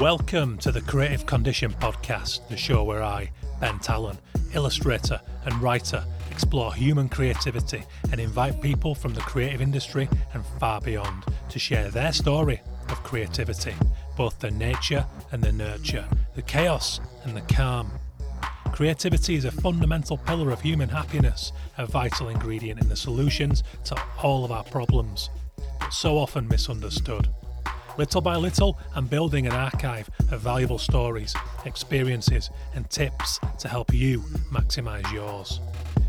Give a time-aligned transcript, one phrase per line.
[0.00, 4.18] Welcome to the Creative Condition Podcast, the show where I, Ben Tallon,
[4.52, 10.82] illustrator and writer, explore human creativity and invite people from the creative industry and far
[10.82, 13.72] beyond to share their story of creativity,
[14.18, 16.04] both the nature and the nurture,
[16.34, 17.90] the chaos and the calm.
[18.72, 23.96] Creativity is a fundamental pillar of human happiness, a vital ingredient in the solutions to
[24.22, 25.30] all of our problems,
[25.80, 27.30] but so often misunderstood.
[27.98, 33.94] Little by little, I'm building an archive of valuable stories, experiences, and tips to help
[33.94, 34.20] you
[34.52, 35.60] maximize yours.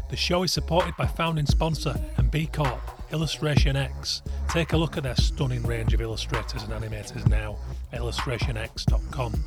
[0.09, 4.21] The show is supported by founding sponsor and B Corp, Illustration X.
[4.49, 7.57] Take a look at their stunning range of illustrators and animators now
[7.93, 9.43] at illustrationx.com.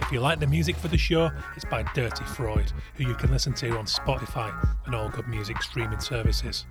[0.00, 3.30] If you like the music for the show, it's by Dirty Freud, who you can
[3.30, 4.52] listen to on Spotify
[4.86, 6.66] and all good music streaming services.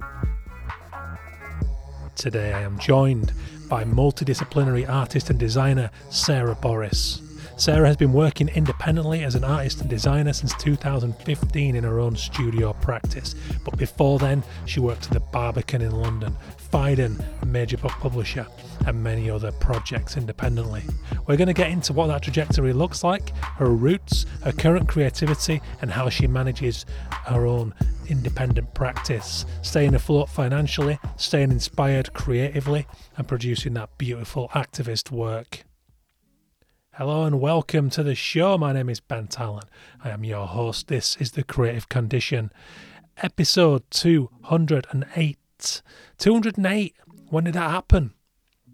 [2.16, 3.33] Today I am joined
[3.69, 7.22] by multidisciplinary artist and designer Sarah Boris.
[7.57, 12.13] Sarah has been working independently as an artist and designer since 2015 in her own
[12.15, 13.33] studio practice.
[13.63, 16.35] But before then, she worked at the Barbican in London,
[16.71, 18.45] Phaidon, a major book publisher,
[18.85, 20.83] and many other projects independently.
[21.27, 25.61] We're going to get into what that trajectory looks like, her roots, her current creativity,
[25.81, 27.73] and how she manages her own
[28.09, 35.63] independent practice, staying afloat financially, staying inspired creatively, and producing that beautiful activist work.
[36.97, 38.57] Hello and welcome to the show.
[38.57, 39.65] My name is Ben Tallon.
[40.01, 40.88] I am your host.
[40.88, 42.53] This is The Creative Condition,
[43.17, 45.81] episode 208.
[46.17, 46.95] 208.
[47.27, 48.13] When did that happen?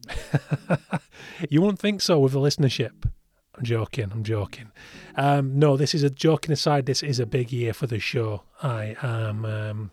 [1.49, 3.09] you wouldn't think so with the listenership.
[3.55, 4.11] I'm joking.
[4.11, 4.71] I'm joking.
[5.15, 6.85] Um, no, this is a joking aside.
[6.85, 8.43] This is a big year for the show.
[8.61, 9.45] I am.
[9.45, 9.91] Um,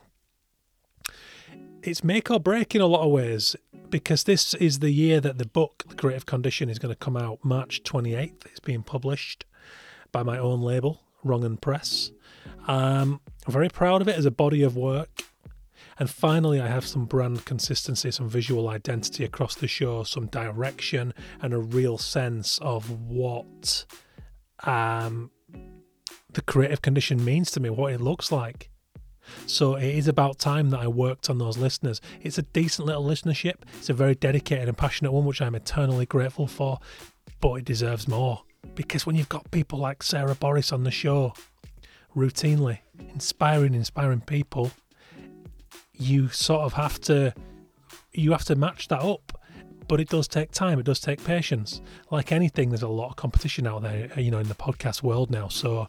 [1.88, 3.56] it's make or break in a lot of ways
[3.88, 7.16] because this is the year that the book, The Creative Condition, is going to come
[7.16, 8.44] out March 28th.
[8.46, 9.46] It's being published
[10.12, 12.12] by my own label, Wrong and Press.
[12.66, 15.22] Um, I'm very proud of it as a body of work.
[15.98, 21.14] And finally, I have some brand consistency, some visual identity across the show, some direction,
[21.40, 23.86] and a real sense of what
[24.64, 25.30] um,
[26.32, 28.70] the creative condition means to me, what it looks like.
[29.46, 32.00] So it is about time that I worked on those listeners.
[32.22, 33.56] It's a decent little listenership.
[33.78, 36.78] It's a very dedicated and passionate one, which I'm eternally grateful for,
[37.40, 38.42] but it deserves more.
[38.74, 41.32] Because when you've got people like Sarah Boris on the show,
[42.16, 42.78] routinely
[43.14, 44.72] inspiring, inspiring people,
[45.98, 47.34] you sort of have to
[48.12, 49.32] you have to match that up
[49.88, 53.16] but it does take time it does take patience like anything there's a lot of
[53.16, 55.88] competition out there you know in the podcast world now so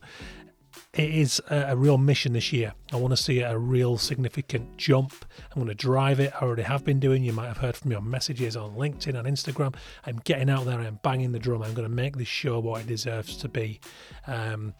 [0.93, 2.73] it is a, real mission this year.
[2.91, 5.13] I want to see a real significant jump.
[5.51, 6.33] I'm going to drive it.
[6.35, 7.23] I already have been doing.
[7.23, 9.75] You might have heard from on messages on linkedin and instagram.
[10.05, 10.79] I'm getting out there.
[10.79, 11.63] I'm banging the drum.
[11.63, 13.79] I'm going to make this show what it deserves to be
[14.27, 14.73] um,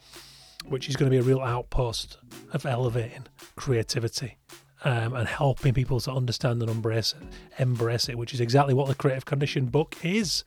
[0.65, 2.17] which is going to be a real outpost
[2.51, 4.37] of elevating creativity
[4.83, 8.87] um, and helping people to understand and embrace it, embrace it, which is exactly what
[8.87, 10.43] the Creative Condition book is.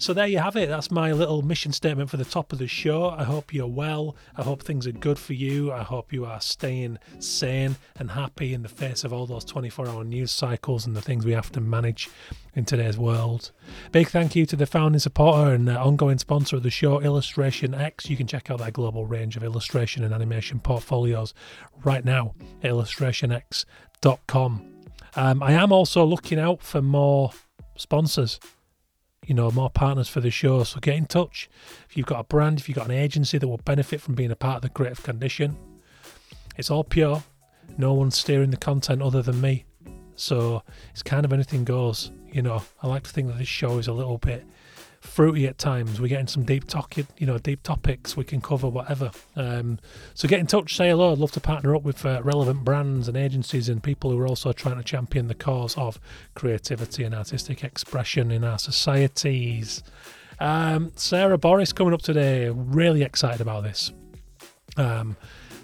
[0.00, 0.70] So there you have it.
[0.70, 3.10] That's my little mission statement for the top of the show.
[3.10, 4.16] I hope you're well.
[4.34, 5.70] I hope things are good for you.
[5.70, 9.88] I hope you are staying sane and happy in the face of all those 24
[9.88, 12.08] hour news cycles and the things we have to manage
[12.54, 13.52] in today's world.
[13.92, 17.74] Big thank you to the founding supporter and uh, ongoing sponsor of the show, Illustration
[17.74, 18.08] X.
[18.08, 21.34] You can check out their global range of illustration and animation portfolios
[21.84, 24.66] right now at illustrationx.com.
[25.16, 27.32] Um, I am also looking out for more
[27.76, 28.40] sponsors
[29.26, 30.64] you know, more partners for the show.
[30.64, 31.48] So get in touch.
[31.88, 34.30] If you've got a brand, if you've got an agency that will benefit from being
[34.30, 35.56] a part of the creative condition,
[36.56, 37.22] it's all pure.
[37.78, 39.64] No one's steering the content other than me.
[40.16, 42.10] So it's kind of anything goes.
[42.30, 44.44] You know, I like to think that this show is a little bit
[45.20, 46.00] fruity at times.
[46.00, 48.16] We're getting some deep talk, you know, deep topics.
[48.16, 49.10] We can cover whatever.
[49.36, 49.78] Um,
[50.14, 51.12] so get in touch, say hello.
[51.12, 54.26] I'd love to partner up with uh, relevant brands and agencies and people who are
[54.26, 56.00] also trying to champion the cause of
[56.34, 59.82] creativity and artistic expression in our societies.
[60.38, 62.48] Um, Sarah Boris coming up today.
[62.48, 63.92] Really excited about this.
[64.78, 65.18] Um,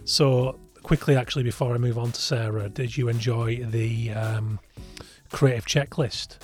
[0.04, 4.60] so quickly, actually, before I move on to Sarah, did you enjoy the um,
[5.32, 6.36] creative checklist?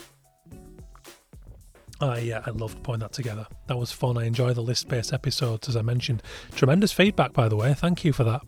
[2.02, 3.46] I uh, I loved putting that together.
[3.66, 4.18] That was fun.
[4.18, 6.22] I enjoy the list based episodes, as I mentioned.
[6.54, 7.74] Tremendous feedback, by the way.
[7.74, 8.42] Thank you for that.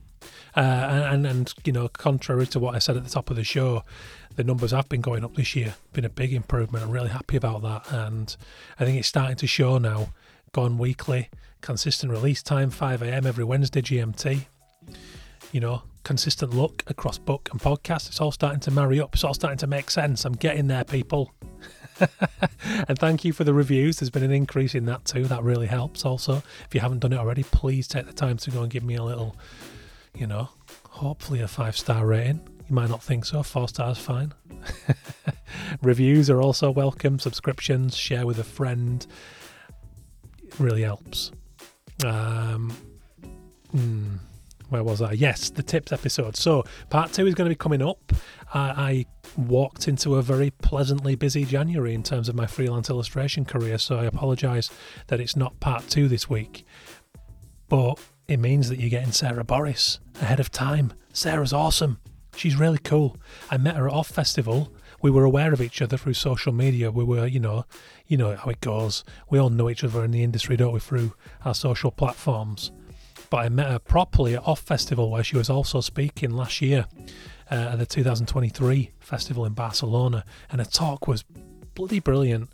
[0.56, 3.44] Uh, and, and you know, contrary to what I said at the top of the
[3.44, 3.82] show,
[4.36, 5.74] the numbers have been going up this year.
[5.92, 6.84] Been a big improvement.
[6.84, 8.36] I'm really happy about that, and
[8.78, 10.08] I think it's starting to show now.
[10.52, 11.30] Gone weekly,
[11.60, 13.26] consistent release time, 5 a.m.
[13.26, 14.46] every Wednesday GMT.
[15.50, 18.08] You know, consistent look across book and podcast.
[18.08, 19.14] It's all starting to marry up.
[19.14, 20.24] It's all starting to make sense.
[20.24, 21.32] I'm getting there, people.
[22.88, 23.98] and thank you for the reviews.
[23.98, 25.24] There's been an increase in that too.
[25.24, 26.04] That really helps.
[26.04, 28.82] Also, if you haven't done it already, please take the time to go and give
[28.82, 29.36] me a little,
[30.14, 30.48] you know,
[30.90, 32.40] hopefully a five star rating.
[32.68, 33.42] You might not think so.
[33.42, 34.32] Four stars, fine.
[35.82, 37.18] Reviews are also welcome.
[37.18, 39.06] Subscriptions, share with a friend.
[40.42, 41.30] It really helps.
[42.04, 42.74] Um,
[43.70, 44.16] hmm,
[44.70, 45.12] where was I?
[45.12, 46.36] Yes, the tips episode.
[46.36, 48.12] So, part two is going to be coming up.
[48.54, 49.06] I, I
[49.36, 53.98] walked into a very pleasantly busy January in terms of my freelance illustration career, so
[53.98, 54.70] I apologise
[55.08, 56.64] that it's not part two this week.
[57.68, 57.98] But
[58.28, 60.92] it means that you're getting Sarah Boris ahead of time.
[61.12, 61.98] Sarah's awesome.
[62.36, 63.16] She's really cool.
[63.50, 64.72] I met her at Off Festival.
[65.02, 66.90] We were aware of each other through social media.
[66.90, 67.64] We were, you know,
[68.06, 69.04] you know how it goes.
[69.30, 71.14] We all know each other in the industry, don't we, through
[71.44, 72.72] our social platforms.
[73.30, 76.86] But I met her properly at Off Festival, where she was also speaking last year
[77.50, 81.24] uh, at the 2023 festival in Barcelona, and her talk was
[81.74, 82.50] bloody brilliant.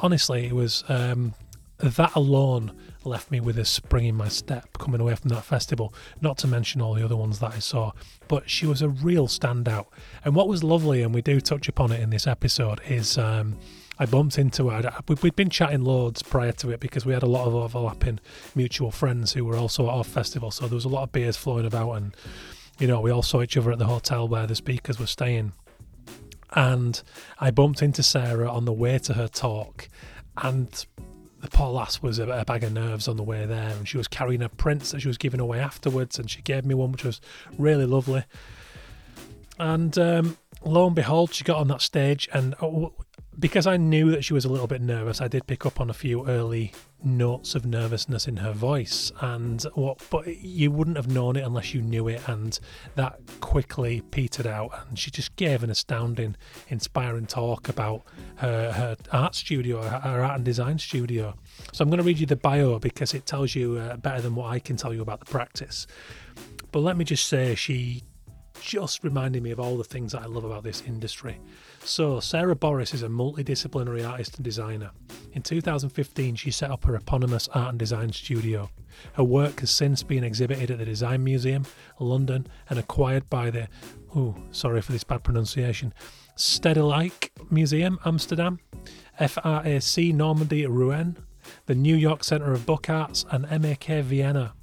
[0.00, 1.34] Honestly, it was um,
[1.78, 2.72] that alone
[3.04, 6.46] left me with a spring in my step coming away from that festival, not to
[6.46, 7.92] mention all the other ones that I saw.
[8.28, 9.86] But she was a real standout.
[10.24, 13.58] And what was lovely, and we do touch upon it in this episode, is um,
[13.98, 14.90] I bumped into her.
[15.22, 18.20] We'd been chatting loads prior to it because we had a lot of overlapping
[18.54, 20.50] mutual friends who were also at our festival.
[20.50, 22.16] So there was a lot of beers flowing about, and
[22.78, 25.52] you know, we all saw each other at the hotel where the speakers were staying.
[26.50, 27.00] And
[27.40, 29.88] I bumped into Sarah on the way to her talk,
[30.36, 30.86] and
[31.40, 34.08] the poor lass was a, bag of nerves on the way there, and she was
[34.08, 37.04] carrying a prints that she was giving away afterwards, and she gave me one which
[37.04, 37.20] was
[37.58, 38.24] really lovely.
[39.58, 42.94] And um, lo and behold, she got on that stage, and oh,
[43.38, 45.90] because I knew that she was a little bit nervous, I did pick up on
[45.90, 46.72] a few early
[47.02, 51.74] notes of nervousness in her voice, and what, but you wouldn't have known it unless
[51.74, 52.58] you knew it, and
[52.94, 54.70] that quickly petered out.
[54.88, 56.36] And she just gave an astounding,
[56.68, 58.02] inspiring talk about
[58.36, 61.34] her, her art studio, her, art and design studio.
[61.72, 64.34] So I'm going to read you the bio because it tells you uh, better than
[64.34, 65.86] what I can tell you about the practice.
[66.72, 68.02] But let me just say, she
[68.60, 71.38] just reminded me of all the things that I love about this industry.
[71.86, 74.90] So, Sarah Boris is a multidisciplinary artist and designer.
[75.34, 78.70] In 2015, she set up her eponymous art and design studio.
[79.12, 81.66] Her work has since been exhibited at the Design Museum,
[82.00, 83.68] London, and acquired by the,
[84.16, 85.92] oh, sorry for this bad pronunciation,
[86.38, 88.60] Stedelijk Museum, Amsterdam,
[89.20, 91.18] FRAC Normandy, Rouen,
[91.66, 94.54] the New York Center of Book Arts, and MAK Vienna.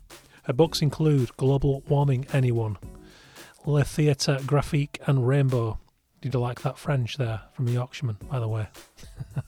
[0.44, 2.77] Her books include Global Warming Anyone,
[3.63, 5.77] Le Theatre Graphique, and Rainbow.
[6.21, 8.68] Did you like that French there from a Yorkshireman, by the way?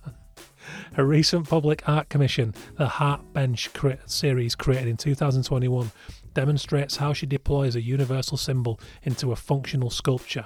[0.97, 3.69] a recent public art commission, the Heart Bench
[4.07, 5.91] series created in 2021,
[6.33, 10.45] demonstrates how she deploys a universal symbol into a functional sculpture.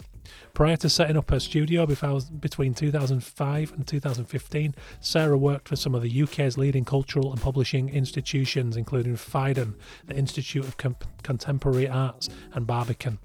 [0.53, 6.01] Prior to setting up her studio between 2005 and 2015, Sarah worked for some of
[6.01, 9.75] the UK's leading cultural and publishing institutions, including Phaidon,
[10.05, 10.75] the Institute of
[11.23, 13.19] Contemporary Arts, and Barbican.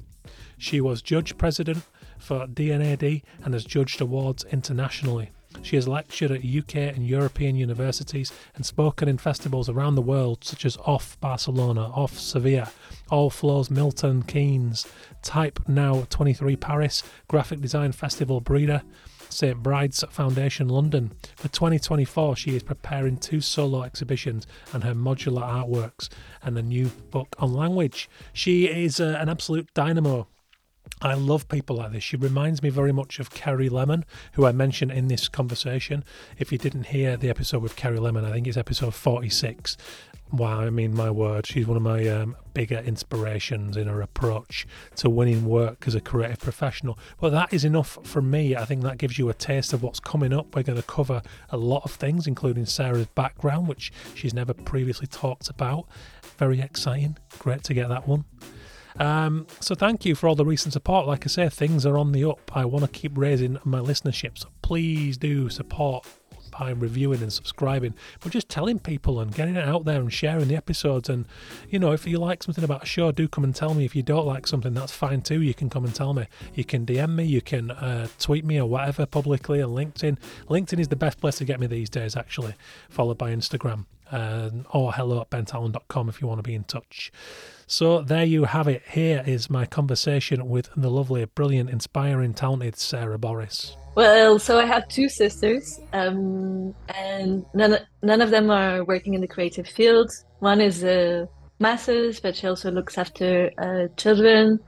[0.57, 1.83] She was judge president
[2.23, 5.31] for D&AD and has judged awards internationally.
[5.61, 10.45] She has lectured at UK and European universities and spoken in festivals around the world
[10.45, 12.71] such as Off Barcelona, Off Sevilla,
[13.11, 14.87] All Flows Milton Keynes,
[15.23, 18.83] Type Now 23 Paris, Graphic Design Festival Breda,
[19.29, 21.13] St Bride's Foundation London.
[21.37, 26.09] For 2024, she is preparing two solo exhibitions and her modular artworks
[26.43, 28.11] and a new book on language.
[28.33, 30.29] She is uh, an absolute dynamo
[31.03, 32.05] I love people like this.
[32.05, 34.05] She reminds me very much of Kerry Lemon,
[34.35, 36.05] who I mentioned in this conversation.
[36.39, 39.77] If you didn't hear the episode with Kerry Lemon, I think it's episode 46.
[40.31, 44.65] Wow, I mean, my word, she's one of my um, bigger inspirations in her approach
[44.95, 46.97] to winning work as a creative professional.
[47.21, 48.55] But that is enough for me.
[48.55, 50.55] I think that gives you a taste of what's coming up.
[50.55, 55.09] We're going to cover a lot of things, including Sarah's background, which she's never previously
[55.09, 55.87] talked about.
[56.39, 57.19] Very exciting.
[57.41, 58.25] Great to get that one.
[58.99, 61.07] Um, so thank you for all the recent support.
[61.07, 62.51] Like I say, things are on the up.
[62.55, 64.39] I want to keep raising my listenership.
[64.39, 66.07] So please do support
[66.53, 70.49] by reviewing and subscribing, but just telling people and getting it out there and sharing
[70.49, 71.09] the episodes.
[71.09, 71.27] And
[71.69, 73.85] you know, if you like something about a show, do come and tell me.
[73.85, 75.43] If you don't like something, that's fine too.
[75.43, 76.27] You can come and tell me.
[76.55, 80.19] You can DM me, you can uh, tweet me or whatever publicly on LinkedIn.
[80.49, 82.55] LinkedIn is the best place to get me these days, actually,
[82.89, 83.87] followed by Instagram.
[84.11, 87.11] Uh, or hello at bentallon.com if you want to be in touch.
[87.73, 88.83] So there you have it.
[88.87, 93.79] Here is my conversation with the lovely, brilliant, inspiring, talented Sarah Boris.
[93.95, 99.23] Well, so I have two sisters, um, and none, none of them are working in
[99.23, 100.13] the creative field.
[100.41, 101.27] One is a
[101.61, 104.61] master's, but she also looks after uh, children,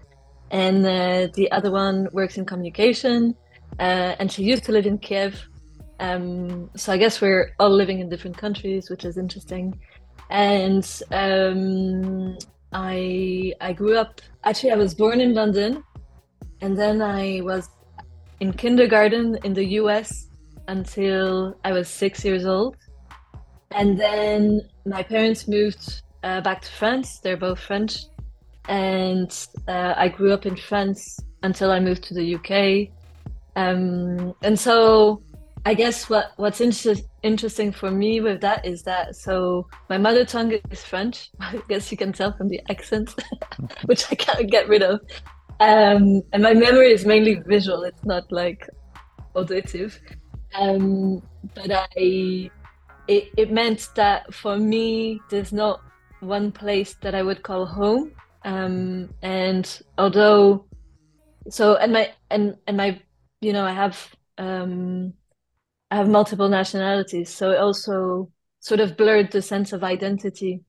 [0.51, 3.35] and uh, the other one works in communication.
[3.79, 5.47] Uh, and she used to live in Kiev,
[6.01, 9.79] Um, so I guess we're all living in different countries, which is interesting.
[10.31, 12.39] And um,
[12.75, 14.21] I I grew up.
[14.43, 15.83] Actually, I was born in London,
[16.61, 17.69] and then I was
[18.41, 20.29] in kindergarten in the U.S.
[20.67, 22.77] until I was six years old,
[23.71, 27.21] and then my parents moved uh, back to France.
[27.21, 28.07] They're both French,
[28.69, 29.31] and
[29.69, 32.91] uh, I grew up in France until I moved to the UK.
[33.57, 35.23] Um, and so
[35.67, 40.25] I guess what what's inter- interesting for me with that is that so my mother
[40.25, 41.31] tongue is French.
[41.41, 43.15] I guess you can tell from the accent,
[43.87, 45.01] which I can't get rid of.
[45.61, 48.69] Um, and my memory is mainly visual; it's not like
[49.35, 49.99] auditive.
[50.55, 51.23] Um,
[51.55, 52.51] but I,
[53.09, 55.81] it, it meant that for me, there's not
[56.21, 58.13] one place that I would call home.
[58.45, 60.67] Um, and although,
[61.49, 63.01] so and my and and my,
[63.41, 65.15] you know, I have um,
[65.91, 70.63] have multiple nationalities, so it also sort of blurred the sense of identity,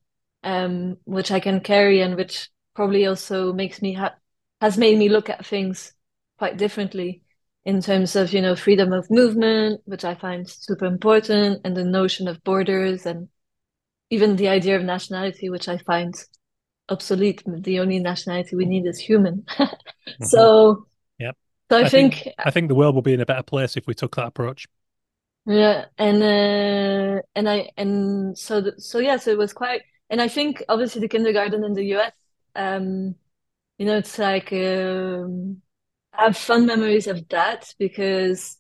[0.44, 4.16] um, which I can carry and which probably also makes me ha-
[4.62, 5.94] has made me look at things
[6.38, 7.24] quite differently
[7.64, 11.86] in terms of you know freedom of movement, which I find super important, and the
[11.86, 13.30] notion of borders and
[14.10, 16.14] even the idea of nationality, which I find
[16.90, 17.44] obsolete.
[17.46, 19.46] The only nationality we need is human.
[19.58, 20.24] mm-hmm.
[20.24, 20.86] So,
[21.18, 21.36] yep.
[21.72, 23.76] So I, I think, think, I think the world will be in a better place
[23.76, 24.68] if we took that approach.
[25.48, 29.82] Yeah, and uh, and I and so so yeah, so it was quite.
[30.10, 32.14] And I think obviously the kindergarten in the US,
[32.56, 33.16] um,
[33.78, 35.62] you know, it's like um,
[36.14, 38.58] I have fun memories of that because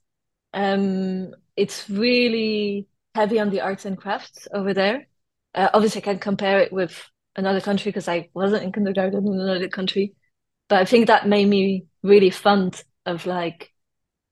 [0.54, 5.08] um, it's really heavy on the arts and crafts over there.
[5.56, 9.40] Uh, obviously, I can't compare it with another country because I wasn't in kindergarten in
[9.42, 10.16] another country,
[10.70, 13.74] but I think that made me really fond of like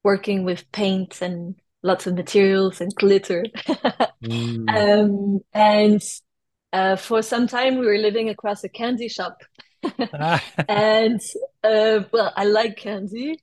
[0.03, 3.45] working with paint and lots of materials and glitter.
[4.23, 4.69] mm.
[4.69, 6.01] um, and
[6.71, 9.43] uh, for some time, we were living across a candy shop.
[10.69, 11.21] and
[11.63, 13.37] uh, well, I like candy.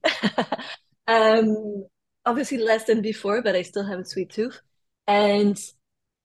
[1.07, 1.87] um,
[2.25, 4.61] obviously, less than before, but I still have a sweet tooth.
[5.07, 5.59] And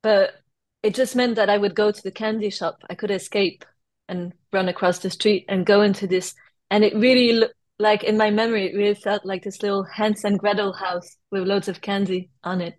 [0.02, 0.34] but
[0.84, 2.84] it just meant that I would go to the candy shop.
[2.90, 3.66] I could escape
[4.08, 6.34] and run across the street and go into this.
[6.70, 10.40] And it really, like in my memory, it really felt like this little Hans and
[10.40, 12.76] Gretel house with loads of candy on it.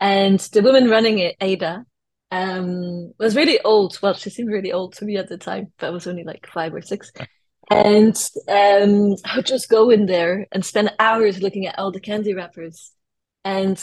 [0.00, 1.84] And the woman running it, Ada,
[2.30, 3.98] um, was really old.
[4.02, 6.46] Well, she seemed really old to me at the time, but I was only like
[6.46, 7.12] five or six.
[7.70, 8.16] And
[8.48, 12.34] um, I would just go in there and spend hours looking at all the candy
[12.34, 12.92] wrappers.
[13.44, 13.82] And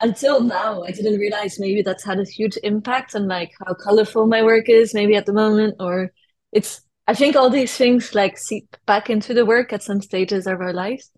[0.00, 4.26] until now, I didn't realize maybe that's had a huge impact on like how colorful
[4.26, 6.12] my work is, maybe at the moment, or
[6.52, 6.82] it's.
[7.06, 10.60] I think all these things like seep back into the work at some stages of
[10.60, 11.10] our lives.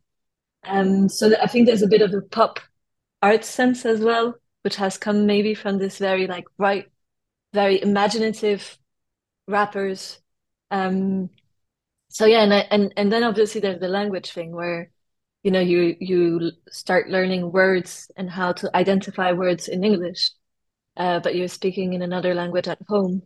[0.65, 2.59] Um, so I think there's a bit of a pop
[3.23, 6.87] art sense as well, which has come maybe from this very like bright,
[7.53, 8.77] very imaginative
[9.47, 10.21] wrappers.
[10.73, 11.31] Um,
[12.09, 14.91] so yeah, and I, and and then obviously there's the language thing where
[15.47, 20.31] you know you you start learning words and how to identify words in english
[20.97, 23.23] uh, but you're speaking in another language at home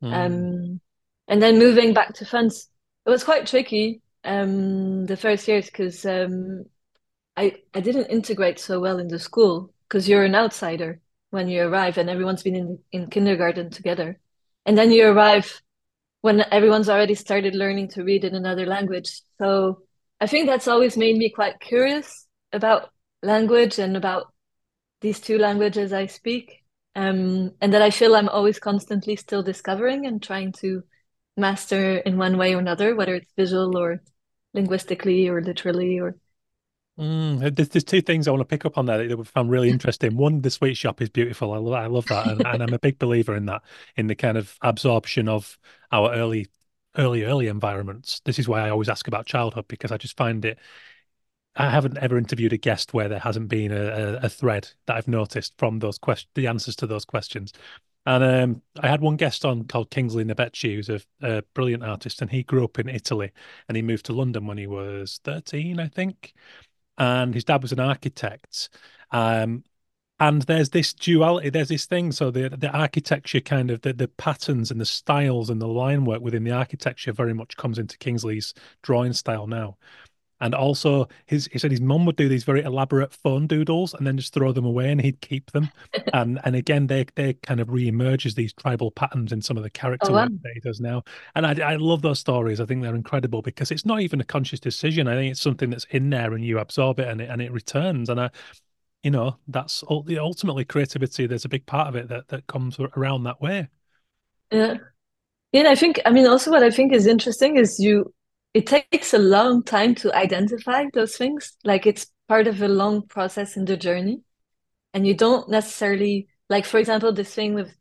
[0.00, 0.12] mm.
[0.12, 0.80] um,
[1.28, 2.68] and then moving back to france
[3.06, 6.64] it was quite tricky um, the first years because um,
[7.36, 11.00] I, I didn't integrate so well in the school because you're an outsider
[11.30, 14.18] when you arrive and everyone's been in, in kindergarten together
[14.64, 15.60] and then you arrive
[16.22, 19.82] when everyone's already started learning to read in another language so
[20.20, 22.90] I think that's always made me quite curious about
[23.22, 24.32] language and about
[25.00, 26.62] these two languages I speak.
[26.96, 30.84] Um, and that I feel I'm always constantly still discovering and trying to
[31.36, 34.02] master in one way or another, whether it's visual or
[34.52, 36.16] linguistically or literally or
[36.96, 39.50] Mm, there's, there's, two things I want to pick up on there that I found
[39.50, 40.16] really interesting.
[40.16, 41.52] One, the sweet shop is beautiful.
[41.52, 43.62] I love, I love that, and, and, I'm a big believer in that,
[43.96, 45.58] in the kind of absorption of
[45.90, 46.46] our early
[46.96, 48.20] early, early environments.
[48.24, 50.58] This is why I always ask about childhood because I just find it.
[51.56, 54.96] I haven't ever interviewed a guest where there hasn't been a, a, a thread that
[54.96, 57.52] I've noticed from those questions, the answers to those questions.
[58.06, 62.20] And um, I had one guest on called Kingsley Nebechi, who's a, a, brilliant artist,
[62.20, 63.32] and he grew up in Italy
[63.68, 66.34] and he moved to London when he was 13, I think.
[66.98, 68.68] And his dad was an architect.
[69.10, 69.64] Um,
[70.20, 74.06] and there's this duality there's this thing so the the architecture kind of the, the
[74.06, 77.98] patterns and the styles and the line work within the architecture very much comes into
[77.98, 79.76] kingsley's drawing style now
[80.40, 84.06] and also his he said his mum would do these very elaborate phone doodles and
[84.06, 85.70] then just throw them away and he'd keep them
[86.12, 89.70] and and again they they kind of re-emerges these tribal patterns in some of the
[89.70, 90.28] character oh, wow.
[90.42, 91.02] that he does now
[91.34, 94.24] and I, I love those stories i think they're incredible because it's not even a
[94.24, 97.30] conscious decision i think it's something that's in there and you absorb it and it
[97.30, 98.30] and it returns and i
[99.04, 101.26] you know, that's ultimately creativity.
[101.26, 103.68] There's a big part of it that that comes around that way.
[104.50, 104.78] Yeah.
[105.52, 108.12] Yeah, and I think, I mean, also what I think is interesting is you,
[108.54, 111.56] it takes a long time to identify those things.
[111.64, 114.22] Like it's part of a long process in the journey.
[114.94, 117.74] And you don't necessarily, like, for example, this thing with,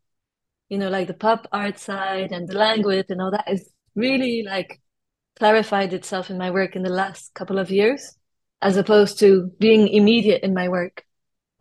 [0.70, 4.42] you know, like the pop art side and the language and all that is really
[4.44, 4.82] like
[5.38, 8.18] clarified itself in my work in the last couple of years,
[8.64, 11.06] as opposed to being immediate in my work.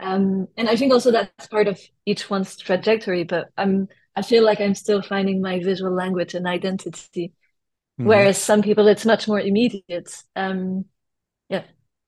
[0.01, 4.43] Um, and I think also that's part of each one's trajectory, but I'm, I feel
[4.43, 7.35] like I'm still finding my visual language and identity.
[8.01, 8.07] Mm.
[8.07, 10.23] Whereas some people, it's much more immediate.
[10.35, 10.87] Um,
[11.49, 11.65] yeah.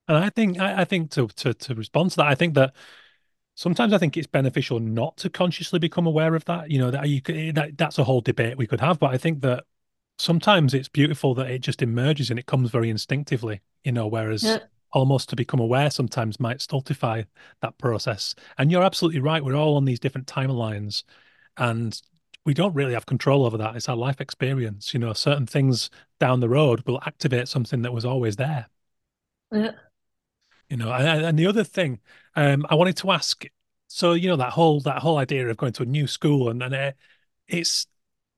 [0.09, 2.75] And I think, I, I think to, to, to respond to that, I think that
[3.55, 6.71] sometimes I think it's beneficial not to consciously become aware of that.
[6.71, 9.19] You know, that you could, that, that's a whole debate we could have, but I
[9.19, 9.65] think that
[10.19, 14.45] sometimes it's beautiful that it just emerges and it comes very instinctively, you know, whereas
[14.45, 14.59] yeah.
[14.93, 17.23] almost to become aware sometimes might stultify
[17.63, 18.35] that process.
[18.57, 19.45] And you're absolutely right.
[19.45, 21.03] We're all on these different timelines
[21.57, 22.01] and
[22.45, 23.77] we don't really have control over that.
[23.77, 24.93] It's our life experience.
[24.93, 28.67] You know, certain things down the road will activate something that was always there.
[29.51, 29.73] Yeah.
[30.69, 32.01] You know, and, and the other thing
[32.37, 33.45] um, I wanted to ask,
[33.87, 36.63] so you know that whole that whole idea of going to a new school and
[36.63, 36.97] and it,
[37.47, 37.87] it's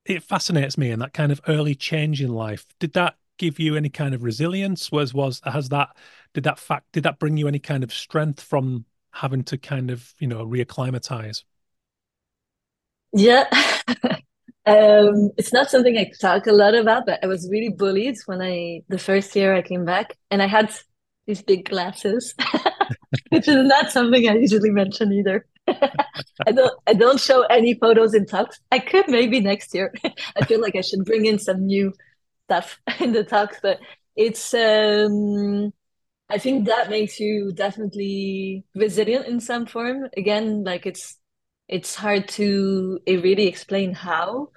[0.04, 2.66] it fascinates me and that kind of early change in life.
[2.78, 4.92] Did that give you any kind of resilience?
[4.92, 5.96] Was was has that
[6.34, 9.90] did that fact did that bring you any kind of strength from having to kind
[9.90, 11.44] of you know reacclimatize?
[13.16, 13.44] Yeah.
[14.66, 18.42] um, it's not something I talk a lot about, but I was really bullied when
[18.42, 20.70] I the first year I came back and I had
[21.26, 22.34] these big glasses,
[23.30, 25.46] which is not something I usually mention either.
[25.68, 28.60] I don't I don't show any photos in talks.
[28.70, 29.94] I could maybe next year.
[30.36, 31.94] I feel like I should bring in some new
[32.44, 33.80] stuff in the talks, but
[34.14, 35.72] it's um
[36.30, 40.08] I think that makes you definitely resilient in some form.
[40.16, 41.18] Again, like it's
[41.68, 44.50] it's hard to it really explain how,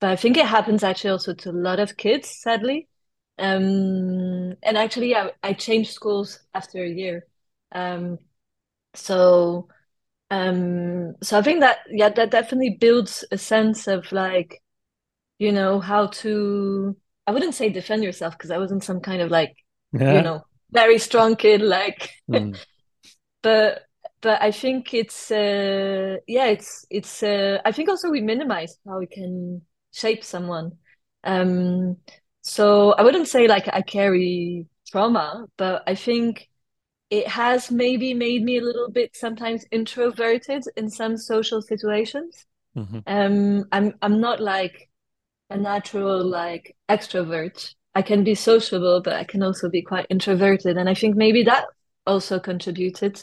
[0.00, 2.88] but I think it happens actually also to a lot of kids, sadly.
[3.38, 7.26] Um, and actually, I, I changed schools after a year.
[7.72, 8.18] Um,
[8.94, 9.68] so
[10.30, 14.62] um, so I think that yeah, that definitely builds a sense of like,
[15.38, 16.96] you know, how to
[17.26, 19.54] I wouldn't say defend yourself because I wasn't some kind of like,
[19.92, 20.14] yeah.
[20.14, 22.58] you know, very strong kid like mm.
[23.42, 23.82] but
[24.22, 28.98] but I think it's uh yeah, it's it's uh I think also we minimize how
[28.98, 30.72] we can shape someone.
[31.24, 31.98] Um
[32.42, 36.48] so I wouldn't say like I carry trauma, but I think
[37.10, 42.46] it has maybe made me a little bit sometimes introverted in some social situations.
[42.74, 43.00] Mm-hmm.
[43.06, 44.88] Um, I'm I'm not like
[45.50, 47.74] a natural like extrovert.
[47.94, 51.42] I can be sociable, but I can also be quite introverted, and I think maybe
[51.42, 51.66] that
[52.06, 53.22] also contributed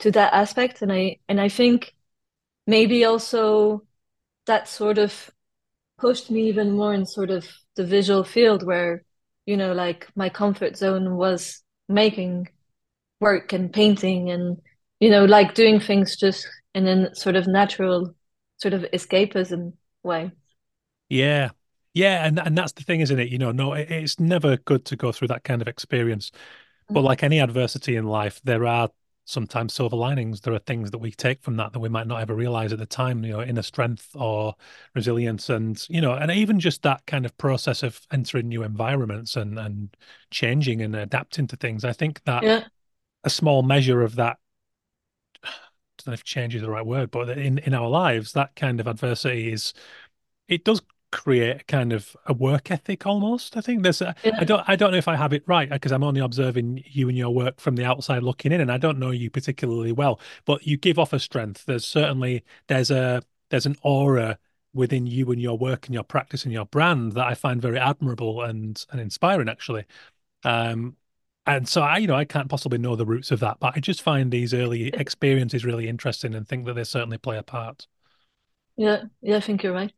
[0.00, 0.82] to that aspect.
[0.82, 1.94] And I and I think
[2.66, 3.82] maybe also
[4.46, 5.30] that sort of
[5.98, 9.04] pushed me even more in sort of the visual field where
[9.46, 12.48] you know like my comfort zone was making
[13.20, 14.60] work and painting and
[15.00, 18.14] you know like doing things just in a sort of natural
[18.58, 20.30] sort of escapism way
[21.08, 21.50] yeah
[21.92, 24.84] yeah and and that's the thing isn't it you know no it, it's never good
[24.84, 26.32] to go through that kind of experience
[26.88, 27.04] but mm.
[27.04, 28.88] like any adversity in life there are
[29.24, 30.40] sometimes silver linings.
[30.40, 32.78] There are things that we take from that that we might not ever realize at
[32.78, 34.54] the time you know inner strength or
[34.94, 39.36] resilience and you know and even just that kind of process of entering new environments
[39.36, 39.96] and and
[40.30, 41.84] changing and adapting to things.
[41.84, 42.64] I think that yeah.
[43.24, 44.38] a small measure of that
[45.44, 45.48] I
[45.98, 48.80] don't know if change is the right word, but in, in our lives, that kind
[48.80, 49.72] of adversity is
[50.48, 50.82] it does
[51.14, 53.56] create a kind of a work ethic almost.
[53.56, 54.32] I think there's a, yeah.
[54.40, 57.08] I don't I don't know if I have it right because I'm only observing you
[57.08, 60.20] and your work from the outside looking in and I don't know you particularly well,
[60.44, 61.66] but you give off a strength.
[61.66, 64.38] There's certainly there's a there's an aura
[64.72, 67.78] within you and your work and your practice and your brand that I find very
[67.78, 69.84] admirable and and inspiring actually.
[70.44, 70.96] Um,
[71.46, 73.80] and so I, you know, I can't possibly know the roots of that, but I
[73.80, 77.86] just find these early experiences really interesting and think that they certainly play a part.
[78.76, 79.92] Yeah, yeah, I think you're right.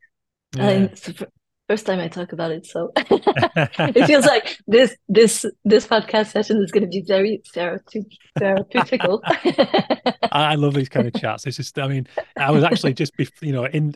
[0.57, 0.69] Yeah.
[0.69, 1.27] it's the
[1.67, 6.61] first time I talk about it, so it feels like this this this podcast session
[6.63, 9.21] is going to be very therapeutical.
[10.31, 11.45] I love these kind of chats.
[11.45, 13.95] It's just, I mean, I was actually just, you know, in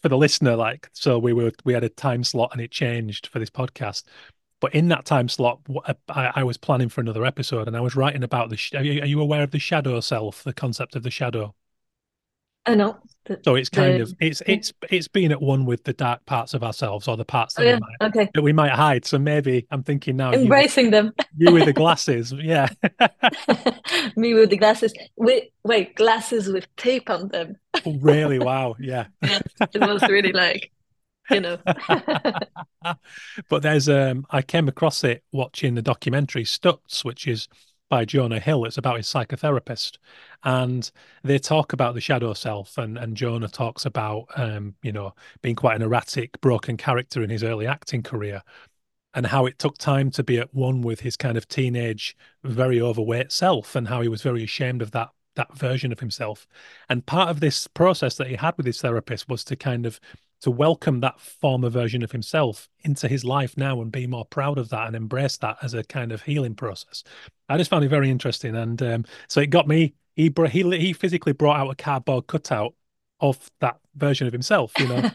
[0.00, 3.28] for the listener, like, so we were we had a time slot and it changed
[3.28, 4.04] for this podcast
[4.60, 7.80] but in that time slot, uh, I, I, was planning for another episode, and I
[7.80, 8.58] was writing about the.
[8.76, 11.54] Are you, are you aware of the shadow self, the concept of the shadow?
[12.66, 12.98] I know.
[13.44, 16.54] So it's kind the, of it's it's it's being at one with the dark parts
[16.54, 17.74] of ourselves or the parts that, oh, yeah.
[17.74, 18.30] we might, okay.
[18.34, 19.04] that we might hide.
[19.04, 21.12] So maybe I'm thinking now embracing you, them.
[21.36, 22.68] you with the glasses, yeah.
[24.16, 24.94] Me with the glasses.
[25.16, 27.56] Wait, wait, glasses with tape on them.
[27.84, 28.38] Oh, really?
[28.38, 28.76] Wow.
[28.78, 29.06] Yeah.
[29.22, 29.40] yeah.
[29.60, 30.70] It was really like
[31.30, 31.58] you know.
[33.48, 37.48] but there's um I came across it watching the documentary Stutz, which is
[37.88, 38.64] by Jonah Hill.
[38.64, 39.98] It's about his psychotherapist,
[40.44, 40.90] and
[41.22, 45.56] they talk about the shadow self, and and Jonah talks about um, you know being
[45.56, 48.42] quite an erratic, broken character in his early acting career,
[49.14, 52.80] and how it took time to be at one with his kind of teenage, very
[52.80, 56.46] overweight self, and how he was very ashamed of that that version of himself.
[56.88, 60.00] And part of this process that he had with his therapist was to kind of
[60.42, 64.58] to welcome that former version of himself into his life now and be more proud
[64.58, 67.02] of that and embrace that as a kind of healing process.
[67.48, 69.94] I just found it very interesting, and um, so it got me.
[70.14, 72.74] He he he physically brought out a cardboard cutout
[73.20, 74.96] of that version of himself, you know.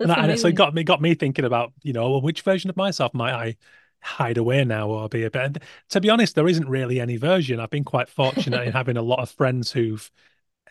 [0.00, 2.70] and, and, so it got me got me thinking about you know well, which version
[2.70, 3.56] of myself might I
[4.02, 5.58] hide away now or be a bit.
[5.90, 7.60] To be honest, there isn't really any version.
[7.60, 10.10] I've been quite fortunate in having a lot of friends who've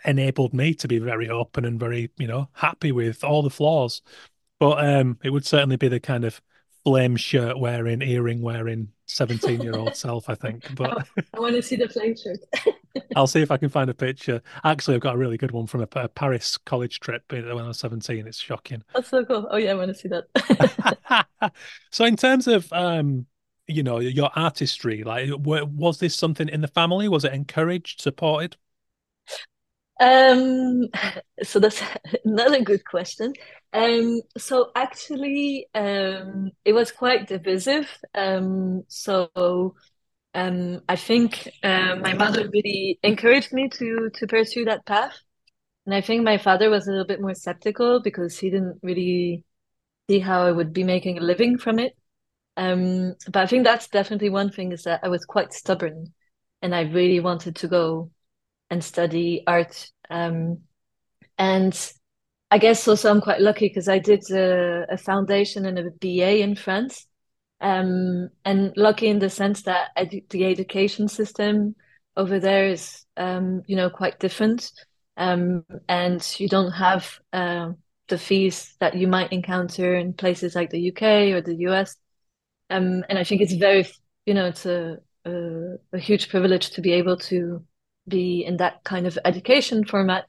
[0.06, 4.02] enabled me to be very open and very, you know, happy with all the flaws.
[4.60, 6.42] But um, it would certainly be the kind of
[6.84, 10.76] flame shirt wearing, earring wearing 17 year old self, I think.
[10.76, 12.40] But I want to see the flame shirt.
[13.16, 14.42] I'll see if I can find a picture.
[14.64, 17.68] Actually, I've got a really good one from a, a, Paris college trip when I
[17.68, 18.28] was 17.
[18.28, 18.84] It's shocking.
[18.94, 19.48] That's so cool.
[19.50, 21.54] Oh, yeah, I want to see that.
[21.92, 23.26] so, in terms of, um,
[23.68, 27.08] you know, your artistry, like, was this something in the family?
[27.08, 28.58] Was it encouraged, supported?
[30.00, 30.88] Um,
[31.44, 31.82] so that's
[32.26, 33.34] another good question.
[33.74, 37.88] Um, so actually, um, it was quite divisive.
[38.16, 39.76] Um, so
[40.34, 45.18] um, I think uh, my mother really encouraged me to to pursue that path,
[45.86, 49.46] and I think my father was a little bit more skeptical because he didn't really
[50.10, 51.94] see how I would be making a living from it.
[52.58, 56.14] Um, but I think that's definitely one thing is that I was quite stubborn,
[56.62, 58.12] and I really wanted to go
[58.70, 59.92] and study art.
[60.10, 60.60] Um,
[61.38, 61.92] and
[62.52, 66.40] I guess also I'm quite lucky because I did a, a, foundation and a BA
[66.40, 67.08] in France.
[67.62, 71.76] Um, and lucky in the sense that edu- the education system
[72.16, 74.72] over there is, um, you know, quite different.
[75.18, 77.72] Um, and you don't have uh,
[78.08, 81.96] the fees that you might encounter in places like the UK or the US.
[82.70, 83.88] Um, and I think it's very,
[84.26, 87.64] you know, it's a, a, a huge privilege to be able to
[88.10, 90.26] be in that kind of education format.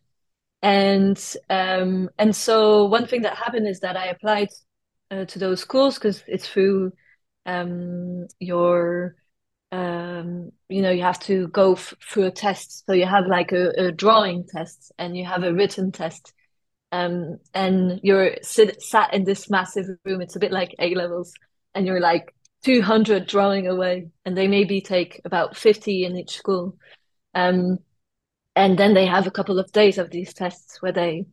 [0.63, 1.19] And
[1.51, 4.49] um, and so one thing that happened is that I applied
[5.11, 6.93] uh, to those schools because it's through
[7.47, 9.17] um, your
[9.73, 12.85] um, you know you have to go f- through a test.
[12.87, 16.33] So you have like a, a drawing test and you have a written test.
[16.93, 20.21] Um, and you're sit, sat in this massive room.
[20.21, 21.33] It's a bit like A levels,
[21.75, 26.77] and you're like 200 drawing away, and they maybe take about 50 in each school.
[27.35, 27.79] Um,
[28.57, 31.27] and then they have a couple of days of these tests where they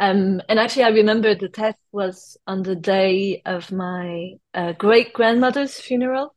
[0.00, 5.12] um, and actually i remember the test was on the day of my uh, great
[5.12, 6.34] grandmother's funeral.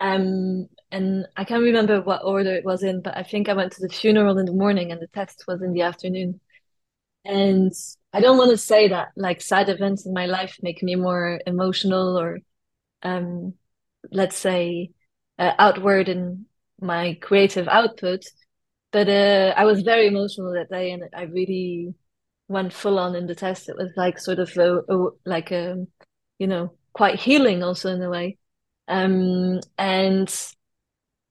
[0.00, 3.72] Um, and i can't remember what order it was in but i think i went
[3.72, 6.40] to the funeral in the morning and the test was in the afternoon.
[7.24, 7.72] And
[8.12, 11.40] i don't want to say that like sad events in my life make me more
[11.46, 12.38] emotional or
[13.02, 13.54] um,
[14.10, 14.90] let's say
[15.38, 16.46] uh, outward in
[16.80, 18.24] my creative output
[18.92, 21.94] but uh, I was very emotional that day, and I really
[22.48, 23.68] went full on in the test.
[23.68, 25.88] It was like sort of a, a like a, um,
[26.38, 28.38] you know, quite healing also in a way.
[28.88, 30.32] Um, and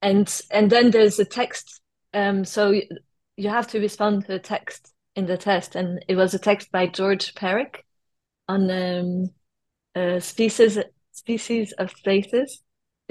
[0.01, 1.81] and and then there's a text.
[2.13, 2.71] Um, so
[3.37, 6.71] you, have to respond to a text in the test, and it was a text
[6.71, 7.85] by Georges Perec
[8.47, 9.29] on um,
[9.95, 10.79] uh, species
[11.11, 12.61] species of spaces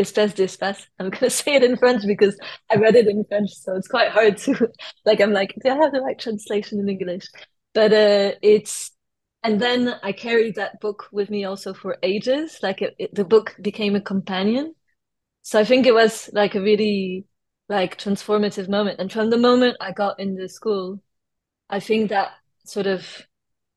[0.01, 0.87] espèce d'espace.
[0.99, 2.39] I'm gonna say it in French because
[2.71, 4.69] I read it in French, so it's quite hard to
[5.05, 5.21] like.
[5.21, 7.27] I'm like, do I have the right translation in English?
[7.75, 8.91] But uh, it's
[9.43, 12.59] and then I carried that book with me also for ages.
[12.63, 14.75] Like it, it, the book became a companion.
[15.43, 17.27] So I think it was like a really
[17.69, 19.01] like transformative moment.
[19.01, 21.03] And from the moment I got into school,
[21.71, 22.33] I think that
[22.67, 23.27] sort of,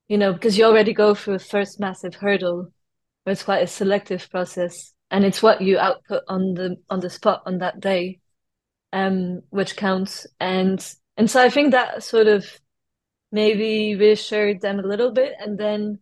[0.10, 2.74] you know, because you already go through a first massive hurdle,
[3.24, 7.10] where it's quite a selective process and it's what you output on the on the
[7.10, 8.19] spot on that day
[8.91, 12.45] um which counts and and so i think that sort of
[13.32, 15.99] maybe reassured them a little bit and then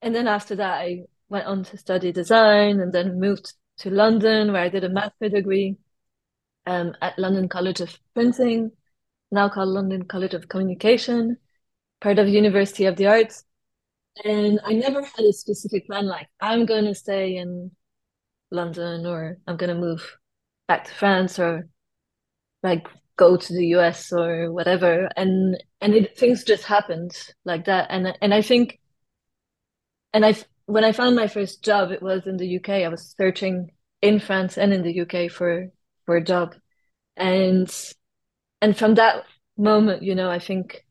[0.00, 4.52] and then after that i went on to study design and then moved to london
[4.52, 5.76] where i did a master degree
[6.66, 8.70] um, at london college of printing
[9.30, 11.36] now called london college of communication
[12.02, 13.44] part of University of the Arts.
[14.24, 17.70] And I never had a specific plan like I'm going to stay in
[18.52, 20.18] London or I'm going to move
[20.68, 21.68] back to France or
[22.62, 22.86] like
[23.16, 25.08] go to the US or whatever.
[25.16, 27.12] And and it, things just happened
[27.44, 27.88] like that.
[27.90, 28.80] And and I think
[30.12, 30.34] and I
[30.66, 32.84] when I found my first job, it was in the UK.
[32.84, 35.68] I was searching in France and in the UK for
[36.06, 36.54] for a job,
[37.16, 37.70] and
[38.60, 39.24] and from that
[39.56, 40.84] moment, you know, I think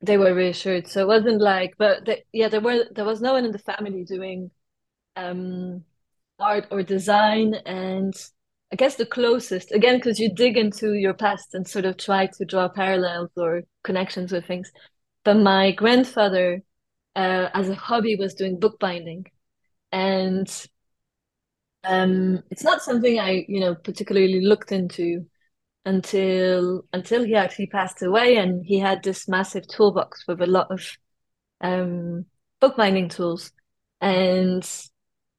[0.00, 0.86] they were reassured.
[0.88, 3.58] So it wasn't like, but they, yeah, there were there was no one in the
[3.58, 4.50] family doing
[5.16, 5.84] um,
[6.38, 8.14] art or design, and
[8.72, 12.26] I guess the closest again because you dig into your past and sort of try
[12.26, 14.70] to draw parallels or connections with things.
[15.24, 16.62] But my grandfather,
[17.16, 19.26] uh, as a hobby, was doing bookbinding,
[19.92, 20.48] and
[21.84, 25.26] um, it's not something I you know particularly looked into
[25.84, 30.70] until until he actually passed away and he had this massive toolbox with a lot
[30.70, 30.84] of
[31.60, 32.26] um
[32.60, 33.52] bookbinding tools
[34.00, 34.68] and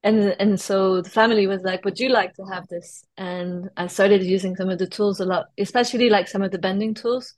[0.04, 3.88] and and so the family was like would you like to have this and i
[3.88, 7.34] started using some of the tools a lot especially like some of the bending tools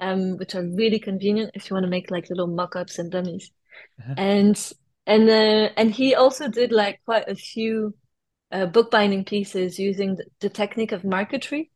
[0.00, 3.50] um which are really convenient if you want to make like little mock-ups and dummies
[4.00, 4.14] uh-huh.
[4.18, 4.72] and
[5.06, 7.94] and uh, and he also did like quite a few
[8.52, 11.70] uh, bookbinding pieces using the, the technique of marquetry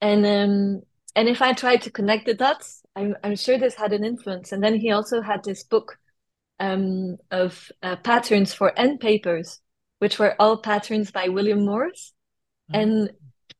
[0.00, 0.82] and um,
[1.16, 4.52] and if I tried to connect the dots, I'm I'm sure this had an influence.
[4.52, 5.98] And then he also had this book
[6.60, 9.60] um, of uh, patterns for end papers,
[9.98, 12.12] which were all patterns by William Morris.
[12.72, 12.80] Mm-hmm.
[12.80, 13.10] And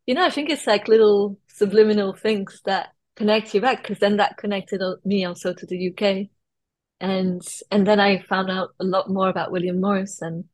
[0.06, 4.18] you know, I think it's like little subliminal things that connect you back, because then
[4.18, 6.28] that connected me also to the UK.
[7.00, 10.44] And and then I found out a lot more about William Morris and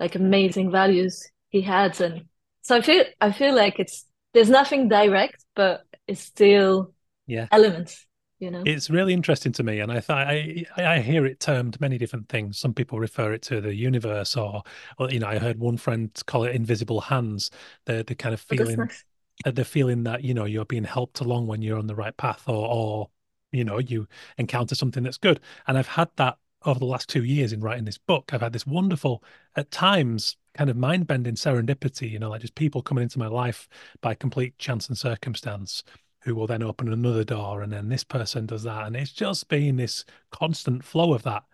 [0.00, 2.24] like amazing values he had, and
[2.62, 6.92] so I feel I feel like it's there's nothing direct, but it's still
[7.26, 8.06] yeah elements.
[8.44, 11.96] You know, it's really interesting to me, and I I I hear it termed many
[11.96, 12.58] different things.
[12.58, 14.62] Some people refer it to the universe, or,
[14.98, 17.50] or you know, I heard one friend call it invisible hands.
[17.86, 19.02] The the kind of oh, feeling, nice.
[19.46, 22.14] Uh, the feeling that you know you're being helped along when you're on the right
[22.18, 23.10] path, or or
[23.50, 25.40] you know you encounter something that's good.
[25.66, 28.34] And I've had that over the last two years in writing this book.
[28.34, 29.22] I've had this wonderful,
[29.56, 33.26] at times, kind of mind bending serendipity, you know, like just people coming into my
[33.26, 33.68] life
[34.00, 35.82] by complete chance and circumstance
[36.24, 38.86] who will then open another door and then this person does that.
[38.86, 41.44] And it's just been this constant flow of that.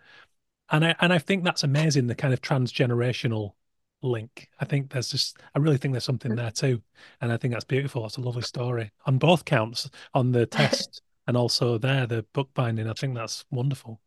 [0.70, 3.54] And I and I think that's amazing, the kind of transgenerational
[4.02, 4.48] link.
[4.60, 6.82] I think there's just I really think there's something there too.
[7.20, 8.06] And I think that's beautiful.
[8.06, 12.88] It's a lovely story on both counts, on the test and also there, the bookbinding.
[12.88, 14.00] I think that's wonderful.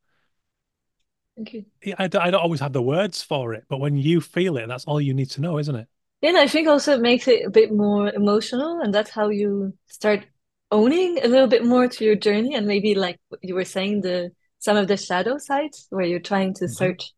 [1.35, 1.65] Thank you.
[1.97, 4.85] I, I don't always have the words for it, but when you feel it, that's
[4.85, 5.87] all you need to know, isn't it?
[6.21, 9.29] Yeah, and I think also it makes it a bit more emotional, and that's how
[9.29, 10.25] you start
[10.73, 14.31] owning a little bit more to your journey, and maybe like you were saying, the
[14.59, 16.73] some of the shadow sides where you're trying to mm-hmm.
[16.73, 17.13] search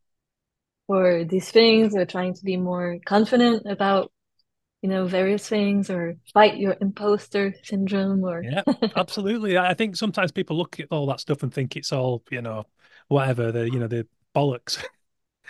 [0.88, 4.12] for these things or trying to be more confident about
[4.82, 8.62] you know various things or fight your imposter syndrome or yeah
[8.96, 12.42] absolutely i think sometimes people look at all that stuff and think it's all you
[12.42, 12.66] know
[13.08, 14.84] whatever the you know the bollocks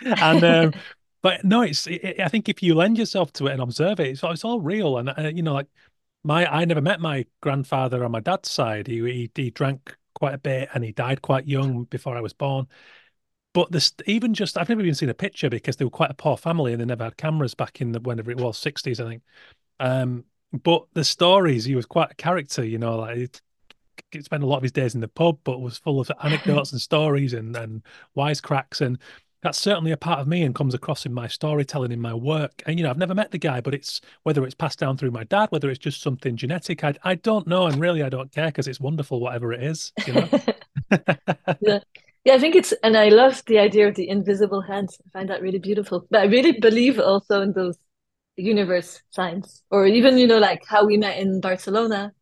[0.00, 0.72] and um
[1.22, 4.08] but no it's it, i think if you lend yourself to it and observe it
[4.08, 5.68] it's, it's all real and uh, you know like
[6.26, 10.34] my i never met my grandfather on my dad's side he, he he drank quite
[10.34, 12.66] a bit and he died quite young before i was born
[13.56, 16.14] but this even just I've never even seen a picture because they were quite a
[16.14, 19.08] poor family and they never had cameras back in the whenever it was 60s, I
[19.08, 19.22] think.
[19.80, 23.40] Um, but the stories, he was quite a character, you know, like
[24.10, 26.72] he spent a lot of his days in the pub, but was full of anecdotes
[26.72, 27.82] and stories and, and
[28.14, 28.82] wisecracks.
[28.82, 28.98] And
[29.46, 32.64] that's certainly a part of me and comes across in my storytelling, in my work.
[32.66, 35.12] And, you know, I've never met the guy, but it's whether it's passed down through
[35.12, 37.66] my dad, whether it's just something genetic, I, I don't know.
[37.66, 40.28] And really, I don't care because it's wonderful, whatever it is, you know?
[41.60, 41.78] yeah.
[42.24, 44.98] Yeah, I think it's, and I love the idea of the invisible hands.
[45.06, 46.08] I find that really beautiful.
[46.10, 47.78] But I really believe also in those
[48.34, 52.12] universe signs, or even, you know, like how we met in Barcelona.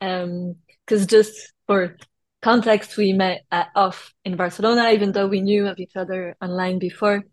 [0.00, 1.96] Um, because just for
[2.42, 6.78] context, we met at off in Barcelona, even though we knew of each other online
[6.78, 7.24] before.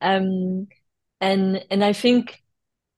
[0.00, 0.68] Um,
[1.20, 2.42] and and I think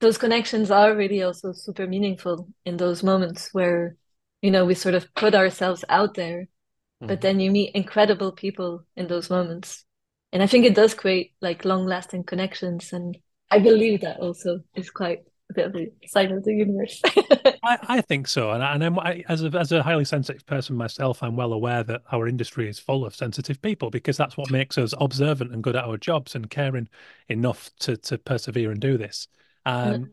[0.00, 3.96] those connections are really also super meaningful in those moments where,
[4.42, 6.48] you know, we sort of put ourselves out there
[7.00, 7.20] but mm-hmm.
[7.20, 9.84] then you meet incredible people in those moments
[10.32, 13.16] and i think it does create like long lasting connections and
[13.50, 15.20] i believe that also is quite
[15.50, 17.00] a bit of a sign of the universe.
[17.62, 20.46] I, I, think so and, I, and I'm, I, as, a, as a highly sensitive
[20.46, 24.36] person myself i'm well aware that our industry is full of sensitive people because that's
[24.36, 26.88] what makes us observant and good at our jobs and caring
[27.28, 29.28] enough to to persevere and do this.
[29.66, 30.10] Um,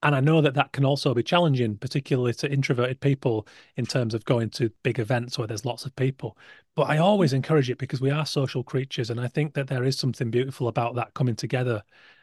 [0.00, 4.14] and I know that that can also be challenging, particularly to introverted people in terms
[4.14, 6.38] of going to big events where there's lots of people.
[6.76, 9.82] But I always encourage it because we are social creatures, and I think that there
[9.82, 11.82] is something beautiful about that coming together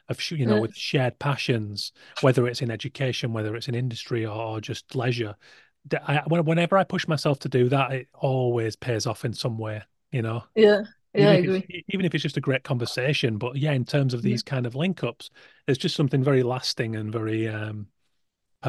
[0.09, 0.59] of you know Yeah.
[0.59, 1.91] with shared passions,
[2.21, 5.35] whether it's in education, whether it's in industry or just leisure.
[6.07, 9.83] I, whenever I push myself to do that, it always pays off in some way.
[10.11, 10.83] You know, Yeah.
[11.15, 13.37] Yeah, I even if even if it's just a great conversation.
[13.37, 14.23] But yeah, in terms of Yeah.
[14.23, 15.29] these kind of link ups,
[15.65, 17.87] there's just something very lasting and very um,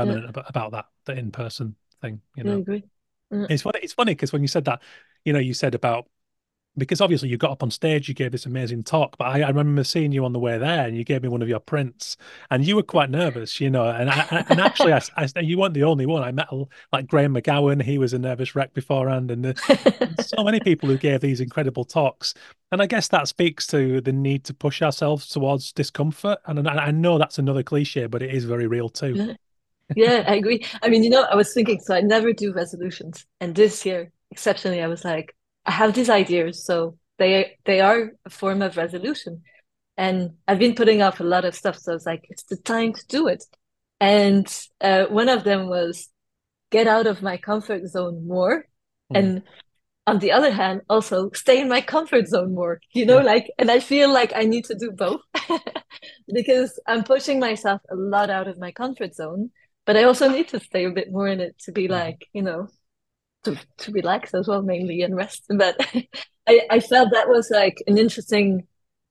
[0.01, 0.17] Yeah.
[0.17, 2.23] permanent about, about that the in person thing.
[2.37, 2.85] You Yeah, I know, agree.
[3.31, 3.49] Yeah.
[3.49, 3.81] it's funny.
[3.83, 4.83] It's funny because when you said that,
[5.25, 6.09] you know, you said about
[6.79, 9.49] because obviously you got up on stage, you gave this amazing talk, but I, I
[9.49, 12.17] remember seeing you on the way there, and you gave me one of your prints,
[12.51, 13.89] and you were quite nervous, you know.
[13.89, 16.23] And I, and actually, I, you weren't the only one.
[16.23, 16.49] I met
[16.93, 20.99] like Graham McGowan; he was a nervous wreck beforehand, and the, so many people who
[20.99, 22.35] gave these incredible talks.
[22.73, 26.39] And I guess that speaks to the need to push ourselves towards discomfort.
[26.47, 29.37] And I, know that's another cliche, but it is very real too.
[29.95, 30.67] Yeah, I agree.
[30.83, 33.25] I mean, you know, I was thinking, so I never do resolutions.
[33.41, 35.37] And this year, exceptionally, I was like,
[35.67, 39.43] I have these ideas, so they they are a form of resolution.
[39.97, 42.57] And I've been putting off a lot of stuff, so I was like, it's the
[42.57, 43.45] time to do it.
[44.01, 44.47] And
[44.81, 46.09] uh, one of them was
[46.71, 48.67] get out of my comfort zone more.
[49.11, 49.17] Mm.
[49.19, 49.43] And
[50.07, 53.23] on the other hand, also stay in my comfort zone more, you know, Yeah.
[53.23, 55.21] like, and I feel like I need to do both
[56.33, 59.51] because I'm pushing myself a lot out of my comfort zone,
[59.85, 61.89] but I also need to stay a bit more in it to be Mhm.
[61.89, 62.69] like, you know,
[63.47, 65.45] to, to relax as well, mainly and rest.
[65.51, 65.77] But
[66.49, 68.67] I, I felt that was like an interesting,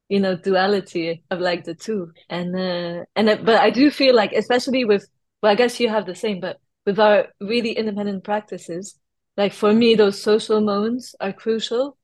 [0.10, 2.12] you know, duality of like the two.
[2.30, 5.08] And, uh, and, I- but I do feel like, especially with,
[5.42, 9.00] well, I guess you have the same, but with our really independent practices,
[9.38, 11.98] like for me, those social moments are crucial.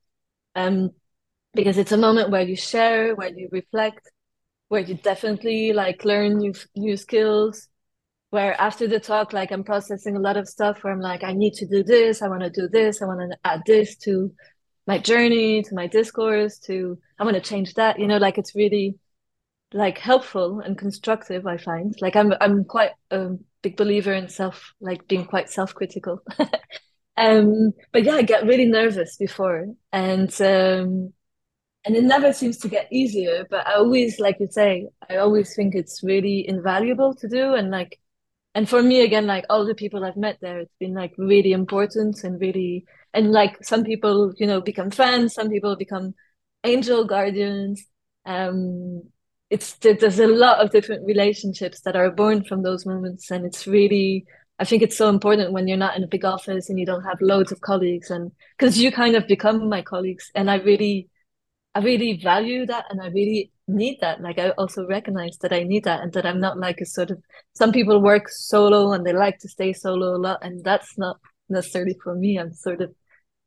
[0.56, 0.91] Um,
[1.54, 4.10] because it's a moment where you share, where you reflect,
[4.70, 7.67] where you definitely like learn new new skills.
[8.32, 11.34] Where after the talk, like I'm processing a lot of stuff where I'm like, I
[11.34, 14.34] need to do this, I want to do this, I want to add this to
[14.88, 18.00] my journey, to my discourse, to I want to change that.
[18.00, 18.98] You know, like it's really
[19.74, 21.96] like helpful and constructive, I find.
[22.02, 26.24] Like I'm I'm quite a big believer in self, like being quite self-critical.
[27.17, 31.13] Um, but yeah, I get really nervous before, and um,
[31.86, 33.48] and it never seems to get easier.
[33.50, 37.72] But I always, like you say, I always think it's really invaluable to do, and
[37.72, 38.01] like,
[38.54, 41.52] and for me again, like all the people I've met there, it's been like really
[41.54, 46.14] important and really, and like some people, you know, become friends, some people become
[46.64, 47.86] angel guardians.
[48.26, 49.04] Um,
[49.50, 53.68] it's there's a lot of different relationships that are born from those moments, and it's
[53.68, 54.26] really.
[54.60, 57.04] I think it's so important when you're not in a big office and you don't
[57.04, 61.10] have loads of colleagues and because you kind of become my colleagues and I really
[61.76, 64.21] I really value that and I really need that.
[64.21, 67.12] Like I also recognize that I need that and that I'm not like a sort
[67.12, 67.21] of
[67.56, 71.17] some people work solo and they like to stay solo a lot and that's not
[71.50, 72.38] necessarily for me.
[72.38, 72.93] I'm sort of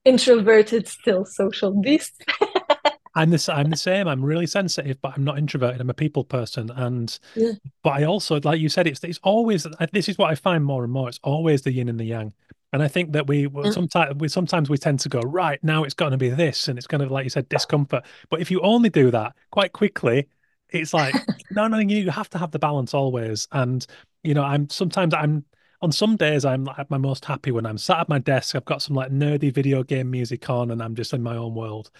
[0.04, 2.24] introverted, still social beast.
[3.16, 4.08] I'm the I'm the same.
[4.08, 5.80] I'm really sensitive, but I'm not introverted.
[5.80, 7.52] I'm a people person, and Yeah.
[7.84, 10.82] but I also, like you said, it's it's always this is what I find more
[10.82, 11.08] and more.
[11.08, 12.32] It's always the yin and the yang,
[12.74, 13.70] and I think that we Yeah.
[13.70, 13.72] Mm.
[13.72, 15.84] sometimes we sometimes we tend to go right now.
[15.84, 18.04] It's going to be this, and it's going to like you said discomfort.
[18.30, 20.26] But if you only do that quite quickly,
[20.70, 21.14] it's like
[21.52, 23.46] no, no, you have to have the balance always.
[23.52, 23.86] And
[24.24, 25.44] you know, I'm sometimes I'm
[25.82, 28.56] on some days I'm at my most happy when I'm sat at my desk.
[28.56, 31.54] I've got some like nerdy video game music on, and I'm just in my own
[31.54, 31.92] world.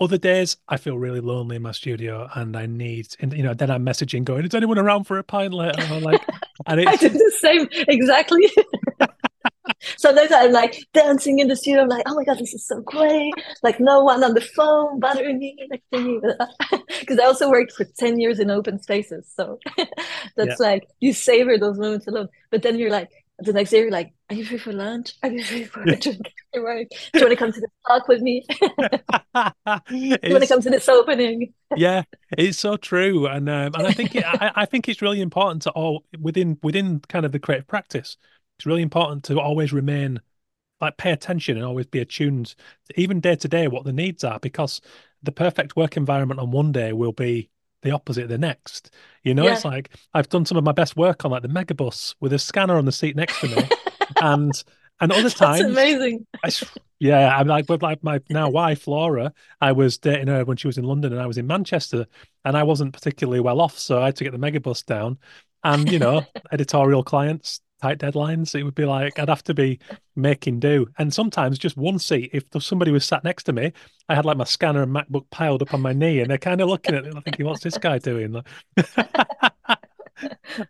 [0.00, 3.54] Other days, I feel really lonely in my studio, and I need, and you know,
[3.54, 6.20] then I'm messaging going, "Is anyone around for a pint later?" Or like,
[6.66, 8.50] and I it's the same exactly.
[9.96, 11.82] Sometimes I'm like dancing in the studio.
[11.82, 13.32] I'm like, oh my God, this is so great.
[13.62, 15.56] Like no one on the phone bothering me.
[15.70, 19.30] Like because I also worked for 10 years in open spaces.
[19.34, 19.58] So
[20.36, 22.28] that's like you savor those moments alone.
[22.50, 23.10] But then you're like,
[23.42, 25.14] the next day you're like, are you free for lunch?
[25.22, 26.32] Are you free for a drink?
[26.52, 28.44] Do you want to come to the talk with me?
[28.48, 28.58] Do
[29.92, 31.54] you want to come to this opening?
[31.76, 32.02] yeah,
[32.36, 35.62] it's so true, and um, and I think it, I, I think it's really important
[35.62, 38.16] to all within within kind of the creative practice.
[38.60, 40.20] It's really important to always remain
[40.80, 42.54] like pay attention and always be attuned,
[42.88, 44.80] to even day to day, what the needs are, because
[45.22, 47.50] the perfect work environment on one day will be
[47.82, 48.94] the opposite the next.
[49.22, 49.52] You know, Yeah.
[49.52, 52.38] it's like I've done some of my best work on like the megabus with a
[52.38, 53.72] scanner on the seat next to me,
[54.20, 54.62] and
[55.00, 56.26] and other That's times amazing.
[56.44, 56.50] I
[56.98, 59.32] yeah, I'm like with like my now wife Laura.
[59.60, 62.06] I was dating her when she was in London, and I was in Manchester,
[62.44, 65.18] and I wasn't particularly well off, so I had to get the megabus down.
[65.64, 68.54] And you know, editorial clients, tight deadlines.
[68.54, 69.78] It would be like I'd have to be
[70.16, 72.30] making do, and sometimes just one seat.
[72.32, 73.72] If somebody was sat next to me,
[74.08, 76.60] I had like my scanner and MacBook piled up on my knee, and they're kind
[76.60, 78.42] of looking at it, thinking, "What's this guy doing?"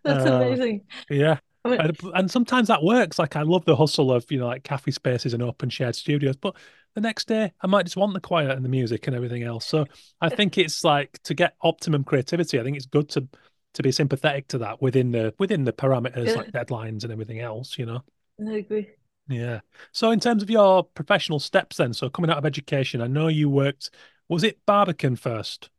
[0.03, 0.81] That's Uh, amazing.
[1.09, 1.39] yeah.
[1.63, 3.19] I mean, And, and sometimes that works.
[3.19, 6.35] Like I love the hustle of, you know, like cafe spaces and open shared studios.
[6.35, 6.55] But
[6.95, 9.65] the next day I might just want the quiet and the music and everything else.
[9.65, 9.85] So
[10.19, 13.27] I think it's like to get optimum creativity, I think it's good to
[13.73, 17.39] to be sympathetic to that within the within the parameters yeah, like deadlines and everything
[17.39, 18.03] else, you know.
[18.45, 18.89] I agree.
[19.27, 19.61] Yeah.
[19.91, 23.27] So in terms of your professional steps then, so coming out of education, I know
[23.27, 23.91] you worked,
[24.27, 25.69] was it Barbican first?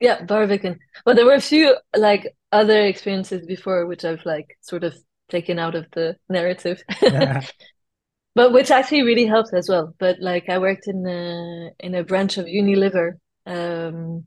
[0.00, 0.80] Yeah, Barbican.
[1.04, 4.96] But there were a few like other experiences before which I've like sort of
[5.28, 6.82] taken out of the narrative.
[7.06, 7.42] Yeah.
[8.34, 9.94] But which actually really helped as well.
[9.98, 14.24] But like I worked in a in a branch of Unilever um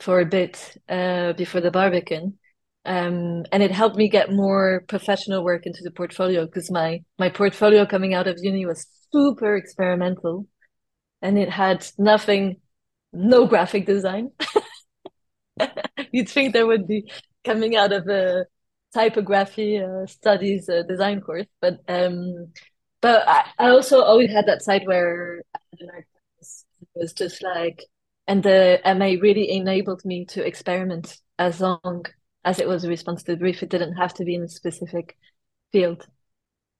[0.00, 2.38] for a bit uh before the Barbican.
[2.86, 7.30] Um and it helped me get more professional work into the portfolio because my my
[7.30, 10.46] portfolio coming out of uni was super experimental
[11.22, 12.60] and it had nothing,
[13.12, 14.30] no graphic design.
[16.12, 17.10] You'd think there would be
[17.44, 18.46] coming out of a
[18.92, 22.52] typography uh, studies uh, design course, but um,
[23.00, 25.42] but I, I also always had that side where.
[26.80, 27.84] It was just like,
[28.26, 32.06] and the MA really enabled me to experiment as long
[32.44, 33.62] as it was a response to the brief.
[33.62, 35.16] It didn't have to be in a specific
[35.72, 36.06] field.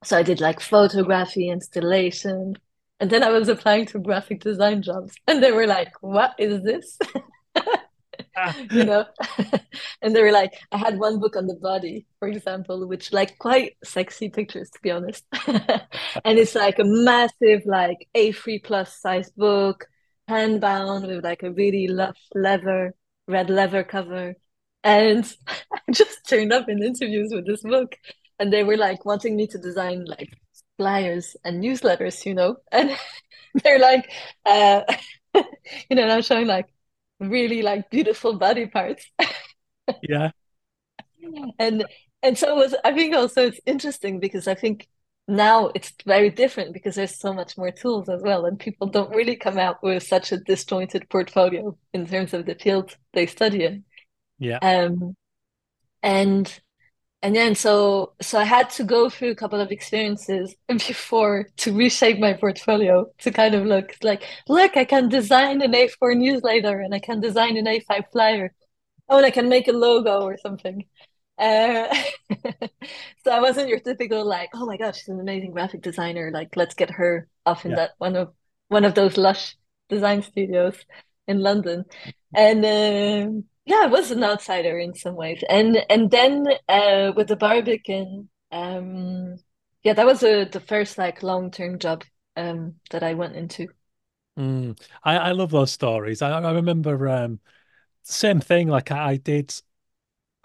[0.04, 2.56] So I did like photography, installation,
[3.00, 6.62] and then I was applying to graphic design jobs, and they were like, "What is
[6.62, 6.98] this?"
[8.36, 8.56] Ah.
[8.70, 9.04] you know
[10.02, 13.38] and they were like i had one book on the body for example which like
[13.38, 19.30] quite sexy pictures to be honest and it's like a massive like a3 plus size
[19.30, 19.86] book
[20.28, 22.94] hand bound with like a really lush leather
[23.28, 24.34] red leather cover
[24.84, 25.36] and
[25.72, 27.96] i just turned up in interviews with this book
[28.38, 30.36] and they were like wanting me to design like
[30.76, 32.56] flyers and newsletters you know?
[32.72, 32.96] And
[33.62, 34.10] they're like
[34.46, 34.82] uh
[35.34, 36.66] you know and i'm showing like
[37.20, 39.10] really like beautiful body parts.
[40.02, 40.30] Yeah.
[41.58, 41.84] and
[42.22, 44.88] and so it was I think also it's interesting because I think
[45.28, 49.14] now it's very different because there's so much more tools as well and people don't
[49.14, 53.64] really come out with such a disjointed portfolio in terms of the field they study
[53.64, 53.84] in
[54.38, 54.60] Yeah.
[54.62, 55.16] um
[56.02, 56.60] and
[57.22, 61.74] and then so so I had to go through a couple of experiences before to
[61.74, 66.80] reshape my portfolio to kind of look like look I can design an A4 newsletter
[66.80, 68.54] and I can design an A5 flyer
[69.08, 70.86] oh and I can make a logo or something
[71.38, 71.94] uh,
[73.24, 76.56] so I wasn't your typical like oh my god she's an amazing graphic designer like
[76.56, 77.76] let's get her off in Yeah.
[77.76, 78.34] that one of
[78.68, 79.56] one of those lush
[79.88, 80.76] design studios
[81.26, 81.84] in London
[82.34, 85.42] and um yeah, I was an outsider in some ways.
[85.48, 89.36] And and then uh with the Barbican, um
[89.82, 92.04] yeah, that was a, the first like long-term job
[92.36, 93.68] um that I went into.
[94.38, 94.78] Mm.
[95.04, 96.20] I, I love those stories.
[96.22, 97.40] I, I remember um
[98.02, 99.54] same thing, like I, I did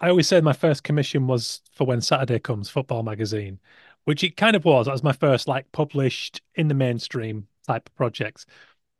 [0.00, 3.60] I always said my first commission was for When Saturday Comes, football magazine,
[4.04, 4.86] which it kind of was.
[4.86, 8.46] That was my first like published in the mainstream type project.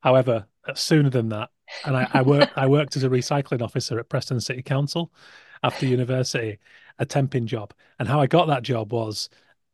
[0.03, 1.51] However, sooner than that,
[1.85, 5.12] and I, I worked I worked as a recycling officer at Preston City Council
[5.62, 6.59] after university,
[6.99, 7.75] a temping job.
[7.99, 9.29] And how I got that job was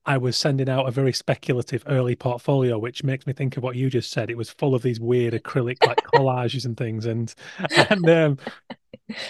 [0.05, 3.77] I was sending out a very speculative early portfolio, which makes me think of what
[3.77, 4.31] you just said.
[4.31, 7.35] It was full of these weird acrylic like collages and things, and
[7.91, 8.39] and um,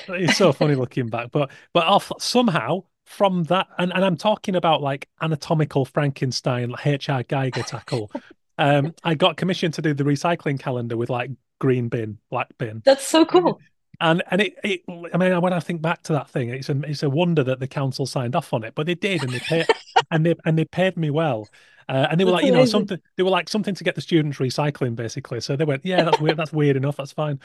[0.09, 1.31] it's so funny looking back.
[1.33, 6.87] But but off somehow from that, and, and I'm talking about like anatomical Frankenstein like
[6.87, 7.23] H.R.
[7.23, 8.11] Giger tackle.
[8.59, 12.83] Um, I got commissioned to do the recycling calendar with like green bin, black bin,
[12.85, 13.61] That's so cool.
[14.01, 14.83] and and it, it
[15.13, 17.61] I mean when I think back to that thing, it's a it's a wonder that
[17.61, 19.67] the council signed off on it, but they did, and they paid
[20.11, 21.49] and they and they paid me well.
[21.89, 22.73] Uh, and they were That's like, you know, amazing.
[22.73, 22.99] something.
[23.17, 25.41] They were like something to get the students recycling, basically.
[25.41, 26.37] So they went, yeah, that's weird.
[26.37, 26.97] That's weird enough.
[26.97, 27.39] That's fine.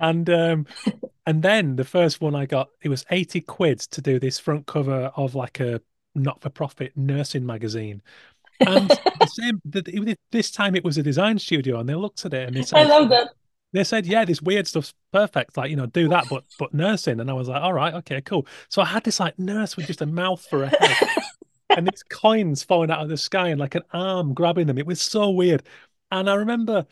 [0.00, 0.66] And um,
[1.26, 4.66] and then the first one I got, it was 80 quid to do this front
[4.66, 5.80] cover of like a
[6.14, 8.02] not-for-profit nursing magazine.
[8.60, 8.88] And
[9.20, 12.48] the same, the, this time it was a design studio, and they looked at it
[12.48, 13.28] and they I love that.
[13.74, 15.56] They said, yeah, this weird stuff's perfect.
[15.58, 17.20] Like, you know, do that, but but nursing.
[17.20, 18.46] And I was like, all right, okay, cool.
[18.70, 21.08] So I had this like nurse with just a mouth for a head
[21.70, 24.78] and these coins falling out of the sky and like an arm grabbing them.
[24.78, 25.64] It was so weird.
[26.10, 26.86] And I remember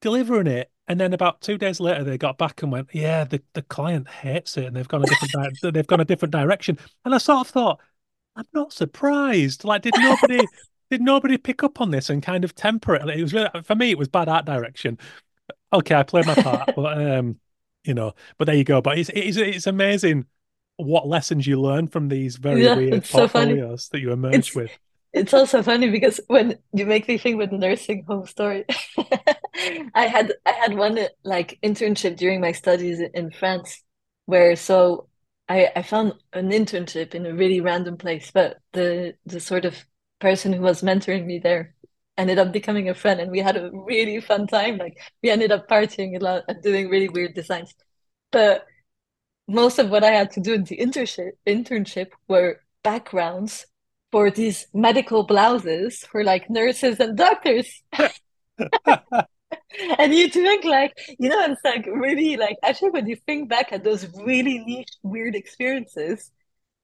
[0.00, 0.70] delivering it.
[0.88, 4.06] And then about two days later, they got back and went, "Yeah, the, the client
[4.08, 7.18] hates it, and they've gone a different di- they've gone a different direction." And I
[7.18, 7.80] sort of thought,
[8.36, 9.64] I'm not surprised.
[9.64, 10.46] Like, did nobody
[10.90, 13.08] did nobody pick up on this and kind of temper it?
[13.08, 14.98] It was really for me, it was bad art direction.
[15.74, 17.40] Okay, I played my part, but um,
[17.84, 18.80] you know, but there you go.
[18.82, 20.26] But it's it's it's amazing
[20.76, 24.54] what lessons you learn from these very Yeah, weird it's so portfolios that you emerge
[24.54, 24.78] It's with.
[25.12, 28.64] it's also funny because when you make me think with the nursing home story,
[29.94, 33.82] I had I had one like internship during my studies in France
[34.26, 35.08] where so
[35.48, 39.76] I I found an internship in a really random place, but the the sort of
[40.20, 41.74] person who was mentoring me there
[42.16, 44.78] ended up becoming a friend, and we had a really fun time.
[44.78, 47.74] Like we ended up partying a lot and doing really weird designs.
[48.32, 48.66] But
[49.48, 53.66] most of what I had to do in the internship internship were backgrounds
[54.12, 57.82] for these medical blouses for like nurses and doctors.
[59.98, 63.72] And you think like, you know, it's like really like actually when you think back
[63.72, 66.30] at those really niche, weird experiences,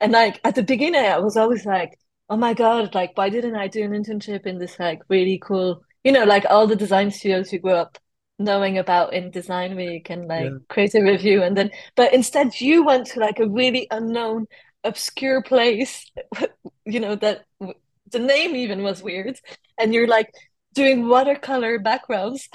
[0.01, 1.99] and like at the beginning I was always like,
[2.31, 5.83] oh my God, like why didn't I do an internship in this like really cool,
[6.05, 7.99] you know, like all the design studios you grew up
[8.39, 10.59] knowing about in Design Week and like Yeah.
[10.69, 14.47] creative review and then but instead you went to like a really unknown,
[14.85, 16.11] obscure place,
[16.87, 17.45] you know, that
[18.13, 19.39] the name even was weird,
[19.79, 20.31] and you're like
[20.75, 22.49] doing watercolor backgrounds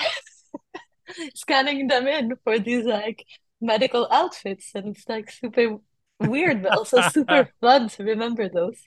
[1.35, 3.25] scanning them in for these like
[3.61, 5.77] medical outfits and it's like super
[6.19, 8.79] weird but also super fun to remember those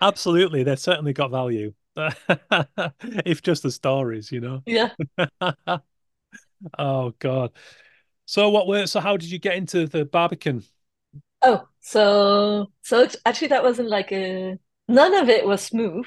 [0.00, 1.74] Absolutely, they've certainly got value.
[3.24, 4.62] If just the stories, you know.
[4.66, 4.90] yeah
[6.78, 7.52] Oh God.
[8.26, 10.64] So what were so how did you get into the Barbican?
[11.42, 16.06] oh so so actually that wasn't like a none of it was smooth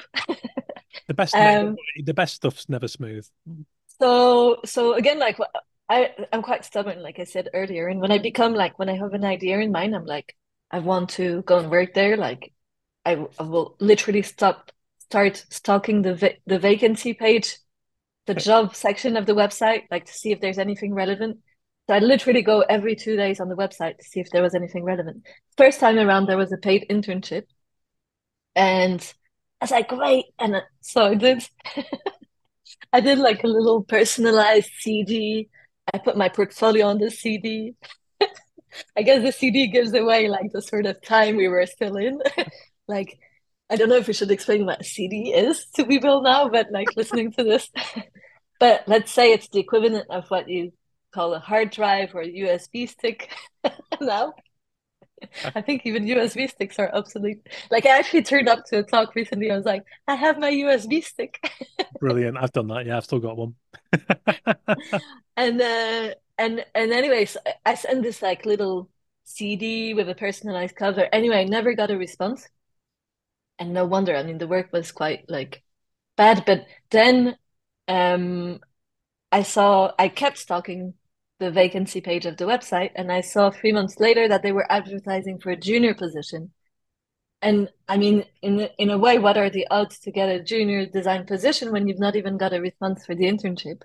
[1.08, 3.28] The best um the best stuff's never smooth.
[4.00, 5.38] so so again like
[5.90, 8.98] I I'm quite stubborn like I said earlier and when I become like when I
[8.98, 10.36] have an idea in mind I'm like
[10.72, 12.54] I want to go and work there like
[13.08, 17.58] I, I will literally stop start stalking the va the vacancy page
[18.28, 21.38] the job section of the website, like to see if there's anything relevant.
[21.88, 24.54] So I literally go every two days on the website to see if there was
[24.54, 25.26] anything relevant.
[25.58, 27.44] First time around, there was a paid internship,
[28.56, 29.02] and
[29.62, 30.26] I was like, great.
[30.40, 31.48] And uh, so I did,
[32.94, 35.50] I did like a little personalized CD.
[35.94, 37.76] I put my portfolio on the CD.
[38.98, 42.22] I guess the CD gives away like the sort of time we were still in.
[42.88, 43.20] Like,
[43.70, 46.72] I don't know if we should explain what a CD is to people now, but
[46.72, 47.70] like listening to this.
[48.60, 50.72] But let's say it's the equivalent of what you
[51.14, 53.32] call a hard drive or a USB stick
[54.02, 54.34] now.
[55.56, 57.40] I think even USB sticks are obsolete.
[57.72, 59.50] Like I actually turned up to a talk recently.
[59.50, 61.52] I was like, I have my USB stick.
[62.00, 62.38] Brilliant.
[62.38, 62.86] I've done that.
[62.86, 63.56] Yeah, I've still got one.
[65.36, 68.90] And uh and and anyways, I sent this like little
[69.24, 71.08] CD with a personalized cover.
[71.14, 72.48] Anyway, I never got a response.
[73.60, 74.16] And no wonder.
[74.16, 75.64] I mean, the work was quite like
[76.18, 76.46] bad.
[76.46, 77.38] But then
[77.88, 78.62] um
[79.32, 80.96] I saw I kept stalking
[81.40, 84.72] the vacancy page of the website and I saw three months later that they were
[84.72, 86.54] advertising for a junior position.
[87.42, 90.86] And I mean, in in a way, what are the odds to get a junior
[90.88, 93.84] design position when you've not even got a response for the internship?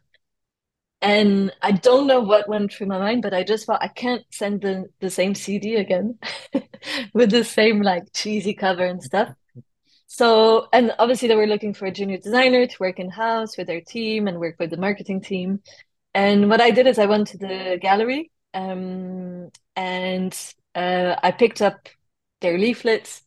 [1.00, 4.24] And I don't know what went through my mind, but I just thought I can't
[4.30, 6.18] send the, the same CD again
[7.14, 9.34] with the same like cheesy cover and stuff.
[10.14, 13.80] So, and obviously they were looking for a junior designer to work in-house with their
[13.80, 15.62] team and work with the marketing team.
[16.12, 20.38] And what I did is I went to the gallery, um, and
[20.74, 21.88] uh, I picked up
[22.42, 23.22] their leaflets.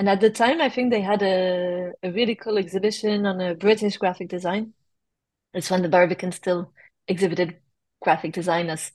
[0.00, 3.54] And at the time, I think they had a, a really cool exhibition on a
[3.54, 4.72] British graphic design.
[5.52, 6.72] It's when the Barbican still
[7.06, 7.58] exhibited
[8.02, 8.90] graphic design as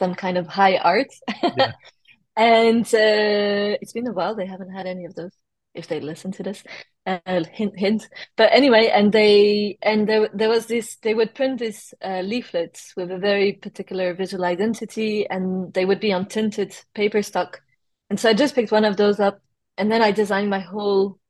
[0.00, 1.14] some kind of high art.
[1.56, 1.72] Yeah.
[2.36, 4.34] And uh, it's been a while.
[4.34, 5.32] They haven't had any of those.
[5.72, 6.64] If they listen to this,
[7.06, 8.08] uh, hint, hint.
[8.36, 10.96] But anyway, and they and there there was this.
[10.96, 16.00] They would print these uh, leaflets with a very particular visual identity, and they would
[16.00, 17.60] be on tinted paper stock.
[18.08, 19.40] And so I just picked one of those up,
[19.78, 21.20] and then I designed my whole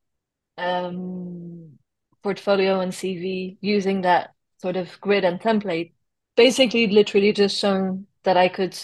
[0.57, 1.78] um,
[2.22, 5.93] portfolio and CV using that sort of grid and template.
[6.36, 8.78] Basically, literally just showing that I could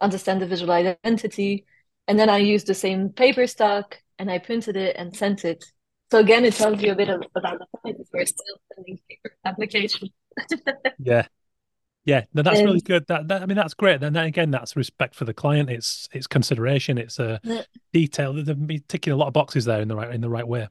[0.00, 1.66] understand the visual identity.
[2.08, 5.64] And then I used the same paper stock and I printed it and sent it.
[6.10, 7.96] So again, it tells you a bit of, about the point.
[8.12, 10.10] We're still sending paper application.
[10.98, 11.26] Yeah.
[12.04, 12.24] Yeah.
[12.32, 13.06] No, that's really good.
[13.08, 14.00] That, that I mean, that's great.
[14.00, 15.68] Then then again, that's respect for the client.
[15.70, 16.98] It's it's consideration.
[16.98, 17.62] It's a uh,
[17.92, 18.32] detail.
[18.32, 18.56] They're
[18.88, 20.68] ticking a lot of boxes there in the right in the right way.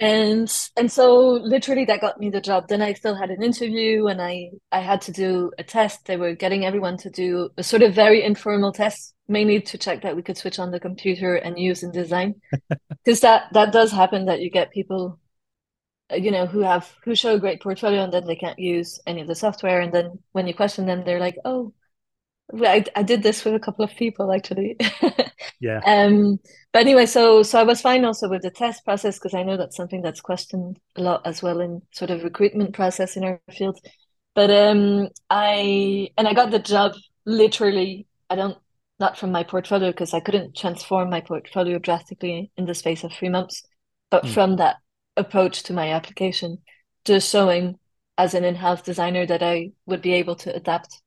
[0.00, 2.68] And and so literally that got me the job.
[2.68, 6.06] Then I still had an interview and I I had to do a test.
[6.06, 10.00] They were getting everyone to do a sort of very informal test, mainly to check
[10.02, 12.36] that we could switch on the computer and use InDesign.
[13.04, 15.20] Because that that does happen that you get people,
[16.12, 19.00] uh, you know, who have who show a great portfolio and then they can't use
[19.06, 19.80] any of the software.
[19.80, 21.74] And then when you question them, they're like, "Oh,
[22.62, 24.76] I I did this with a couple of people actually."
[25.60, 25.80] Yeah.
[25.86, 26.38] Um,
[26.72, 29.56] but anyway, so so I was fine also with the test process because I know
[29.56, 33.40] that's something that's questioned a lot as well in sort of recruitment process in our
[33.52, 33.78] field.
[34.34, 36.92] But um, I and I got the job
[37.26, 38.06] literally.
[38.30, 38.56] I don't
[38.98, 43.12] not from my portfolio because I couldn't transform my portfolio drastically in the space of
[43.12, 43.62] three months,
[44.10, 44.34] but mm.
[44.34, 44.76] from that
[45.16, 46.58] approach to my application,
[47.04, 47.78] just showing
[48.18, 51.00] as an in-house designer that I would be able to adapt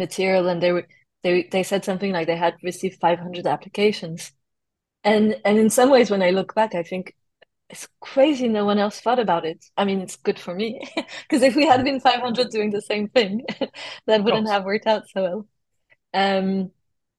[0.00, 0.48] material.
[0.48, 0.86] And they were
[1.22, 4.32] they they said something like they had received 500 applications,
[5.04, 7.14] and and in some ways, when I look back, I think
[7.70, 9.64] it's crazy no one else thought about it.
[9.76, 13.08] I mean, it's good for me because if we had been 500 doing the same
[13.08, 13.46] thing,
[14.06, 15.48] that wouldn't have worked out so well.
[16.14, 16.72] Um,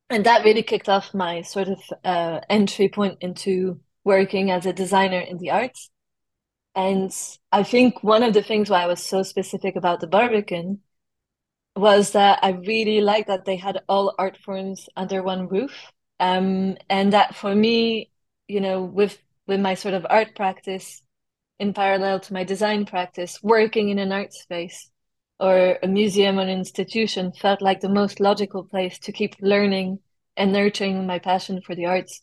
[0.10, 4.74] and that really kicked off my sort of uh, entry point into working as a
[4.74, 5.90] designer in the arts.
[6.76, 7.12] And
[7.52, 10.82] I think one of the things why I was so specific about the Barbican
[11.76, 15.92] was that I really liked that they had all art forms under one roof.
[16.20, 18.12] Um, and that for me,
[18.48, 19.18] you know, with
[19.48, 21.02] with my sort of art practice
[21.60, 24.90] in parallel to my design practice, working in an art space
[25.40, 30.00] or a museum or an institution felt like the most logical place to keep learning
[30.38, 32.22] and nurturing my passion for the arts.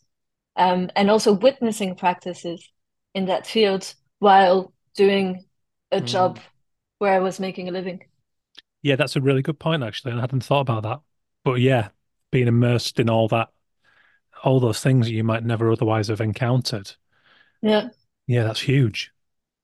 [0.55, 2.67] Um, and also witnessing practices
[3.13, 5.45] in that field while doing
[5.91, 6.05] a mm.
[6.05, 6.39] job
[6.97, 8.01] where I was making a living.
[8.81, 10.13] Yeah, that's a really good point, actually.
[10.13, 11.01] I hadn't thought about that.
[11.43, 11.89] But yeah,
[12.31, 13.49] being immersed in all that,
[14.43, 16.93] all those things that you might never otherwise have encountered.
[17.61, 17.89] Yeah.
[18.27, 19.11] Yeah, that's huge.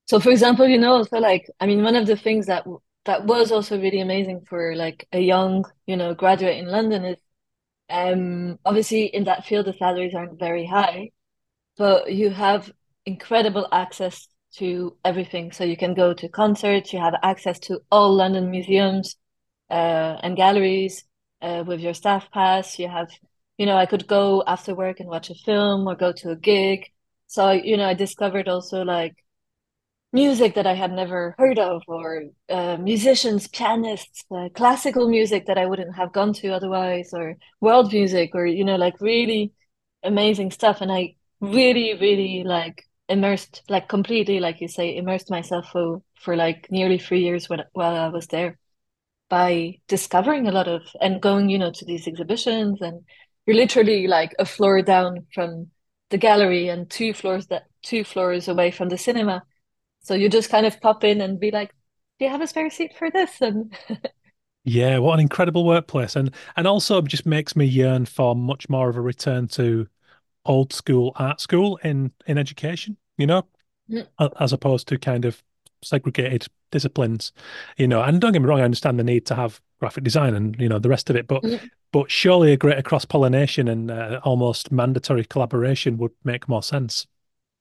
[0.08, 2.66] So, for example, you know, so like, I mean, one of the things that
[3.06, 7.18] that was also really amazing for like a young, you know, graduate in London is
[7.90, 11.12] um obviously in that field the salaries aren't very high,
[11.78, 12.72] but you have
[13.06, 14.28] incredible access
[14.58, 15.52] to everything.
[15.52, 19.16] So you can go to concerts, you have access to all London museums
[19.70, 21.04] uh, and galleries
[21.42, 22.80] uh, with your staff pass.
[22.80, 23.10] You have,
[23.58, 26.36] you know, I could go after work and watch a film or go to a
[26.36, 26.86] gig.
[27.28, 29.16] So, you know, I discovered also like
[30.14, 35.58] music that I had never heard of, or uh, musicians, pianists, uh, classical music that
[35.58, 39.52] I wouldn't have gone to otherwise, or world music, or, you know, like really
[40.04, 40.80] amazing stuff.
[40.80, 46.36] And I really, really like immersed like completely like you say immersed myself for for
[46.36, 48.58] like nearly three years when while I was there
[49.30, 53.02] by discovering a lot of and going you know to these exhibitions and
[53.46, 55.70] you're literally like a floor down from
[56.10, 59.44] the gallery and two floors that two floors away from the cinema.
[60.04, 61.72] So you just kind of pop in and be like
[62.20, 63.42] do you have a spare seat for this?
[63.42, 63.76] And
[64.64, 66.16] yeah what an incredible workplace.
[66.16, 69.88] And and also it just makes me yearn for much more of a return to
[70.46, 73.44] old school art school in in education you know
[73.90, 74.08] mm.
[74.40, 75.44] as opposed to kind of
[75.84, 77.32] segregated disciplines
[77.78, 80.34] you know and don't get me wrong i understand the need to have graphic design
[80.34, 81.60] and you know the rest of it but mm.
[81.92, 87.06] but surely a greater cross pollination and uh, almost mandatory collaboration would make more sense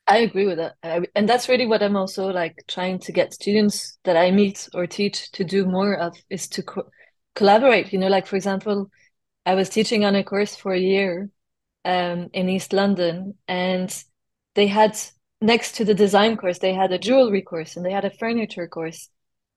[0.07, 0.75] i agree with that
[1.15, 4.87] and that's really what i'm also like trying to get students that i meet or
[4.87, 6.89] teach to do more of is to co-
[7.35, 8.91] collaborate you know like for example
[9.45, 11.31] i was teaching on a course for a year
[11.85, 14.05] um, in East London, and
[14.55, 14.99] they had
[15.41, 18.67] next to the design course, they had a jewelry course and they had a furniture
[18.67, 19.09] course,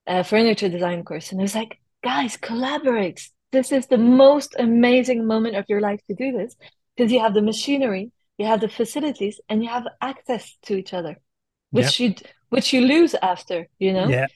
[0.05, 3.29] a furniture design course, and it was like, guys, collaborate.
[3.51, 6.55] This is the most amazing moment of your life to do this
[6.95, 10.93] because you have the machinery, you have the facilities, and you have access to each
[10.93, 11.17] other,
[11.71, 12.21] which yep.
[12.21, 14.07] you which you lose after, you know.
[14.07, 14.27] Yeah.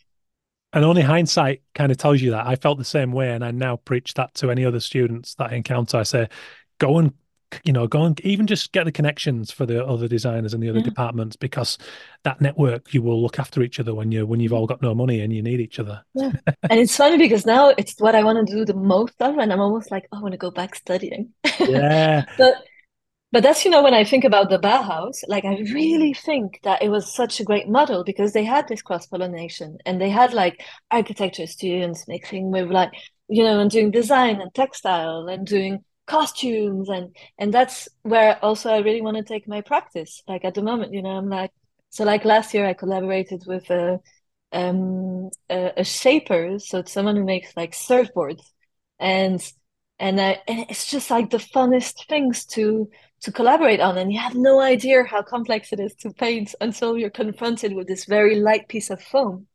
[0.74, 2.48] And only hindsight kind of tells you that.
[2.48, 5.52] I felt the same way, and I now preach that to any other students that
[5.52, 5.98] I encounter.
[5.98, 6.30] I say,
[6.80, 7.14] go and
[7.64, 10.70] you know, go and even just get the connections for the other designers and the
[10.70, 10.86] other yeah.
[10.86, 11.78] departments because
[12.24, 14.94] that network you will look after each other when you when you've all got no
[14.94, 16.04] money and you need each other.
[16.14, 16.32] Yeah.
[16.70, 19.52] and it's funny because now it's what I want to do the most of and
[19.52, 21.34] I'm almost like, oh, I want to go back studying.
[21.60, 22.26] Yeah.
[22.38, 22.56] but
[23.32, 26.82] but that's you know when I think about the Bauhaus, like I really think that
[26.82, 30.34] it was such a great model because they had this cross pollination and they had
[30.34, 32.92] like architecture students mixing with like
[33.30, 38.72] you know and doing design and textile and doing costumes and and that's where also
[38.72, 40.22] I really want to take my practice.
[40.28, 41.52] Like at the moment, you know, I'm like
[41.90, 44.00] so like last year I collaborated with a
[44.52, 48.44] um a, a shaper, so it's someone who makes like surfboards
[49.00, 49.42] and
[50.00, 52.90] and I, and it's just like the funnest things to
[53.22, 56.98] to collaborate on and you have no idea how complex it is to paint until
[56.98, 59.46] you're confronted with this very light piece of foam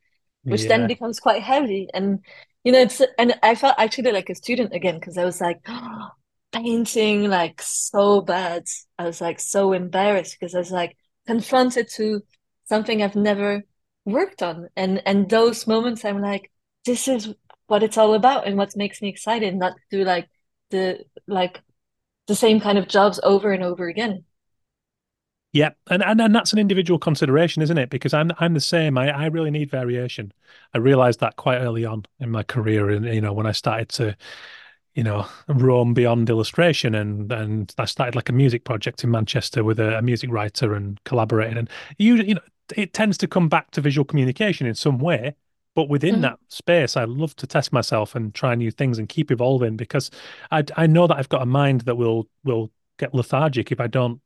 [0.45, 0.69] which yeah.
[0.69, 2.21] then becomes quite heavy and
[2.63, 5.59] you know it's and i felt actually like a student again because i was like
[5.67, 6.09] oh,
[6.57, 8.65] painting like so bad.
[8.99, 10.97] I was like so embarrassed because I was like
[11.27, 12.23] confronted to
[12.67, 13.65] something I've never
[14.05, 14.69] worked on.
[14.77, 16.51] And and those moments I'm like,
[16.85, 17.35] this is
[17.67, 20.29] what it's all about and what makes me excited, not to do like
[20.71, 21.63] the like
[22.27, 24.25] the same kind of jobs over and over again.
[25.53, 27.89] Yeah, and, and and that's an individual consideration, isn't it?
[27.89, 28.99] Because I'm I'm the same.
[28.99, 30.33] I, I really need variation.
[30.75, 33.89] I realized that quite early on in my career, and you know when I started
[33.91, 34.17] to
[34.97, 39.63] you know, roam beyond illustration, and and I started like a music project in Manchester
[39.63, 41.59] with a, a music writer and collaborated.
[41.59, 42.41] And you you know,
[42.75, 45.37] it tends to come back to visual communication in some way.
[45.75, 46.23] But within mm-hmm.
[46.23, 50.11] that space, I love to test myself and try new things and keep evolving because
[50.51, 53.87] I I know that I've got a mind that will will get lethargic if I
[53.87, 54.23] don't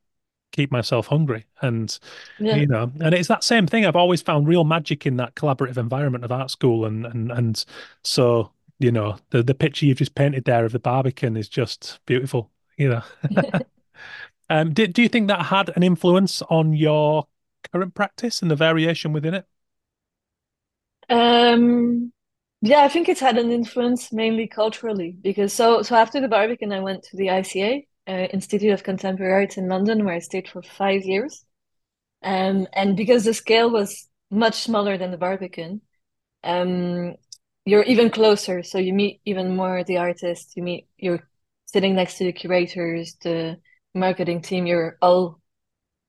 [0.52, 1.98] keep myself hungry and
[2.40, 2.56] yeah.
[2.56, 5.76] you know and it's that same thing i've always found real magic in that collaborative
[5.76, 7.64] environment of art school and and and
[8.02, 8.50] so
[8.80, 12.50] you know the the picture you've just painted there of the barbican is just beautiful
[12.76, 13.02] you know
[14.50, 17.26] um do, do you think that had an influence on your
[17.72, 19.46] current practice and the variation within it
[21.08, 22.12] um
[22.62, 26.72] yeah i think it's had an influence mainly culturally because so so after the barbican
[26.72, 30.48] i went to the ica uh, Institute of Contemporary Arts in London, where I stayed
[30.48, 31.44] for five years.
[32.22, 35.80] Um, and because the scale was much smaller than the Barbican,
[36.42, 37.14] um,
[37.64, 38.62] you're even closer.
[38.62, 40.56] So you meet even more the artists.
[40.56, 41.28] You meet you're
[41.66, 43.58] sitting next to the curators, the
[43.94, 44.66] marketing team.
[44.66, 45.40] You're all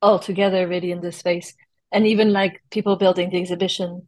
[0.01, 1.53] all together really in this space,
[1.91, 4.07] and even like people building the exhibition,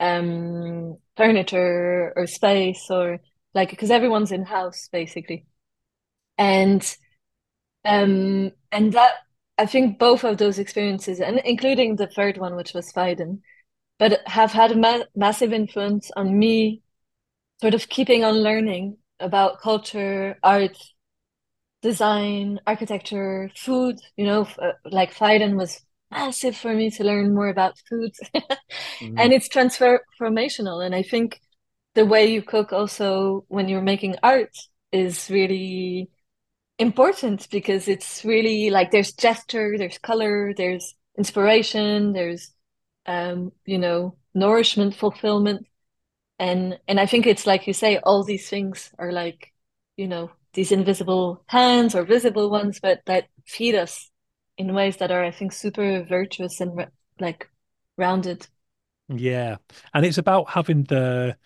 [0.00, 3.20] um, furniture or space or
[3.54, 5.46] like because everyone's in house basically,
[6.38, 6.96] and
[7.84, 9.14] um, and that
[9.58, 13.42] I think both of those experiences, and including the third one, which was Phaidon,
[14.02, 16.82] but have had a ma massive influence on me,
[17.60, 20.76] sort of keeping on learning about culture, art,
[21.82, 24.00] design, architecture, food.
[24.16, 25.80] You know, uh, like Phaidon was
[26.10, 29.14] massive for me to learn more about food, mm.
[29.16, 30.84] and it's transformational.
[30.84, 31.40] And I think
[31.94, 34.56] the way you cook also when you're making art
[34.90, 36.10] is really
[36.80, 42.51] important because it's really like there's gesture, there's color, there's inspiration, there's
[43.06, 45.66] um, you know, nourishment, fulfillment.
[46.38, 49.52] And and I think it's like you say, all these things are like,
[49.96, 54.10] you know, these invisible hands or visible ones, but that feed us
[54.58, 56.86] in ways that are, I think, super virtuous and
[57.20, 57.48] like
[57.96, 58.46] rounded.
[59.08, 59.56] Yeah,
[59.94, 61.36] and it's about having the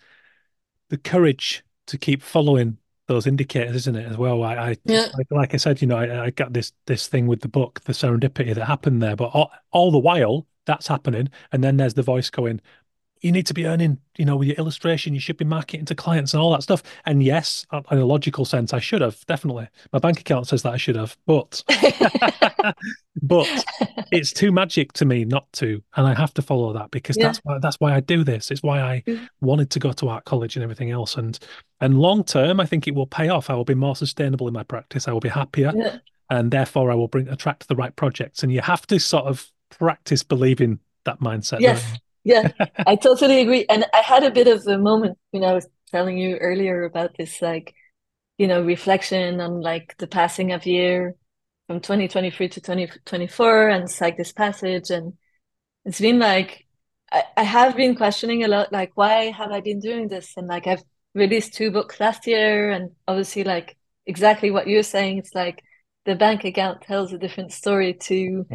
[0.89, 2.77] the courage to keep following
[3.07, 4.05] those indicators, isn't it?
[4.05, 4.43] As well.
[4.43, 5.07] I, I yeah.
[5.17, 7.81] like, like, I said, you know, I, I, got this this thing with the book,
[7.81, 11.95] the serendipity that happened there, but all, all the while that's happening, and then there's
[11.95, 12.61] the voice going,
[13.21, 15.95] you need to be earning, you know, with your illustration, you should be marketing to
[15.95, 16.83] clients and all that stuff.
[17.05, 19.67] And yes, in a logical sense, I should have definitely.
[19.91, 21.63] My bank account says that I should have, but
[23.21, 23.47] but
[24.11, 27.27] it's too magic to me not to, and I have to follow that because yeah.
[27.27, 28.51] that's why that's why I do this.
[28.51, 29.27] It's why I mm.
[29.41, 31.15] wanted to go to art college and everything else.
[31.15, 31.37] And
[31.81, 33.49] and long term, I think it will pay off.
[33.49, 35.07] I will be more sustainable in my practice.
[35.07, 35.97] I will be happier, yeah.
[36.29, 38.43] and therefore I will bring attract the right projects.
[38.43, 41.59] And you have to sort of practice believing that mindset.
[41.59, 41.97] Yes
[42.27, 42.51] yeah,
[42.85, 43.65] I totally agree.
[43.69, 47.15] And I had a bit of a moment when I was telling you earlier about
[47.17, 47.73] this, like,
[48.37, 51.15] you know, reflection on like the passing of year
[51.67, 54.89] from 2023 to 2024 and it's like this passage.
[54.89, 55.13] And
[55.85, 56.67] it's been like,
[57.09, 60.33] I, I have been questioning a lot, like, why have I been doing this?
[60.35, 65.19] And like, I've released two books last year and obviously like exactly what you're saying.
[65.19, 65.63] It's like
[66.03, 68.45] the bank account tells a different story to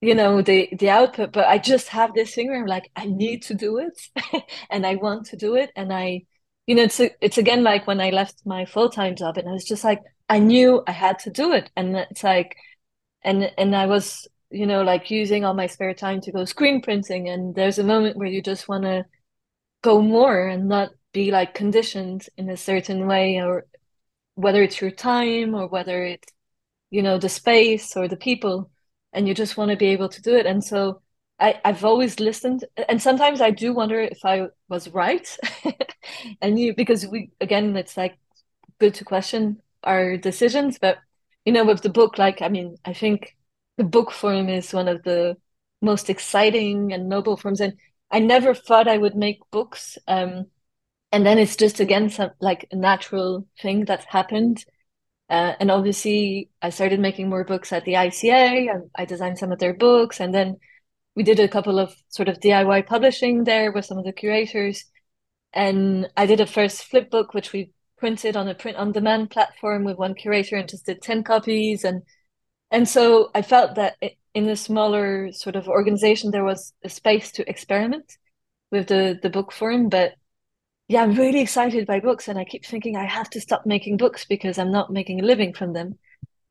[0.00, 3.06] you know the the output but i just have this thing where i'm like i
[3.06, 6.22] need to do it and i want to do it and i
[6.66, 9.64] you know it's it's again like when i left my full-time job and i was
[9.64, 12.56] just like i knew i had to do it and it's like
[13.22, 16.80] and and i was you know like using all my spare time to go screen
[16.82, 19.04] printing and there's a moment where you just want to
[19.82, 23.66] go more and not be like conditioned in a certain way or
[24.34, 26.28] whether it's your time or whether it's
[26.90, 28.70] you know the space or the people
[29.16, 30.46] and you just want to be able to do it.
[30.46, 31.02] And so
[31.40, 35.26] I, I've always listened, and sometimes I do wonder if I was right.
[36.42, 38.18] and you, because we, again, it's like
[38.78, 40.78] good to question our decisions.
[40.78, 40.98] But,
[41.44, 43.36] you know, with the book, like, I mean, I think
[43.78, 45.36] the book form is one of the
[45.82, 47.60] most exciting and noble forms.
[47.60, 47.74] And
[48.10, 49.98] I never thought I would make books.
[50.06, 50.46] Um,
[51.12, 54.64] and then it's just again some like a natural thing that's happened
[55.28, 59.52] uh, and obviously, I started making more books at the ICA, and I designed some
[59.52, 60.58] of their books, and then
[61.16, 64.84] we did a couple of sort of DIY publishing there with some of the curators.
[65.52, 69.30] And I did a first flip book, which we printed on a print on demand
[69.30, 71.84] platform with one curator and just did 10 copies.
[71.84, 72.02] And
[72.70, 73.96] and so I felt that
[74.34, 78.18] in a smaller sort of organization, there was a space to experiment
[78.70, 80.14] with the the book form, but
[80.88, 83.96] yeah, I'm really excited by books, and I keep thinking I have to stop making
[83.96, 85.98] books because I'm not making a living from them.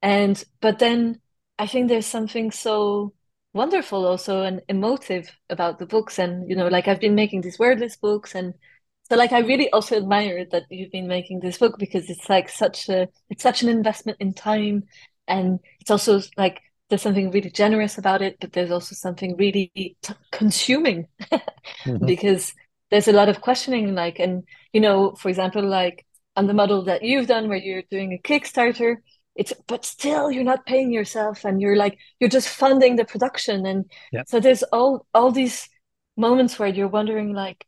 [0.02, 1.22] And but then
[1.58, 3.14] I think there's something so
[3.54, 7.60] wonderful also and emotive about the books, and you know, like I've been making these
[7.60, 8.54] wordless books, and
[9.10, 12.50] so like I really also admire that you've been making this book because it's like
[12.50, 14.84] such a it's such an investment in time
[15.28, 19.72] and it's also like there's something really generous about it, but there's also something really
[19.74, 22.06] t- consuming mm-hmm.
[22.06, 22.54] because
[22.92, 26.06] there's a lot of questioning like and you know for example like
[26.36, 28.98] on the model that you've done where you're doing a Kickstarter
[29.36, 33.66] it's but still you're not paying yourself and you're like you're just funding the production.
[33.66, 34.28] And yep.
[34.28, 35.68] so there's all all these
[36.18, 37.66] moments where you're wondering like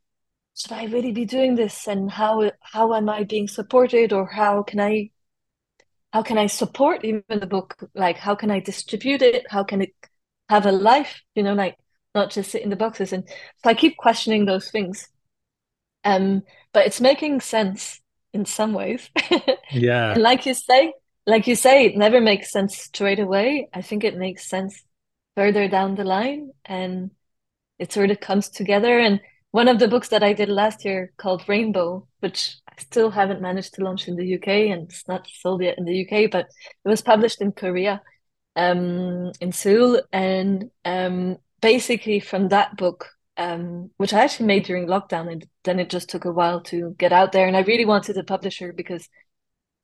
[0.58, 1.88] should I really be doing this?
[1.88, 4.14] And how how am I being supported?
[4.14, 5.12] Or how can I
[6.14, 7.76] how can I support even the book?
[7.94, 9.46] Like how can I distribute it?
[9.50, 9.94] How can it
[10.50, 11.22] have a life?
[11.36, 11.78] You know like
[12.18, 15.08] not just sit in the boxes and so I keep questioning those things
[16.04, 16.44] um
[16.74, 18.02] but it's making sense
[18.34, 19.10] in some ways
[19.72, 20.94] yeah and like you say
[21.28, 23.68] like you say, it never makes sense straight away.
[23.74, 24.82] I think it makes sense
[25.36, 27.12] further down the line and
[27.78, 28.98] it sort of comes together.
[28.98, 29.20] And
[29.52, 33.42] one of the books that I did last year called Rainbow, which I still haven't
[33.42, 36.48] managed to launch in the UK and it's not sold yet in the UK, but
[36.86, 38.02] it was published in Korea,
[38.56, 40.02] um, in Seoul.
[40.14, 45.80] And um, basically from that book, um, which I actually made during lockdown, and then
[45.80, 47.48] it just took a while to get out there.
[47.48, 49.08] And I really wanted a publisher because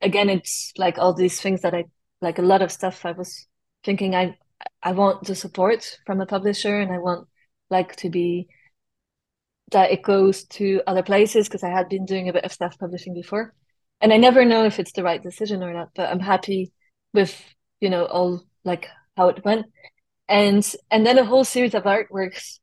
[0.00, 1.84] again, it's like all these things that I
[2.20, 3.46] like a lot of stuff I was
[3.84, 4.36] thinking I
[4.82, 7.28] I want the support from a publisher and I want
[7.70, 8.48] like to be
[9.72, 12.78] that it goes to other places because I had been doing a bit of self
[12.78, 13.54] publishing before.
[14.00, 16.72] And I never know if it's the right decision or not, but I'm happy
[17.12, 17.40] with,
[17.80, 19.66] you know, all like how it went.
[20.28, 22.58] And and then a whole series of artworks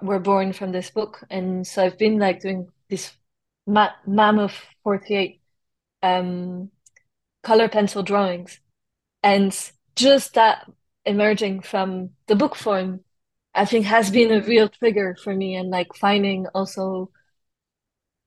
[0.00, 1.24] were born from this book.
[1.30, 3.12] And so I've been like doing this
[3.66, 5.40] ma- mammoth 48
[6.02, 6.70] um,
[7.42, 8.60] color pencil drawings.
[9.22, 9.56] And
[9.96, 10.70] just that
[11.04, 13.00] emerging from the book form,
[13.54, 17.10] I think has been a real trigger for me and like finding also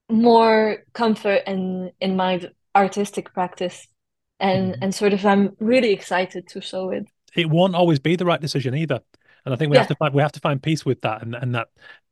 [0.09, 3.87] more comfort in in my artistic practice
[4.39, 4.77] and mm.
[4.81, 7.05] and sort of I'm really excited to show it.
[7.35, 9.01] It won't always be the right decision either.
[9.45, 9.81] And I think we yeah.
[9.81, 11.67] have to find we have to find peace with that and, and that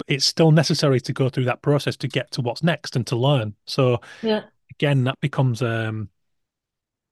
[0.08, 3.16] it's still necessary to go through that process to get to what's next and to
[3.16, 3.56] learn.
[3.66, 4.44] So yeah
[4.74, 6.10] again, that becomes um,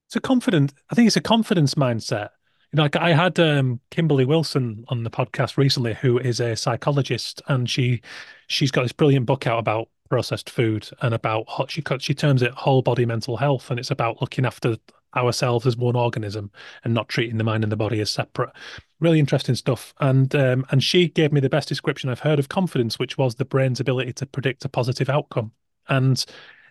[0.08, 0.74] it's a confident.
[0.90, 2.30] I think it's a confidence mindset.
[2.72, 6.56] You know, like I had um, Kimberley Wilson on the podcast recently, who is a
[6.56, 8.02] psychologist, and she
[8.48, 12.52] she's got this brilliant book out about processed food and about she she terms it
[12.52, 14.78] whole body mental health, and it's about looking after
[15.16, 16.52] ourselves as one organism
[16.84, 18.52] and not treating the mind and the body as separate.
[19.00, 19.94] Really interesting stuff.
[20.00, 23.36] And um, and she gave me the best description I've heard of confidence, which was
[23.36, 25.52] the brain's ability to predict a positive outcome.
[25.90, 26.24] And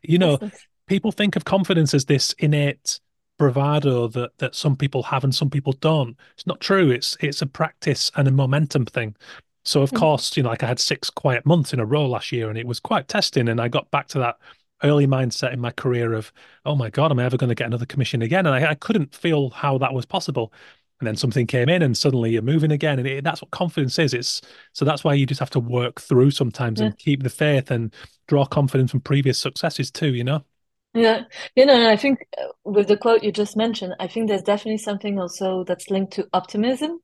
[0.03, 0.39] you know,
[0.87, 3.01] people think of confidence as this innate
[3.39, 6.17] bravado that that some people have and some people don't.
[6.35, 6.91] It's not true.
[6.91, 9.17] It's it's a practice and a momentum thing.
[9.65, 9.99] So of mm-hmm.
[9.99, 12.59] course, you know, like I had six quiet months in a row last year, and
[12.59, 13.49] it was quite testing.
[13.49, 14.37] And I got back to that
[14.83, 16.33] early mindset in my career of,
[16.65, 18.47] oh my god, am I ever going to get another commission again?
[18.47, 20.53] And I, I couldn't feel how that was possible.
[21.01, 23.99] And then something came in, and suddenly you're moving again, and it, that's what confidence
[23.99, 24.13] is.
[24.13, 24.43] It's
[24.75, 26.87] so that's why you just have to work through sometimes yeah.
[26.87, 27.95] and keep the faith and
[28.29, 30.15] draw confidence from previous successes too.
[30.15, 30.45] You know.
[30.93, 31.23] Yeah,
[31.57, 34.77] you know, I think uh, with the quote you just mentioned, I think there's definitely
[34.77, 37.01] something also that's linked to optimism,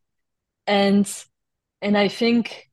[0.67, 1.11] and
[1.81, 2.69] and I think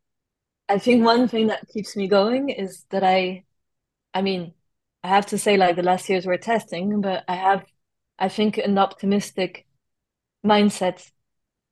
[0.69, 3.43] I think one thing that keeps me going is that I,
[4.13, 4.53] I mean,
[5.03, 7.65] I have to say like the last years were testing, but I have,
[8.19, 9.65] I think, an optimistic
[10.45, 11.11] mindset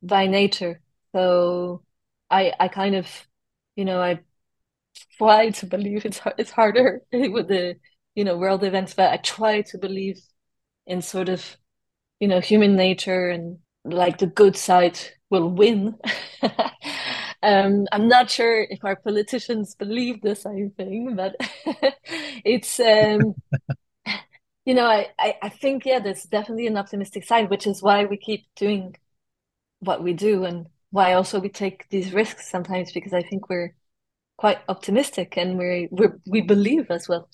[0.04, 0.82] by nature.
[1.16, 1.84] So
[2.32, 3.08] I I kind of,
[3.76, 4.22] you know, I
[5.18, 7.76] try to believe it's it's harder with the
[8.16, 10.20] you know world events but i try to believe
[10.88, 11.58] in sort of
[12.20, 15.96] you know human nature and like the good side will win
[17.44, 21.36] um i'm not sure if our politicians believe the same thing but
[22.46, 23.36] it's um
[24.66, 28.06] you know I, I i think yeah there's definitely an optimistic side which is why
[28.06, 28.96] we keep doing
[29.80, 33.76] what we do and why also we take these risks sometimes because i think we're
[34.38, 37.30] quite optimistic and we we we believe as well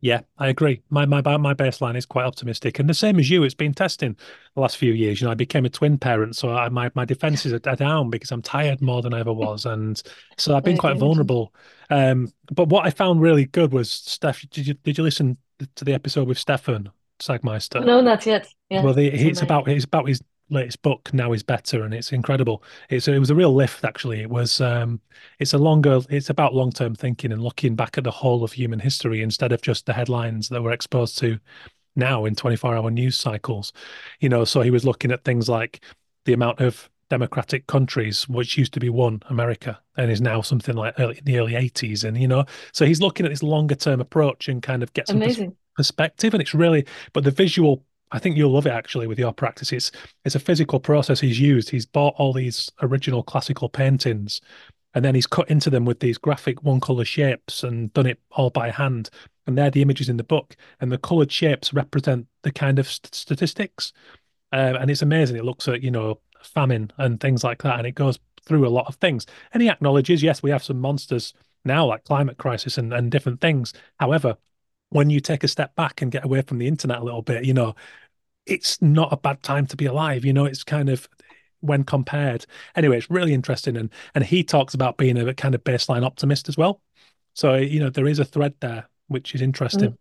[0.00, 0.82] yeah, I agree.
[0.90, 3.42] My my my baseline is quite optimistic, and the same as you.
[3.44, 4.16] It's been testing
[4.54, 5.20] the last few years.
[5.20, 8.30] You know, I became a twin parent, so I, my my defenses are down because
[8.30, 10.00] I'm tired more than I ever was, and
[10.36, 11.54] so I've been quite vulnerable.
[11.88, 14.42] Um, but what I found really good was Steph.
[14.50, 15.38] Did you did you listen
[15.74, 17.84] to the episode with Stefan Sagmeister?
[17.84, 18.48] No, not yet.
[18.68, 22.12] Yeah, well, the, it's about it's about his latest book now is better and it's
[22.12, 25.00] incredible it's it was a real lift actually it was um
[25.40, 28.78] it's a longer it's about long-term thinking and looking back at the whole of human
[28.78, 31.38] history instead of just the headlines that we're exposed to
[31.96, 33.72] now in 24 hour news cycles
[34.20, 35.82] you know so he was looking at things like
[36.26, 40.74] the amount of democratic countries, which used to be one America and is now something
[40.74, 42.04] like early, in the early 80s.
[42.04, 45.10] And, you know, so he's looking at this longer term approach and kind of gets
[45.10, 45.40] some pers-
[45.76, 46.34] perspective.
[46.34, 49.72] And it's really, but the visual, I think you'll love it actually with your practice.
[49.72, 49.90] It's,
[50.24, 51.70] it's a physical process he's used.
[51.70, 54.40] He's bought all these original classical paintings
[54.96, 58.18] and then he's cut into them with these graphic one color shapes and done it
[58.30, 59.10] all by hand.
[59.46, 60.56] And they're the images in the book.
[60.80, 63.92] And the colored shapes represent the kind of st- statistics.
[64.52, 65.36] Um, and it's amazing.
[65.36, 67.76] It looks at, you know, famine and things like that.
[67.76, 69.26] And it goes through a lot of things.
[69.52, 73.42] And he acknowledges, yes, we have some monsters now, like climate crisis and, and different
[73.42, 73.74] things.
[74.00, 74.38] However,
[74.90, 77.44] when you take a step back and get away from the internet a little bit,
[77.44, 77.74] you know,
[78.46, 80.24] it's not a bad time to be alive.
[80.24, 81.08] You know, it's kind of
[81.60, 82.46] when compared.
[82.76, 83.76] Anyway, it's really interesting.
[83.76, 86.80] And and he talks about being a kind of baseline optimist as well.
[87.34, 89.90] So, you know, there is a thread there, which is interesting.
[89.90, 89.98] Mm.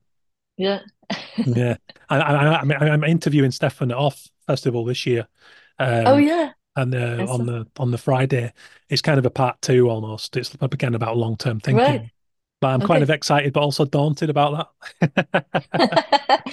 [0.58, 0.80] Yeah.
[1.46, 1.78] yeah.
[2.10, 5.28] I, I, I, I'm interviewing Stefan at OFFF Festival this year.
[5.80, 6.52] Um, oh yeah.
[6.78, 8.52] And uh, on the on the Friday,
[8.90, 10.36] it's kind of a part two almost.
[10.36, 11.84] It's again about long term thinking.
[11.84, 12.12] Right.
[12.62, 12.94] But I'm okay.
[12.94, 15.46] kind of excited, but also daunted about that.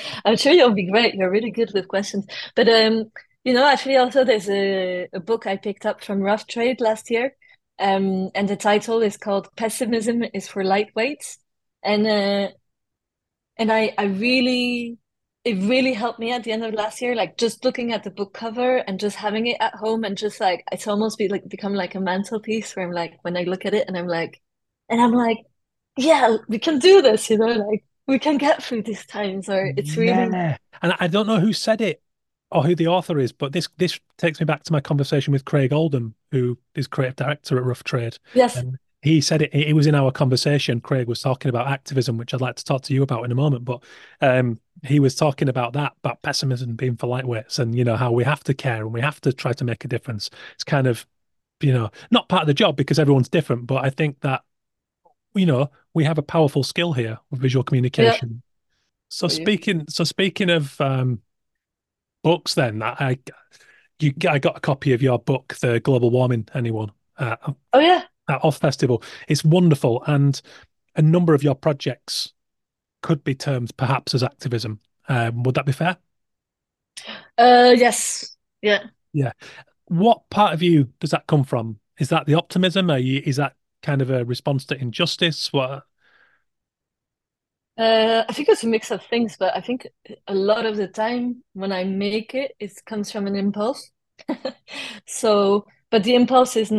[0.24, 1.14] I'm sure you'll be great.
[1.14, 2.26] You're really good with questions.
[2.54, 3.10] But um,
[3.44, 7.10] you know, actually, also there's a, a book I picked up from Rough Trade last
[7.10, 7.36] year,
[7.78, 11.38] um, and the title is called "Pessimism is for Lightweights,"
[11.82, 12.48] and uh,
[13.56, 14.98] and I I really
[15.44, 18.10] it really helped me at the end of last year like just looking at the
[18.10, 21.48] book cover and just having it at home and just like it's almost be like
[21.48, 24.40] become like a mantelpiece where i'm like when i look at it and i'm like
[24.88, 25.38] and i'm like
[25.96, 29.72] yeah we can do this you know like we can get through these times or
[29.76, 30.56] it's really yeah.
[30.82, 32.02] and i don't know who said it
[32.50, 35.44] or who the author is but this this takes me back to my conversation with
[35.44, 39.74] craig oldham who is creative director at rough trade yes and he said it it
[39.74, 42.94] was in our conversation craig was talking about activism which i'd like to talk to
[42.94, 43.82] you about in a moment but
[44.20, 48.10] um he was talking about that, about pessimism being for lightweights and, you know, how
[48.10, 50.28] we have to care and we have to try to make a difference.
[50.54, 51.06] It's kind of,
[51.60, 54.42] you know, not part of the job because everyone's different, but I think that,
[55.34, 58.28] you know, we have a powerful skill here with visual communication.
[58.30, 58.48] Yeah.
[59.08, 61.20] So speaking, so speaking of um,
[62.22, 63.18] books, then I,
[63.98, 66.48] you, I got a copy of your book, The Global Warming.
[66.54, 66.92] Anyone?
[67.18, 67.36] Uh,
[67.72, 69.02] oh yeah, at OFFF Festival.
[69.28, 70.40] It's wonderful, and
[70.96, 72.32] a number of your projects
[73.02, 74.80] could be termed perhaps as activism.
[75.08, 75.98] Um, would that be fair?
[77.36, 78.36] Uh, yes.
[78.62, 78.84] Yeah.
[79.12, 79.32] Yeah.
[79.86, 81.78] What part of you does that come from?
[81.98, 82.90] Is that the optimism?
[82.90, 85.52] Are you, is that kind of a response to injustice?
[85.52, 85.84] What?
[87.78, 89.86] Uh, I think it's a mix of things, but I think
[90.28, 93.90] a lot of the time when I make it, it comes from an impulse.
[95.06, 96.72] so, but the impulse is,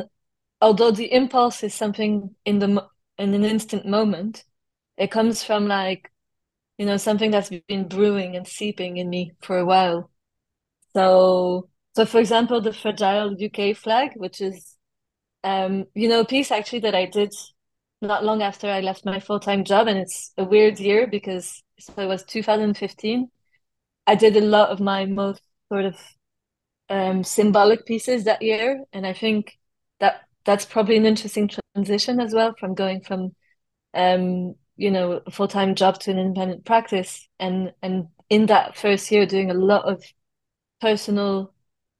[0.61, 2.87] although the impulse is something in the
[3.17, 4.43] in an instant moment,
[4.97, 6.11] it comes from like
[6.77, 10.09] you know, something that's been brewing and seeping in me for a while.
[10.95, 14.72] So, so for example, the fragile UK flag, which is,
[15.43, 17.33] um, you know, a piece actually that I did
[18.01, 21.63] not long after I left my full time job, and it's a weird year because
[21.79, 23.29] so it was 2015.
[24.07, 25.41] I did a lot of my most
[25.71, 25.97] sort of
[26.89, 29.57] um, symbolic pieces that year, and I think
[29.99, 33.35] that that's probably an interesting transition as well from going from
[33.93, 39.11] um, you know a full-time job to an independent practice and and in that first
[39.11, 40.03] year doing a lot of
[40.81, 41.53] personal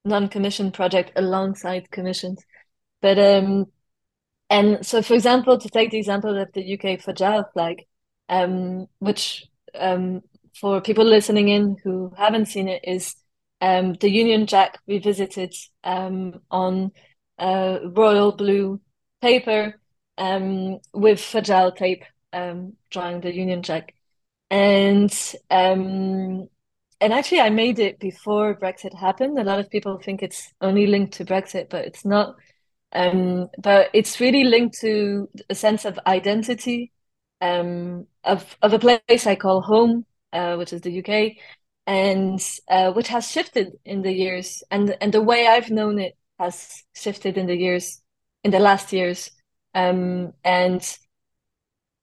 [0.05, 2.43] non-commissioned project alongside commissions
[3.03, 3.67] but um
[4.49, 7.83] and so for example to take the example of the uk fragile flag
[8.29, 9.45] um which
[9.79, 10.21] um
[10.59, 13.15] for people listening in who haven't seen it is
[13.61, 16.91] um the union jack revisited um on
[17.39, 18.81] uh royal blue
[19.21, 19.79] paper
[20.17, 23.93] um with fragile tape um, drawing the Union Jack,
[24.49, 25.11] and
[25.49, 26.47] um,
[26.99, 29.39] and actually I made it before Brexit happened.
[29.39, 32.35] A lot of people think it's only linked to Brexit, but it's not.
[32.93, 36.91] Um, but it's really linked to a sense of identity
[37.41, 41.37] um, of of a place I call home, uh, which is the UK,
[41.87, 42.39] and
[42.69, 46.83] uh, which has shifted in the years, and and the way I've known it has
[46.95, 48.01] shifted in the years,
[48.43, 49.31] in the last years,
[49.73, 50.81] um, and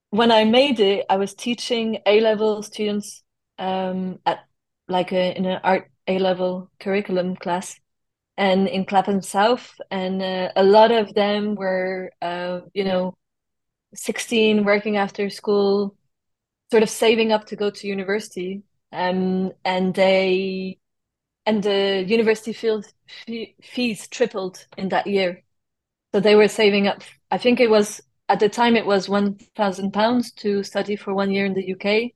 [0.09, 3.23] when I made it, I was teaching A level students
[3.57, 4.39] um, at
[4.87, 7.79] like a, in an art A level curriculum class,
[8.37, 13.15] and in Clapham South, and uh, a lot of them were, uh, you know,
[13.95, 15.95] sixteen, working after school,
[16.71, 18.63] sort of saving up to go to university,
[18.93, 20.79] um, and they,
[21.45, 22.93] and the university fees
[23.61, 25.43] fees tripled in that year,
[26.13, 27.01] so they were saving up.
[27.31, 31.31] I think it was at the time it was 1000 pounds to study for one
[31.31, 32.13] year in the UK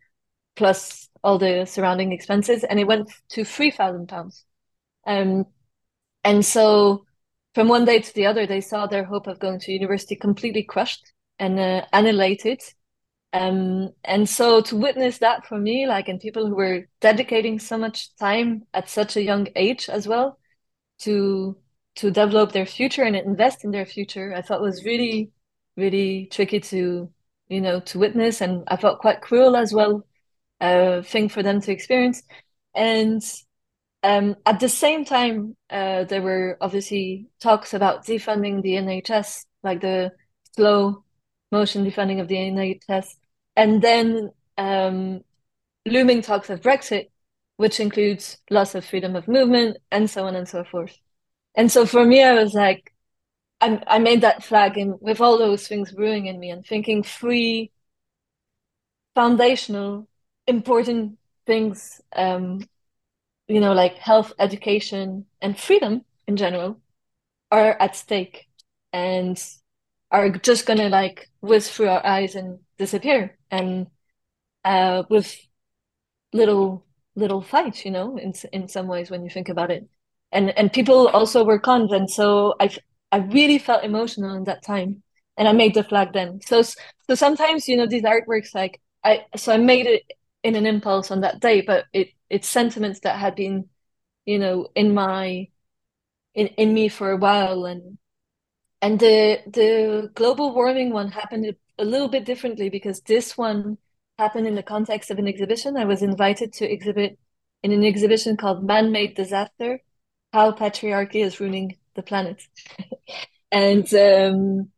[0.56, 4.46] plus all the surrounding expenses and it went to 3000 pounds
[5.08, 5.46] um
[6.26, 7.06] and so
[7.54, 10.64] from one day to the other, they saw their hope of going to university completely
[10.64, 12.62] crushed and uh, annihilated.
[13.32, 17.78] Um, and so to witness that for me, like, and people who were dedicating so
[17.78, 20.38] much time at such a young age as well
[21.00, 21.58] to
[21.96, 25.32] to develop their future and invest in their future, I thought was really,
[25.78, 27.10] really tricky to,
[27.48, 30.06] you know, to witness, and I felt quite cruel as well,
[30.60, 32.22] uh, thing for them to experience.
[32.74, 33.24] And
[34.06, 39.82] um, at the same time, uh, there were obviously talks about defunding the NHS, like
[39.82, 40.12] the
[40.56, 41.04] slow
[41.52, 43.08] motion defunding of the NHS,
[43.56, 44.30] and then
[44.60, 45.22] um,
[45.88, 47.10] looming talks of Brexit,
[47.58, 50.96] which includes loss of freedom of movement and so on and so forth.
[51.56, 52.94] And so for me, I was like,
[53.60, 57.02] I, I made that flag, and with all those things brewing in me, and thinking
[57.02, 57.72] free,
[59.16, 60.08] foundational,
[60.46, 62.60] important things um,
[63.48, 66.80] you know, like health, education, and freedom in general
[67.52, 68.48] are at stake
[68.94, 69.42] and
[70.12, 73.88] are just gonna like whiz through our eyes and disappear and
[74.66, 75.38] uh, with
[76.34, 76.86] little
[77.16, 79.88] little fights, you know, in in some ways when you think about it.
[80.32, 82.70] And and people also were conned, and so I
[83.12, 85.04] I really felt emotional in that time,
[85.38, 86.42] and I made the flag then.
[86.46, 90.04] So so sometimes you know these artworks like I so I made it
[90.44, 93.70] in an impulse on that day, but it it's sentiments that had been,
[94.26, 95.48] you know, in my
[96.34, 97.98] in in me for a while, and
[98.82, 103.78] and the the global warming one happened a little bit differently because this one
[104.18, 105.78] happened in the context of an exhibition.
[105.78, 107.20] I was invited to exhibit
[107.64, 109.80] in an exhibition called Man-Made Disaster:
[110.34, 112.42] How Patriarchy is Ruining the Planet,
[113.52, 114.72] and um,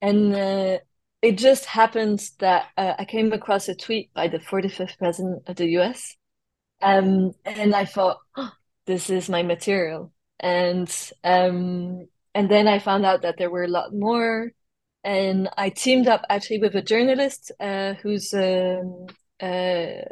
[0.00, 0.78] and uh,
[1.22, 5.56] it just happened that uh, I came across a tweet by the 45th president of
[5.56, 6.16] the US.
[6.82, 8.52] Um, and I thought, oh,
[8.86, 10.12] this is my material.
[10.40, 10.88] And
[11.24, 14.52] um, and then I found out that there were a lot more.
[15.02, 19.06] And I teamed up actually with a journalist uh, who's um,
[19.40, 20.02] uh,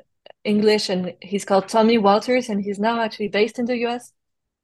[0.44, 4.12] English, and he's called Tommy Walters, and he's now actually based in the US.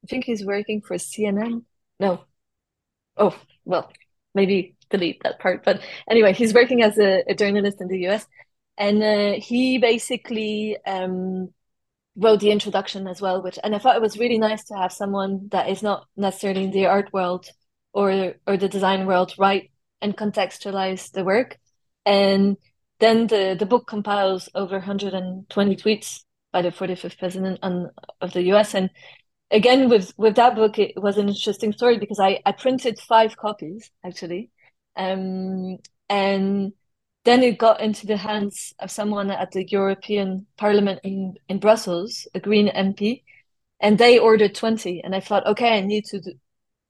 [0.05, 1.64] I think he's working for CNN.
[1.98, 2.24] No.
[3.16, 3.92] Oh, well,
[4.34, 5.64] maybe delete that part.
[5.64, 8.26] But anyway, he's working as a, a journalist in the US,
[8.78, 11.53] and uh, he basically um,
[12.21, 13.43] wrote the introduction as well.
[13.43, 16.64] Which and I thought it was really nice to have someone that is not necessarily
[16.64, 17.47] in the art world
[17.93, 21.59] or or the design world write and contextualize the work,
[22.07, 22.57] and
[23.01, 26.21] then the the book compiles over 120 tweets
[26.53, 27.91] by the 45th president on,
[28.21, 28.91] of the US and
[29.51, 33.37] again with with that book it was an interesting story because I I printed five
[33.37, 34.51] copies actually
[34.97, 36.73] um, and
[37.25, 42.27] then it got into the hands of someone at the European Parliament in, in Brussels,
[42.35, 43.23] a Green MP,
[43.79, 45.03] and they ordered 20.
[45.03, 46.33] And I thought, okay, I need to do,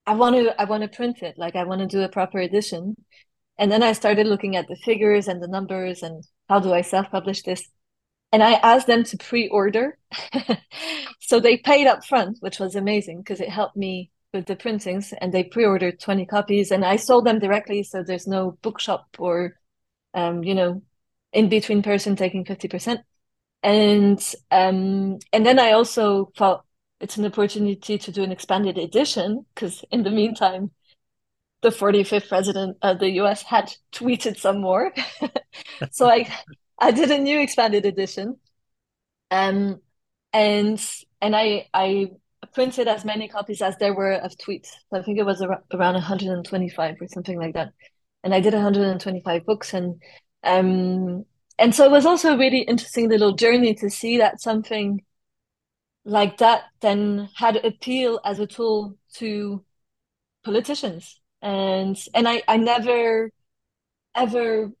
[0.05, 1.37] I want to, I want to print it.
[1.37, 2.95] Like I want to do a proper edition.
[3.57, 6.81] And then I started looking at the figures and the numbers and how do I
[6.81, 7.69] self-publish this?
[8.31, 9.97] And I asked them to pre-order.
[11.19, 15.13] so they paid up front, which was amazing because it helped me with the printings
[15.19, 19.59] and they pre-ordered 20 copies and I sold them directly so there's no bookshop or
[20.13, 20.81] um, you know
[21.33, 23.01] in between person taking 50%
[23.63, 24.19] and
[24.51, 26.63] um, and then I also felt
[26.99, 30.71] it's an opportunity to do an expanded edition because in the meantime
[31.61, 34.93] the 45th president of the US had tweeted some more
[35.91, 36.33] so I
[36.79, 38.37] I did a new expanded edition
[39.31, 39.81] um
[40.33, 40.83] and
[41.21, 42.11] and I I
[42.53, 44.69] printed as many copies as there were of tweets.
[44.89, 47.73] So I think it was ar- around 125 or something like that.
[48.23, 50.01] And I did 125 books and
[50.43, 51.25] um
[51.59, 55.01] and so it was also a really interesting little journey to see that something
[56.05, 59.63] like that then had appeal as a tool to
[60.45, 61.21] politicians.
[61.41, 63.31] And and I I never
[64.15, 64.71] ever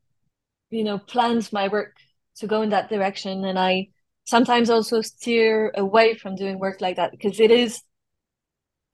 [0.71, 1.95] you know planned my work
[2.37, 3.45] to go in that direction.
[3.45, 3.89] And I
[4.25, 7.81] sometimes also steer away from doing work like that because it is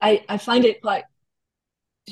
[0.00, 1.04] I I find it quite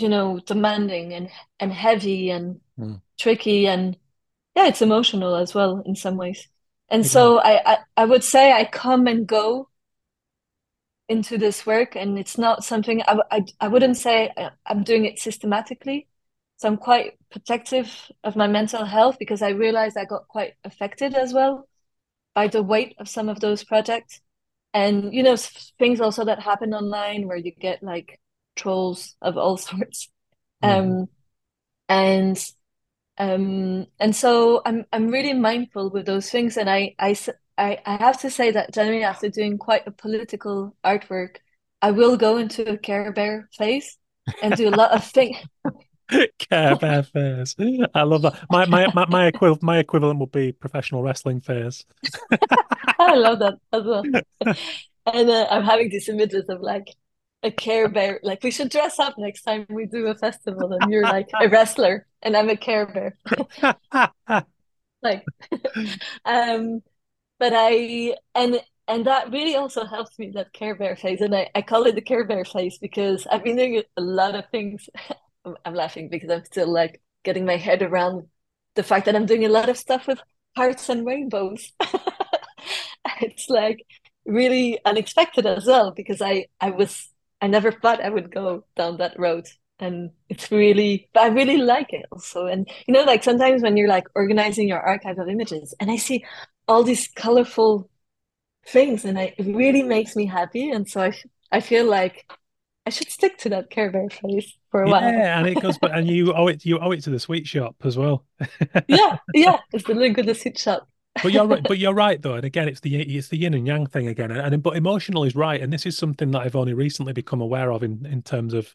[0.01, 3.01] you know demanding and and heavy and mm.
[3.19, 3.97] tricky and
[4.55, 6.49] yeah it's emotional as well in some ways
[6.89, 7.11] and yeah.
[7.11, 9.69] so I, I I would say I come and go
[11.09, 14.33] into this work and it's not something I, I, I wouldn't say
[14.67, 16.09] I'm doing it systematically
[16.57, 21.15] so I'm quite protective of my mental health because I realized I got quite affected
[21.15, 21.69] as well
[22.35, 24.21] by the weight of some of those projects
[24.75, 25.37] and you know
[25.79, 28.21] things also that happen online where you get like
[28.57, 30.09] trolls of all sorts
[30.63, 30.69] mm.
[30.69, 31.09] um
[31.89, 32.51] and
[33.19, 37.17] um and so i'm i'm really mindful with those things and i i
[37.57, 41.37] i, I have to say that generally after doing quite a political artwork
[41.81, 43.97] i will go into a care bear phase
[44.43, 45.37] and do a lot of things.
[46.39, 47.57] Care Bear fairs.
[47.95, 48.39] I love that.
[48.49, 51.85] My my my my, equivalent my equivalent would be professional wrestling fairs.
[52.99, 54.05] I love that as well.
[55.13, 56.95] And uh, I'm having these images of like
[57.47, 58.21] a Care Bear.
[58.23, 61.49] Like we should dress up next time we do a festival, and you're like a
[61.49, 63.17] wrestler, and I'm a Care Bear.
[65.03, 65.25] like,
[66.25, 66.83] um,
[67.39, 71.49] but I and and that really also helps me that Care Bear phase, and I
[71.55, 74.89] I call it the Care Bear phase because I've been doing a lot of things
[75.65, 78.27] I'm laughing because I'm still like getting my head around
[78.75, 80.21] the fact that I'm doing a lot of stuff with
[80.57, 81.73] hearts and rainbows.
[83.21, 83.87] it's like
[84.25, 87.09] really unexpected as well because I I was
[87.41, 89.47] I never thought I would go down that road
[89.79, 93.77] and it's really but I really like it also and you know like sometimes when
[93.77, 96.25] you're like organizing your archive of images and I see
[96.67, 97.91] all these colorful
[98.67, 101.13] things and I, it really makes me happy and so I
[101.53, 102.27] I feel like
[102.87, 105.13] I should stick to that Care Bear face for a yeah, while.
[105.13, 107.47] Yeah, and it goes, but and you owe it, you owe it to the sweet
[107.47, 108.25] shop as well.
[108.89, 110.89] yeah, yeah, it's the link the sweet shop.
[111.23, 111.63] But you're right.
[111.67, 114.31] But you're right though, and again, it's the it's the yin and yang thing again,
[114.31, 117.41] and, and but emotional is right, and this is something that I've only recently become
[117.41, 118.75] aware of in in terms of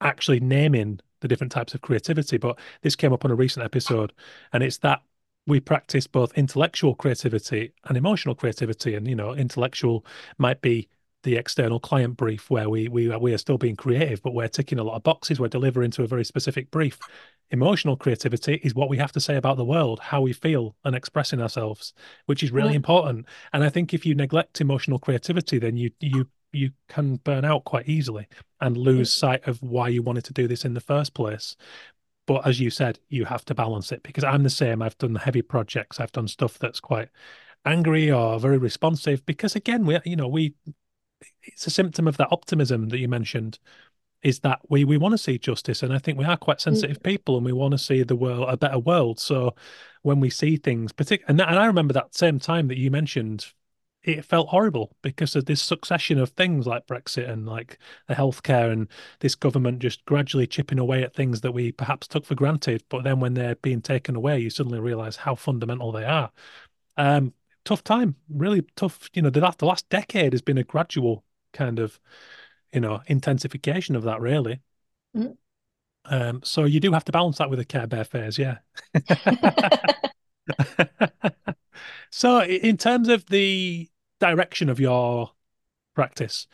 [0.00, 2.38] actually naming the different types of creativity.
[2.38, 4.12] But this came up on a recent episode,
[4.52, 5.02] and it's that
[5.46, 10.04] we practice both intellectual creativity and emotional creativity, and you know, intellectual
[10.38, 10.88] might be
[11.22, 14.78] the external client brief where we we we are still being creative, but we're ticking
[14.78, 15.38] a lot of boxes.
[15.38, 16.98] We're delivering to a very specific brief.
[17.50, 20.94] Emotional creativity is what we have to say about the world, how we feel, and
[20.94, 21.92] expressing ourselves,
[22.26, 22.76] which is really yeah.
[22.76, 23.26] important.
[23.52, 27.64] And I think if you neglect emotional creativity, then you you you can burn out
[27.64, 28.26] quite easily
[28.60, 31.56] and lose sight of why you wanted to do this in the first place.
[32.26, 34.82] But as you said, you have to balance it because I'm the same.
[34.82, 35.98] I've done heavy projects.
[35.98, 37.08] I've done stuff that's quite
[37.64, 40.54] angry or very responsive because again we you know we
[41.42, 43.58] it's a symptom of that optimism that you mentioned
[44.22, 46.98] is that we we want to see justice and i think we are quite sensitive
[46.98, 47.02] mm.
[47.02, 49.54] people and we want to see the world a better world so
[50.02, 53.46] when we see things particularly and, and i remember that same time that you mentioned
[54.02, 57.78] it felt horrible because of this succession of things like brexit and like
[58.08, 58.88] the healthcare and
[59.20, 63.04] this government just gradually chipping away at things that we perhaps took for granted but
[63.04, 66.30] then when they're being taken away you suddenly realize how fundamental they are
[66.96, 67.32] um
[67.64, 69.08] tough time, really tough.
[69.14, 71.98] You know, the last, the last decade has been a gradual kind of,
[72.72, 74.60] you know, intensification of that, really.
[75.16, 75.36] Mm.
[76.06, 78.58] Um, so you do have to balance that with the Care Bear phase, yeah.
[82.10, 83.88] so, in terms of the
[84.18, 85.30] direction of your
[85.94, 86.46] practice,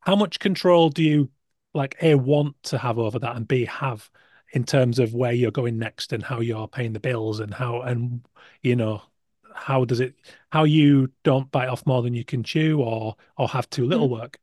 [0.00, 1.30] how much control do you
[1.74, 4.10] like a want to have over that, and b have
[4.52, 7.82] in terms of where you're going next and how you're paying the bills and how
[7.82, 8.22] and
[8.62, 9.02] you know
[9.54, 10.14] how does it
[10.50, 14.08] how you don't bite off more than you can chew or or have too little
[14.08, 14.18] mm.
[14.18, 14.38] work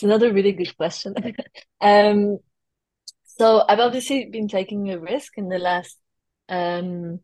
[0.00, 1.14] it's another really good question.
[1.80, 2.38] Um
[3.38, 5.98] so i've obviously been taking a risk in the last
[6.48, 7.20] um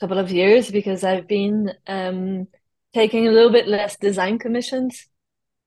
[0.00, 2.46] couple of years because i've been um
[2.94, 5.08] taking a little bit less design commissions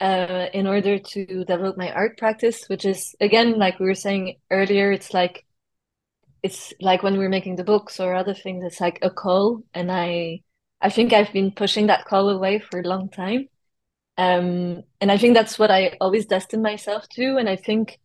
[0.02, 4.38] uh, in order to develop my art practice, which is again, like we were saying
[4.52, 5.45] earlier, it's like
[6.44, 9.64] it's like when we're making the books or other things it's like a call.
[9.74, 10.41] And i
[10.82, 13.49] i think i've been pushing that call away for a long time
[14.18, 18.00] um and i think that's what i always destined myself to and i think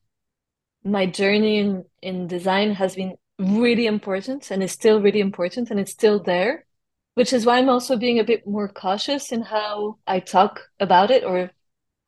[0.84, 5.80] my journey in in design has been really important and is still really important and
[5.80, 6.64] it's still there
[7.14, 11.10] which is why i'm also being a bit more cautious in how i talk about
[11.10, 11.50] it or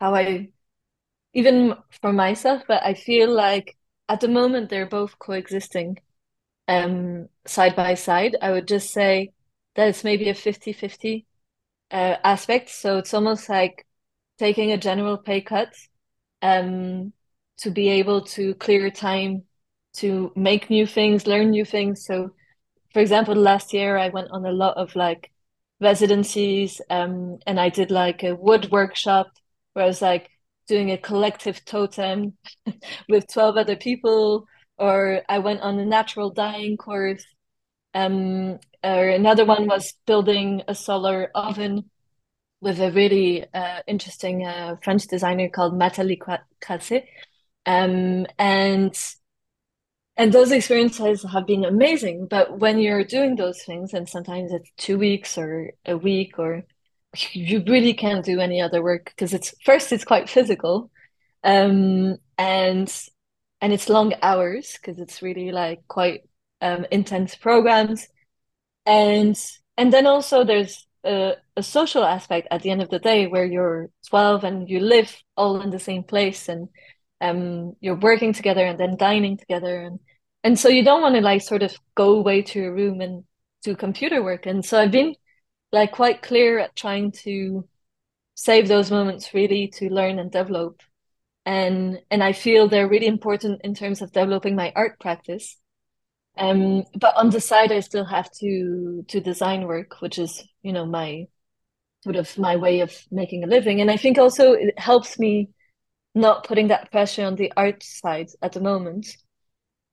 [0.00, 0.48] how i
[1.34, 3.76] even for myself but i feel like
[4.08, 5.98] at the moment they're both coexisting
[6.68, 8.36] um, side by side.
[8.40, 9.32] I would just say
[9.74, 11.26] that it's maybe a 50 50
[11.90, 12.70] uh, aspect.
[12.70, 13.86] So it's almost like
[14.42, 15.72] taking a general pay cut
[16.42, 17.12] um,
[17.56, 19.44] to be able to clear time
[19.92, 22.04] to make new things, learn new things.
[22.04, 22.30] So,
[22.92, 25.30] for example, last year I went on a lot of like
[25.80, 29.28] residencies um, and I did like a wood workshop
[29.74, 30.28] where I was like
[30.66, 32.36] doing a collective totem
[33.08, 37.24] with 12 other people or I went on a natural dyeing course.
[37.94, 41.91] Um, or another one was building a solar oven
[42.62, 46.18] with a really uh, interesting uh, French designer called Matali
[46.62, 47.04] Crasset.
[47.66, 48.96] Um, and
[50.16, 52.28] and those experiences have been amazing.
[52.28, 56.64] But when you're doing those things, and sometimes it's two weeks or a week, or
[57.32, 60.90] you really can't do any other work because it's first it's quite physical,
[61.44, 62.88] um, and
[63.60, 66.22] and it's long hours because it's really like quite
[66.60, 68.08] um, intense programs
[68.86, 69.36] and
[69.76, 73.44] and then also there's a, a social aspect at the end of the day where
[73.44, 76.68] you're 12 and you live all in the same place and
[77.20, 79.98] um you're working together and then dining together and
[80.44, 83.24] and so you don't want to like sort of go away to your room and
[83.62, 84.46] do computer work.
[84.46, 85.14] And so I've been
[85.72, 87.68] like quite clear at trying to
[88.34, 90.82] save those moments really to learn and develop.
[91.46, 95.58] And and I feel they're really important in terms of developing my art practice
[96.38, 100.72] um, but on the side, I still have to to design work, which is, you
[100.72, 101.26] know, my
[102.02, 103.80] sort of my way of making a living.
[103.80, 105.50] And I think also it helps me
[106.14, 109.06] not putting that pressure on the art side at the moment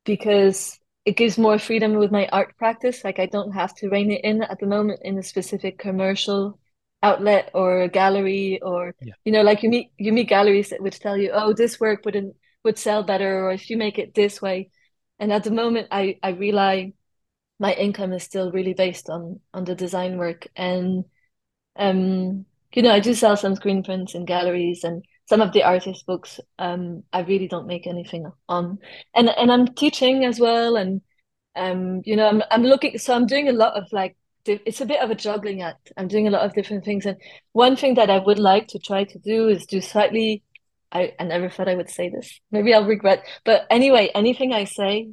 [0.05, 3.03] because it gives more freedom with my art practice.
[3.03, 6.59] Like I don't have to rein it in at the moment in a specific commercial
[7.03, 9.13] outlet or gallery or yeah.
[9.25, 12.05] you know, like you meet you meet galleries that would tell you, oh, this work
[12.05, 14.69] wouldn't would sell better, or if you make it this way
[15.19, 16.93] and at the moment i i rely
[17.59, 20.47] my income is still really based on on the design work.
[20.55, 21.05] And
[21.77, 25.63] um you know i do sell some screen prints in galleries and some of the
[25.63, 28.79] artist books um i really don't make anything on.
[29.15, 31.01] And and i'm teaching as well and
[31.55, 34.15] um you know i'm i'm looking so i'm doing a lot of like
[34.45, 35.91] it's a bit of a juggling act.
[35.97, 37.05] I'm doing a lot of different things.
[37.05, 37.17] And
[37.51, 40.43] one thing that i would like to try to do is do slightly
[40.91, 42.39] I, I never thought I would say this.
[42.51, 43.25] Maybe I'll regret.
[43.45, 45.09] But anyway, anything I say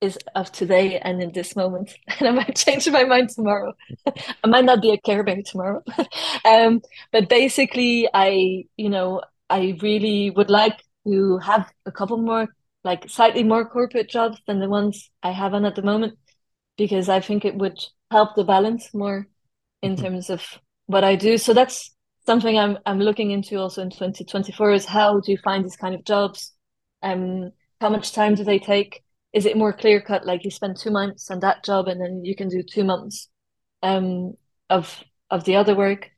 [0.00, 1.96] is of today and in this moment.
[2.18, 3.72] And I might change my mind tomorrow.
[4.44, 5.82] I might not be a Care Bear tomorrow.
[6.44, 6.82] um,
[7.12, 12.48] but basically, I, you know, I really would like to have a couple more,
[12.82, 16.18] like slightly more corporate jobs than the ones I have on at the moment,
[16.76, 17.78] because I think it would
[18.10, 19.26] help the balance more
[19.82, 20.04] in mm-hmm.
[20.04, 20.42] terms of
[20.86, 21.38] what I do.
[21.38, 21.93] So that's
[22.26, 25.94] something I'm I'm looking into also in 2024 is how do you find these kind
[25.94, 26.52] of jobs?
[27.02, 29.02] Um, how much time do they take?
[29.32, 32.24] Is it more clear cut, like you spend two months on that job and then
[32.24, 33.28] you can do two months
[33.82, 34.34] um,
[34.70, 36.10] of of the other work?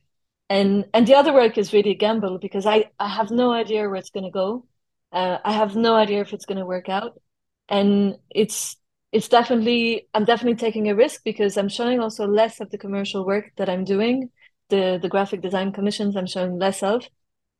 [0.48, 3.82] And and the other work is really a gamble because I, I have no idea
[3.82, 4.66] where it's gonna go.
[5.12, 7.20] Uh, I have no idea if it's gonna work out.
[7.68, 8.76] And it's
[9.12, 13.26] it's definitely I'm definitely taking a risk because I'm showing also less of the commercial
[13.26, 14.30] work that I'm doing
[14.68, 17.08] the the graphic design commissions I'm showing less of,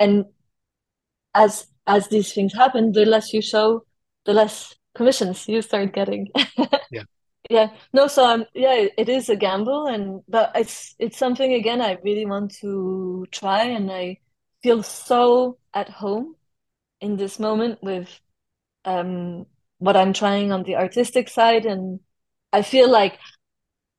[0.01, 0.27] and
[1.35, 3.85] as as these things happen, the less you show,
[4.25, 6.29] the less commissions you start getting.
[6.91, 7.03] yeah.
[7.49, 7.69] Yeah.
[7.93, 11.99] No, so I'm yeah, it is a gamble and but it's it's something again I
[12.03, 14.19] really want to try and I
[14.63, 16.35] feel so at home
[17.01, 18.09] in this moment with
[18.85, 19.47] um
[19.79, 22.01] what I'm trying on the artistic side and
[22.53, 23.19] I feel like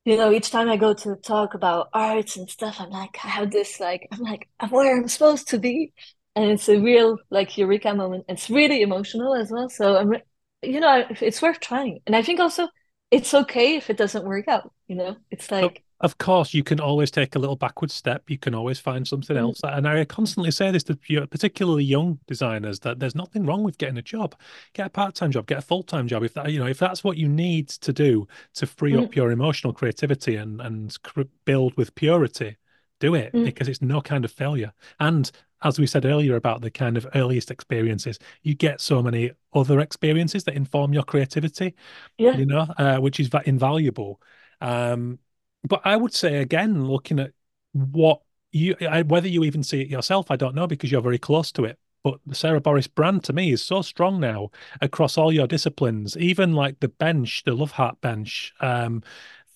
[0.08, 3.28] you know, each time I go to talk about arts and stuff, I'm like, I
[3.28, 5.92] have this like, I'm like, I'm where I'm supposed to be,
[6.34, 8.24] and it's a real like eureka moment.
[8.28, 9.68] It's really emotional as well.
[9.68, 10.14] So I'm,
[10.62, 12.68] you know, it's worth trying, and I think also
[13.10, 14.72] it's okay if it doesn't work out.
[14.86, 18.30] You know, it's like of course, you can always take a little backward step.
[18.30, 19.46] You can always find something mm-hmm.
[19.46, 19.60] else.
[19.64, 20.96] And I constantly say this to
[21.26, 24.36] particularly young designers that there's nothing wrong with getting a job.
[24.74, 26.22] Get a part-time job, get a full-time job.
[26.22, 29.04] If that, you know, if that's what you need to do to free mm-hmm.
[29.04, 30.96] up your emotional creativity and and
[31.44, 32.56] build with purity,
[33.00, 33.44] do it mm-hmm.
[33.44, 34.72] because it's no kind of failure.
[35.00, 35.30] And
[35.62, 39.80] as we said earlier about the kind of earliest experiences, you get so many other
[39.80, 41.74] experiences that inform your creativity.
[42.16, 42.36] Yeah.
[42.36, 44.20] You know, uh, which is invaluable.
[44.60, 45.18] Um,
[45.66, 47.32] but I would say again, looking at
[47.72, 48.20] what
[48.52, 51.52] you, I, whether you even see it yourself, I don't know because you're very close
[51.52, 51.78] to it.
[52.04, 56.16] But the Sarah Boris brand to me is so strong now across all your disciplines,
[56.16, 58.54] even like the bench, the Love Heart bench.
[58.60, 59.02] Um,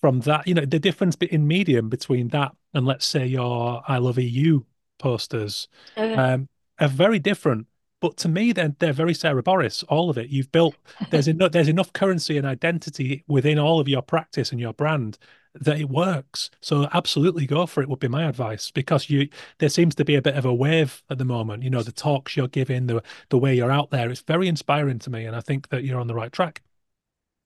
[0.01, 3.99] from that, you know, the difference in medium between that and let's say your I
[3.99, 4.59] Love EU
[4.99, 6.13] posters okay.
[6.15, 7.67] um, are very different.
[8.01, 10.29] But to me, they're, they're very Sarah Boris, all of it.
[10.29, 10.75] You've built,
[11.09, 15.17] there's enough, there's enough currency and identity within all of your practice and your brand
[15.55, 16.49] that it works.
[16.61, 20.15] So absolutely go for it would be my advice because you there seems to be
[20.15, 21.63] a bit of a wave at the moment.
[21.63, 24.99] You know, the talks you're giving, the the way you're out there, it's very inspiring
[24.99, 26.61] to me, and I think that you're on the right track.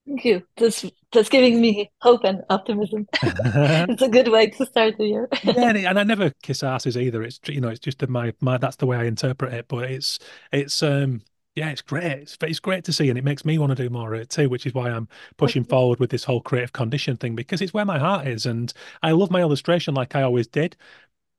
[0.06, 0.42] Thank you.
[0.56, 3.06] That's that's giving me hope and optimism.
[3.22, 5.28] it's a good way to start the year.
[5.44, 7.22] yeah, and I never kiss asses either.
[7.22, 9.68] It's you know, it's just my my that's the way I interpret it.
[9.68, 10.18] But it's
[10.50, 11.22] it's um
[11.58, 12.04] yeah, it's great.
[12.04, 14.30] It's, it's great to see, and it makes me want to do more of it
[14.30, 17.74] too, which is why I'm pushing forward with this whole creative condition thing because it's
[17.74, 18.72] where my heart is, and
[19.02, 20.76] I love my illustration like I always did.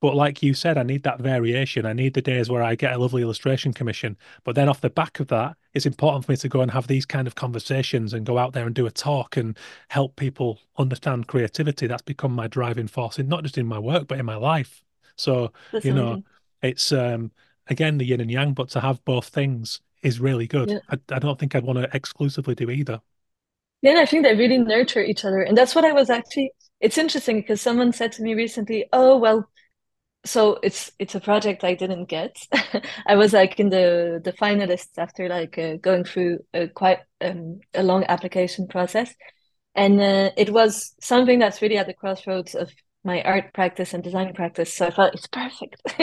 [0.01, 1.85] But like you said, I need that variation.
[1.85, 4.17] I need the days where I get a lovely illustration commission.
[4.45, 6.87] But then off the back of that, it's important for me to go and have
[6.87, 9.57] these kind of conversations and go out there and do a talk and
[9.89, 11.87] help people understand creativity.
[11.87, 14.83] That's become my driving force, in not just in my work but in my life.
[15.17, 16.19] So That's you know,
[16.61, 17.31] it's um
[17.67, 20.69] again the yin and yang, but to have both things is really good.
[20.71, 20.79] Yeah.
[20.89, 23.01] I, I don't think I'd want to exclusively do either.
[23.81, 25.41] Yeah, I think they really nurture each other.
[25.41, 29.17] And that's what I was actually it's interesting because someone said to me recently, "Oh,
[29.17, 29.49] well,
[30.25, 32.37] so it's it's a project I didn't get.
[33.07, 37.59] I was like in the the finalists after like uh, going through a quite um,
[37.73, 39.13] a long application process,
[39.75, 42.71] and uh, it was something that's really at the crossroads of
[43.03, 44.73] my art practice and design practice.
[44.73, 45.81] So I thought it's perfect.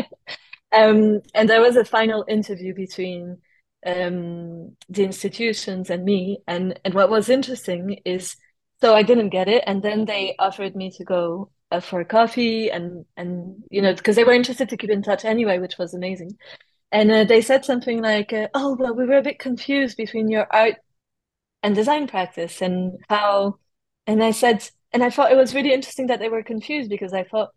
[0.72, 3.38] um, and there was a final interview between
[3.84, 8.36] um, the institutions and me, and and what was interesting is
[8.80, 12.70] so I didn't get it, and then they offered me to go uh, for coffee
[12.70, 15.94] and and you know because they were interested to keep in touch anyway, which was
[15.94, 16.38] amazing.
[16.92, 20.28] And uh, they said something like, uh, "Oh, well, we were a bit confused between
[20.30, 20.76] your art
[21.62, 23.58] and design practice and how."
[24.06, 27.12] And I said, and I thought it was really interesting that they were confused because
[27.12, 27.50] I thought,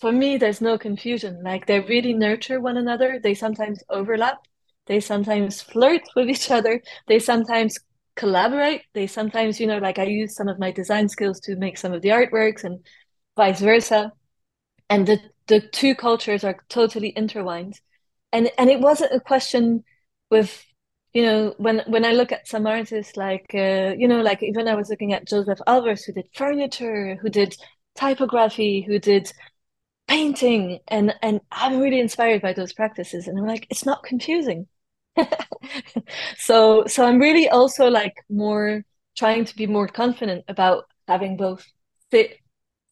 [0.00, 1.42] for me, there's no confusion.
[1.42, 3.18] Like they really nurture one another.
[3.22, 4.38] They sometimes overlap.
[4.86, 6.82] They sometimes flirt with each other.
[7.08, 7.78] They sometimes
[8.16, 8.82] collaborate.
[8.94, 11.92] They sometimes, you know, like I use some of my design skills to make some
[11.92, 12.84] of the artworks and
[13.36, 14.12] vice versa.
[14.90, 17.80] And the, the two cultures are totally intertwined.
[18.32, 19.84] And and it wasn't a question
[20.30, 20.64] with,
[21.12, 24.68] you know, when when I look at some artists like uh, you know, like even
[24.68, 27.56] I was looking at Josef Albers who did furniture, who did
[27.96, 29.32] typography, who did
[30.08, 34.66] painting and and I'm really inspired by those practices and I'm like it's not confusing
[36.38, 38.84] so so I'm really also like more
[39.16, 41.64] trying to be more confident about having both
[42.10, 42.38] sit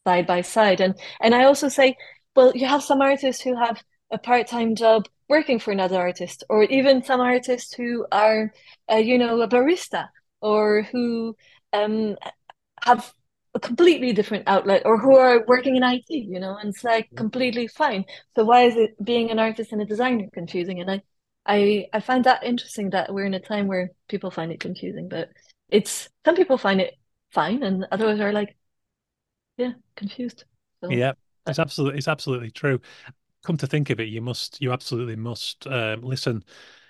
[0.07, 0.81] side by side.
[0.81, 1.97] And and I also say,
[2.37, 3.83] well, you have some artists who have
[4.13, 8.53] a part-time job working for another artist, or even some artists who are,
[8.93, 10.09] uh, you know, a barista,
[10.43, 11.37] or who
[11.73, 12.17] um,
[12.83, 13.13] have
[13.55, 17.11] a completely different outlet, or who are working in IT, you know, and it's like
[17.17, 18.05] completely fine.
[18.37, 20.81] So why is it being an artist and a designer confusing?
[20.81, 21.03] And I,
[21.45, 25.09] I, I find that interesting that we're in a time where people find it confusing,
[25.09, 25.31] but
[25.69, 26.95] it's some people find it
[27.33, 28.57] fine, and others are like,
[29.57, 30.45] yeah, confused.
[30.81, 31.13] So, yeah,
[31.47, 32.81] it's absolutely it's absolutely true.
[33.45, 36.45] Come to think of it, you must you absolutely must uh, listen.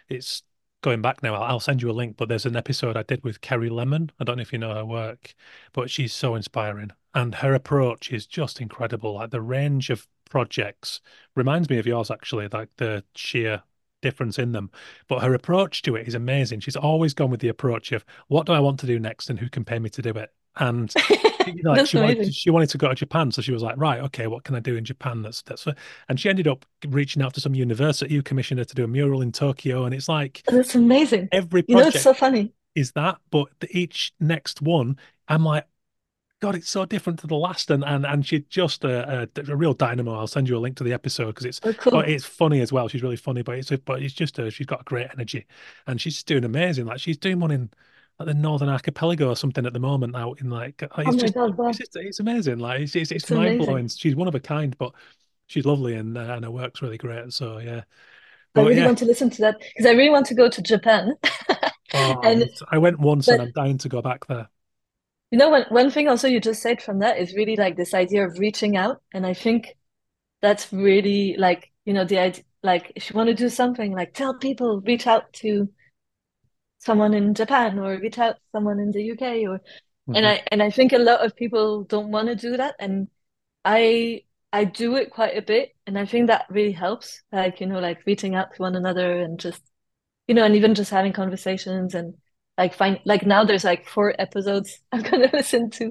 [0.09, 0.43] It's
[0.83, 1.35] going back now.
[1.35, 4.11] I'll, I'll send you a link, but there's an episode I did with Kerry Lemon.
[4.21, 5.35] I don't know if you know her work,
[5.73, 9.15] but she's so inspiring, and her approach is just incredible.
[9.15, 11.01] Like the range of projects
[11.37, 13.63] reminds me of yours actually, like the sheer
[14.03, 14.71] difference in them.
[15.09, 16.61] But her approach to it is amazing.
[16.61, 19.39] She's always gone with the approach of what do I want to do next and
[19.39, 20.31] who can pay me to do it.
[20.57, 20.93] And
[21.47, 23.77] you know, like she wanted, she wanted to go to Japan, so she was like,
[23.79, 25.23] right, okay, what can I do in Japan?
[25.23, 25.67] That's that's,
[26.09, 28.89] and she ended up reaching out to some university who commissioned her to do a
[28.89, 31.31] mural in Tokyo, and it's like that's amazing.
[31.33, 32.53] Every you know, it's so funny.
[32.75, 34.99] Is that, but each next one,
[35.29, 35.67] I'm like,
[36.43, 39.55] God, it's so different to the last, and and and she's just a, a, a
[39.55, 40.19] real dynamo.
[40.19, 42.01] I'll send you a link to the episode because it's oh, cool.
[42.01, 42.89] it's funny as well.
[42.89, 45.47] She's really funny, but it's but it's just a, she's got a great energy,
[45.87, 46.87] and she's doing amazing.
[46.87, 47.71] Like she's doing one in
[48.19, 51.35] like the Northern Archipelago or something at the moment out in like it's oh just
[51.35, 52.59] God, it's, just, it's amazing.
[52.59, 53.87] Like it's it's, it's, it's mind blowing.
[53.87, 54.93] She's one of a kind, but
[55.47, 57.33] she's lovely and uh, and her work's really great.
[57.33, 57.83] So yeah.
[58.53, 58.87] But, I really yeah.
[58.87, 61.15] want to listen to that because I really want to go to Japan.
[61.95, 64.49] oh, and I went once but, and I'm dying to go back there.
[65.33, 67.95] You know, one one thing also you just said from that is really like this
[67.95, 69.77] idea of reaching out, and I think
[70.43, 74.15] that's really like you know the idea like if you want to do something like
[74.15, 75.69] tell people reach out to
[76.79, 80.17] someone in Japan or reach out someone in the UK or mm-hmm.
[80.17, 83.09] and I and I think a lot of people don't want to do that and
[83.65, 87.67] I I do it quite a bit and I think that really helps like you
[87.67, 89.63] know like reaching out to one another and just
[90.29, 92.15] you know and even just having conversations and
[92.63, 95.91] like find like now there's like four episodes I'm gonna listen to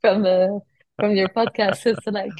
[0.00, 0.58] from uh
[0.98, 2.32] from your podcast so it's like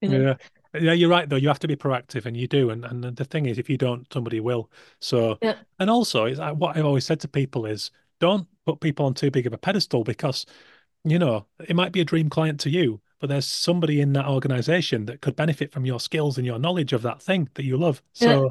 [0.00, 0.34] you know, yeah
[0.80, 1.36] yeah, you're right though.
[1.36, 2.70] You have to be proactive, and you do.
[2.70, 4.70] And and the thing is, if you don't, somebody will.
[5.00, 5.54] So, yeah.
[5.78, 9.14] and also, it's like, what I've always said to people is, don't put people on
[9.14, 10.46] too big of a pedestal because,
[11.04, 14.26] you know, it might be a dream client to you, but there's somebody in that
[14.26, 17.76] organization that could benefit from your skills and your knowledge of that thing that you
[17.76, 18.02] love.
[18.12, 18.50] So, yeah.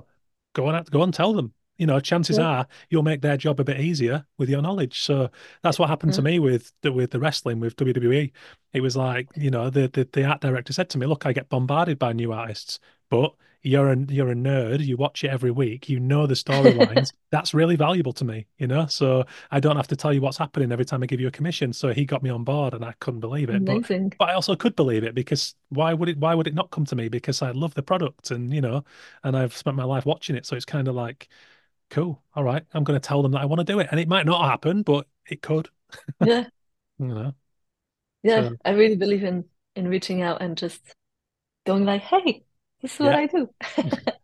[0.53, 2.45] go on, go and tell them you know, chances yeah.
[2.45, 5.02] are you'll make their job a bit easier with your knowledge.
[5.02, 5.30] So
[5.62, 6.18] that's what happened yeah.
[6.18, 6.26] to mm.
[6.26, 8.32] me with the, with the wrestling with WWE.
[8.74, 11.34] It was like, you know, the, the the art director said to me, "Look, I
[11.34, 12.80] get bombarded by new artists,
[13.10, 13.34] but
[13.64, 14.86] you're a you're a nerd.
[14.86, 15.88] You watch it every week.
[15.88, 17.14] You know the storylines.
[17.32, 18.86] That's really valuable to me, you know.
[18.88, 21.32] So I don't have to tell you what's happening every time I give you a
[21.32, 21.72] commission.
[21.72, 23.64] So he got me on board, and I couldn't believe it.
[24.12, 26.18] But, but I also could believe it because why would it?
[26.18, 27.08] Why would it not come to me?
[27.08, 28.84] Because I love the product, and you know,
[29.24, 30.45] and I've spent my life watching it.
[30.45, 31.30] So it's kind of like
[31.94, 32.22] cool.
[32.36, 32.64] All right.
[32.74, 33.88] I'm going to tell them that I want to do it.
[33.91, 35.70] And it might not happen, but it could.
[36.26, 36.45] Yeah.
[36.99, 37.34] you know?
[38.24, 38.49] Yeah.
[38.49, 39.45] So, I really believe in,
[39.76, 40.82] in reaching out and just
[41.65, 42.44] going like, hey,
[42.82, 43.06] this is yeah.
[43.06, 43.49] what I do.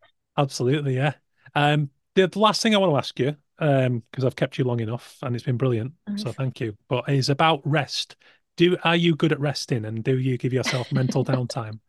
[0.37, 0.95] Absolutely.
[0.95, 1.13] Yeah.
[1.53, 4.63] Um, the, the, last thing I want to ask you, um, because I've kept you
[4.63, 5.93] long enough and it's been brilliant.
[6.07, 6.23] Nice.
[6.23, 6.75] So thank you.
[6.87, 8.15] But is about rest.
[8.57, 11.79] do are you good at resting and do you give yourself mental downtime?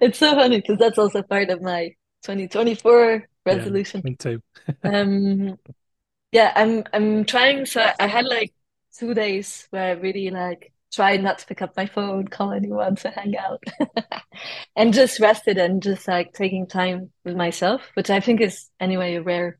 [0.00, 1.90] It's so funny because that's also part of my
[2.24, 4.00] 2024 resolution.
[4.00, 4.42] Yeah, me too.
[4.84, 5.58] Um,
[6.32, 7.66] yeah, I'm I'm trying.
[7.66, 8.52] So I had like
[8.98, 12.96] two days where I really like tried not to pick up my phone, call anyone
[12.96, 13.62] to hang out,
[14.76, 19.16] and just rested and just like taking time with myself, which I think is anyway
[19.16, 19.58] a rare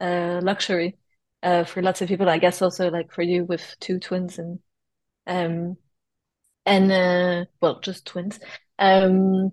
[0.00, 0.98] uh, luxury
[1.42, 2.28] uh, for lots of people.
[2.28, 4.60] I guess also like for you with two twins and
[5.26, 5.76] um
[6.66, 8.38] and uh, well, just twins.
[8.78, 9.52] Um,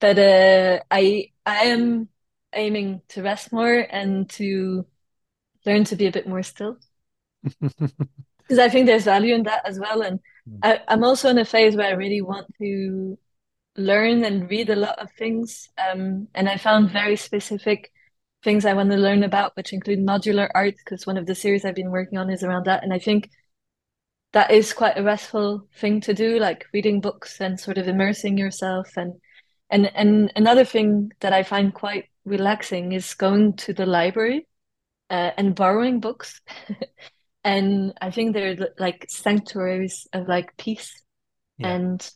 [0.00, 2.08] but uh, I I am
[2.54, 4.86] aiming to rest more and to
[5.66, 6.78] learn to be a bit more still
[8.48, 10.02] because I think there's value in that as well.
[10.02, 10.62] And Mm.
[10.62, 13.18] I, I'm also in a phase where I really want to
[13.76, 15.68] learn and read a lot of things.
[15.78, 17.92] Um, and I found very specific
[18.44, 21.64] things I want to learn about, which include modular art, because one of the series
[21.64, 22.82] I've been working on is around that.
[22.84, 23.30] And I think
[24.32, 28.38] that is quite a restful thing to do, like reading books and sort of immersing
[28.38, 28.96] yourself.
[28.96, 29.14] And
[29.70, 34.46] and and another thing that I find quite relaxing is going to the library
[35.10, 36.40] uh, and borrowing books.
[37.42, 41.02] And I think they're like sanctuaries of like peace.
[41.58, 41.74] Yeah.
[41.74, 42.10] And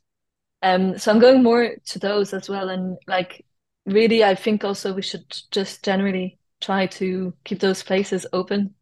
[0.63, 2.69] um, so I'm going more to those as well.
[2.69, 3.45] And like,
[3.87, 8.75] really, I think also we should just generally try to keep those places open.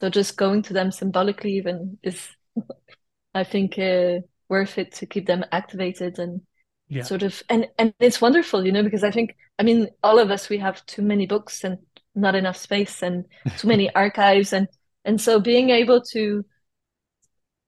[0.00, 2.28] So just going to them symbolically even is,
[3.34, 6.42] I think, uh, worth it to keep them activated and
[6.90, 7.08] Yeah.
[7.08, 10.30] sort of and and it's wonderful, you know, because I think I mean all of
[10.30, 11.78] us we have too many books and
[12.14, 13.24] not enough space and
[13.56, 14.68] too many archives and
[15.04, 16.44] and so being able to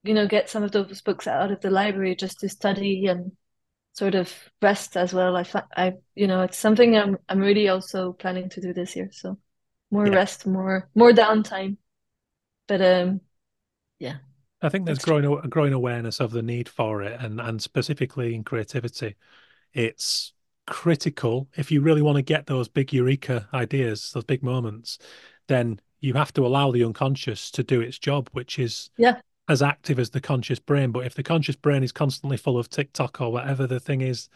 [0.03, 3.31] you know get some of those books out of the library just to study and
[3.93, 5.45] sort of rest as well I
[5.77, 9.39] I you know it's something I'm I'm really also planning to do this year so
[9.91, 10.11] more Yeah.
[10.11, 11.77] rest more more downtime
[12.67, 13.21] but um
[13.99, 14.17] yeah
[14.63, 18.33] I think there's growing a growing awareness of the need for it, and and specifically
[18.33, 19.15] in creativity,
[19.73, 20.33] it's
[20.65, 24.97] critical if you really want to get those big eureka ideas, those big moments,
[25.47, 29.19] then you have to allow the unconscious to do its job, which is yeah
[29.49, 30.91] as active as the conscious brain.
[30.91, 34.29] But if the conscious brain is constantly full of TikTok or whatever the thing is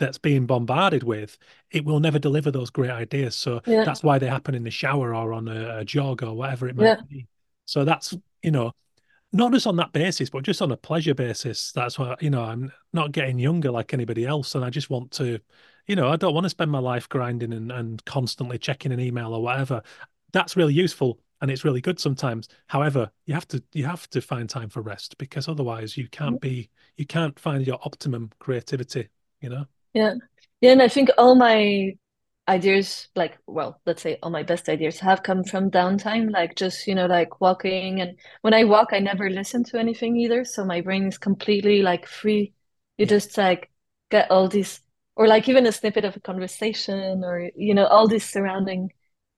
[0.00, 1.38] that's being bombarded with,
[1.70, 3.36] it will never deliver those great ideas.
[3.36, 6.34] So yeah that's why they happen in the shower or on a, a jog or
[6.34, 7.26] whatever it might yeah be.
[7.66, 8.72] So that's, you know,
[9.32, 11.72] not just on that basis, but just on a pleasure basis.
[11.72, 14.54] That's why, you know, I'm not getting younger like anybody else.
[14.54, 15.38] And I just want to,
[15.86, 19.00] you know, I don't want to spend my life grinding and, and constantly checking an
[19.00, 19.82] email or whatever.
[20.32, 22.48] That's really useful and it's really good sometimes.
[22.66, 26.40] However, you have to you have to find time for rest because otherwise you can't
[26.40, 29.08] be you can't find your optimum creativity,
[29.40, 29.64] you know?
[29.94, 30.14] Yeah.
[30.60, 31.96] Yeah, and I think all my
[32.50, 36.86] ideas, like, well, let's say all my best ideas have come from downtime, like just,
[36.86, 38.00] you know, like walking.
[38.00, 40.44] And when I walk, I never listen to anything either.
[40.44, 42.54] So my brain is completely like free.
[42.98, 43.70] You just like
[44.10, 44.80] get all these,
[45.16, 48.92] or like even a snippet of a conversation, or, you know, all these surrounding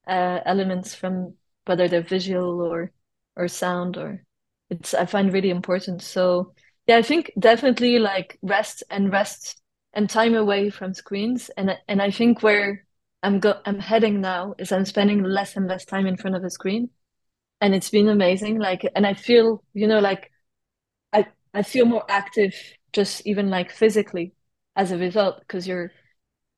[0.06, 1.34] uh, elements from
[1.66, 2.92] whether they're visual or
[3.36, 4.24] or sound or
[4.70, 6.02] it's I find really important.
[6.02, 6.54] So
[6.86, 9.60] yeah, I think definitely like rest and rest
[9.92, 11.50] and time away from screens.
[11.56, 12.84] And and I think where
[13.22, 16.44] I'm go I'm heading now is I'm spending less and less time in front of
[16.44, 16.90] a screen.
[17.60, 18.58] And it's been amazing.
[18.58, 20.30] Like and I feel, you know, like
[21.12, 22.54] I I feel more active
[22.92, 24.34] just even like physically
[24.76, 25.92] as a result because you're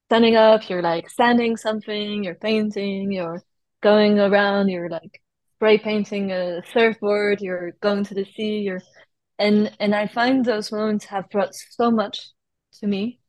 [0.08, 3.42] standing up, you're like standing something, you're painting, you're
[3.82, 5.22] going around, you're like
[5.56, 8.82] spray painting a surfboard, you're going to the sea, you're
[9.38, 12.20] and and I find those moments have brought so much
[12.80, 13.20] to me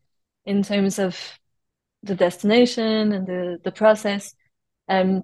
[0.45, 1.18] in terms of
[2.06, 4.34] the destination and the the process
[4.90, 5.23] um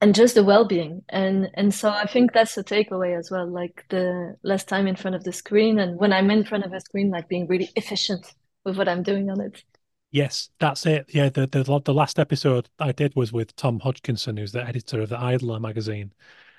[0.00, 3.84] and just the well-being and and so I think that's the takeaway as well like
[3.90, 6.80] the less time in front of the screen and when I'm in front of a
[6.80, 8.26] screen like being really efficient
[8.64, 9.62] with what I'm doing on it
[10.10, 11.06] Yes, that's it.
[11.14, 15.00] Yeah, the, the the last episode I did was with Tom Hodgkinson, who's the editor
[15.00, 16.12] of the Idler magazine,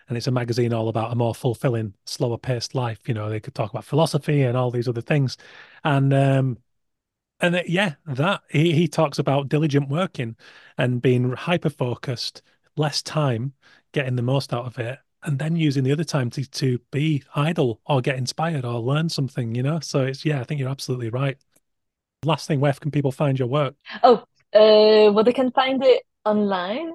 [0.07, 3.07] and it's a magazine all about a more fulfilling, slower paced life.
[3.07, 5.38] You know, they could talk about philosophy and all these other things,
[5.84, 6.57] and um,
[7.43, 10.35] and it, yeah, that he he talks about diligent working
[10.77, 12.41] and being hyper focused,
[12.77, 13.53] less time,
[13.91, 17.23] getting the most out of it, and then using the other time to to be
[17.35, 19.53] idle or get inspired or learn something.
[19.55, 21.37] You know, so it's yeah, I think you're absolutely right.
[22.23, 23.75] Last thing, where can people find your work?
[24.03, 26.93] oh uh well they can find it online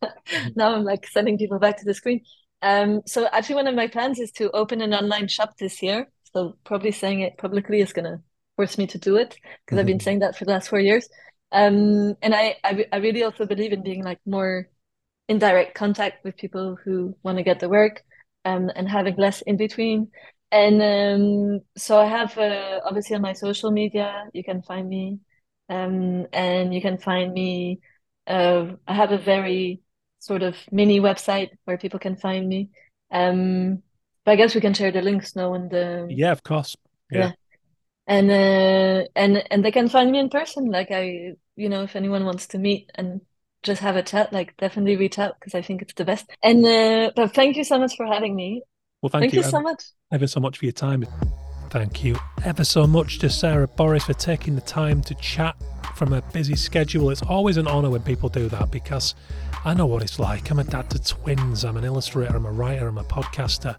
[0.56, 2.22] now I'm like sending people back to the screen.
[2.62, 6.08] Um, so actually, one of my plans is to open an online shop this year.
[6.32, 8.22] So probably saying it publicly is gonna
[8.56, 11.08] force me to do it because I've been saying that for the last four years.
[11.52, 14.68] Um, and I, I, I really also believe in being like more
[15.28, 18.02] in direct contact with people who want to get the work,
[18.44, 20.10] um, and having less in between.
[20.50, 25.18] and um, so I have uh, obviously on my social media, you can find me,
[25.68, 27.80] um, and you can find me.
[28.26, 29.80] Uh, I have a very
[30.18, 32.70] sort of mini website where people can find me.
[33.10, 33.82] Um,
[34.24, 36.76] but I guess we can share the links now in the Yeah, of course.
[37.10, 37.18] Yeah.
[37.18, 37.32] yeah.
[38.12, 40.70] And uh, and and they can find me in person.
[40.70, 43.22] Like I, you know, if anyone wants to meet and
[43.62, 46.26] just have a chat, like definitely reach out because I think it's the best.
[46.42, 48.62] And uh, but thank you so much for having me.
[49.00, 49.82] Well, thank, Thank you you so much.
[50.12, 51.06] ever so much for your time.
[51.70, 55.56] Thank you ever so much to Sarah Boris for taking the time to chat
[55.94, 57.10] from a busy schedule.
[57.10, 59.14] It's always an honour when people do that because
[59.64, 60.50] I know what it's like.
[60.50, 63.76] I'm a dad to twins, I'm an illustrator, I'm a writer, I'm a podcaster,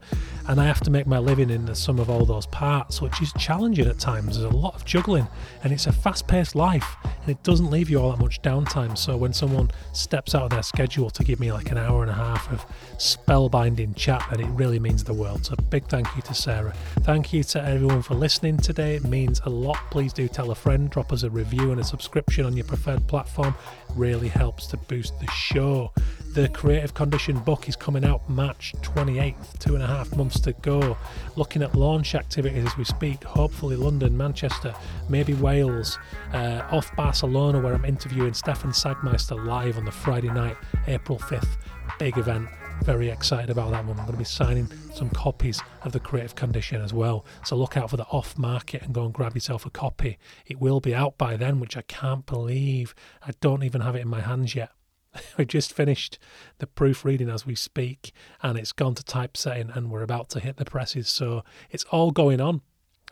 [0.47, 3.21] and I have to make my living in the sum of all those parts, which
[3.21, 4.39] is challenging at times.
[4.39, 5.27] There's a lot of juggling,
[5.61, 8.97] and it's a fast paced life, and it doesn't leave you all that much downtime.
[8.97, 12.11] So when someone steps out of their schedule to give me like an hour and
[12.11, 12.65] a half of
[12.97, 15.45] spellbinding chat, then it really means the world.
[15.45, 16.73] So big thank you to Sarah.
[17.01, 18.95] Thank you to everyone for listening today.
[18.95, 19.79] It means a lot.
[19.91, 23.07] Please do tell a friend, drop us a review and a subscription on your preferred
[23.07, 23.53] platform.
[23.95, 25.91] really helps to boost the show.
[26.33, 30.53] The Creative Condition book is coming out March 28th, two and a half months to
[30.53, 30.97] go.
[31.35, 34.73] Looking at launch activities as we speak, hopefully London, Manchester,
[35.07, 35.99] maybe Wales,
[36.33, 40.57] uh, OFFF Barcelona, where I'm interviewing Stefan Sagmeister live on the Friday night,
[40.87, 41.57] April 5th.
[41.99, 42.49] Big event.
[42.83, 43.97] Very excited about that one.
[43.97, 47.25] I'm going to be signing some copies of the Creative Condition as well.
[47.45, 50.17] So look out for the off market and go and grab yourself a copy.
[50.45, 52.93] It will be out by then, which I can't believe.
[53.25, 54.71] I don't even have it in my hands yet.
[55.37, 56.19] we just finished
[56.57, 58.11] the proofreading as we speak,
[58.41, 61.07] and it's gone to typesetting, and we're about to hit the presses.
[61.07, 62.61] So it's all going on.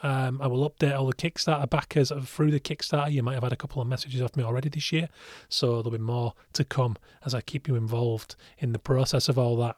[0.03, 3.11] Um, I will update all the Kickstarter backers through the Kickstarter.
[3.11, 5.09] You might have had a couple of messages off me already this year,
[5.49, 9.37] so there'll be more to come as I keep you involved in the process of
[9.37, 9.77] all that.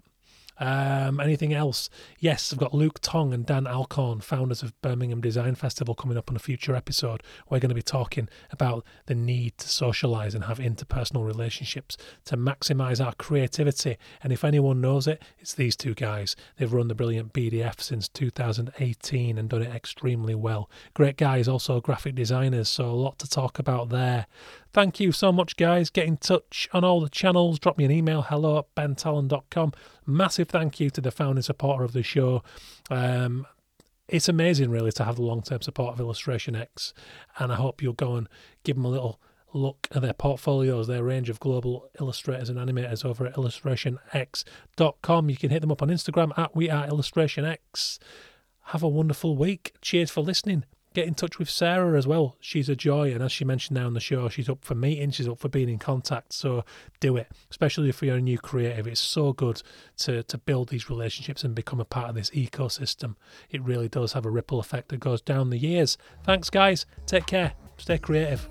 [0.59, 1.89] Um, anything else?
[2.19, 6.29] Yes, I've got Luke Tonge and Dan Alcorn, founders of Birmingham Design Festival, coming up
[6.29, 7.23] on a future episode.
[7.49, 12.37] We're going to be talking about the need to socialize and have interpersonal relationships to
[12.37, 13.97] maximize our creativity.
[14.21, 16.35] And if anyone knows it, it's these two guys.
[16.57, 20.69] They've run the brilliant BDF since 2018 and done it extremely well.
[20.93, 24.27] Great guys, also graphic designers, so a lot to talk about there.
[24.73, 25.91] Thank you so much, guys.
[25.91, 27.59] Get in touch on all the channels.
[27.59, 29.73] Drop me an email, hello at bentallon.com.
[30.07, 32.41] Massive thank you to the founding supporter of the show.
[32.89, 33.45] Um,
[34.07, 36.95] it's amazing, really, to have the long term support of Illustration X.
[37.37, 38.27] And I hope you'll go and
[38.63, 39.19] give them a little
[39.53, 45.29] look at their portfolios, their range of global illustrators and animators over at illustrationx.com.
[45.29, 47.99] You can hit them up on Instagram at We Are Illustration X.
[48.67, 49.73] Have a wonderful week.
[49.81, 52.35] Cheers for listening get in touch with Sarah as well.
[52.39, 55.15] She's a joy, and as she mentioned now on the show, she's up for meetings,
[55.15, 56.33] she's up for being in contact.
[56.33, 56.63] So
[56.99, 58.87] do it, especially if you're a new creative.
[58.87, 59.61] It's so good
[59.97, 63.15] to to build these relationships and become a part of this ecosystem.
[63.49, 65.97] It really does have a ripple effect that goes down the years.
[66.23, 66.85] Thanks, guys.
[67.05, 67.53] Take care.
[67.77, 68.49] Stay creative.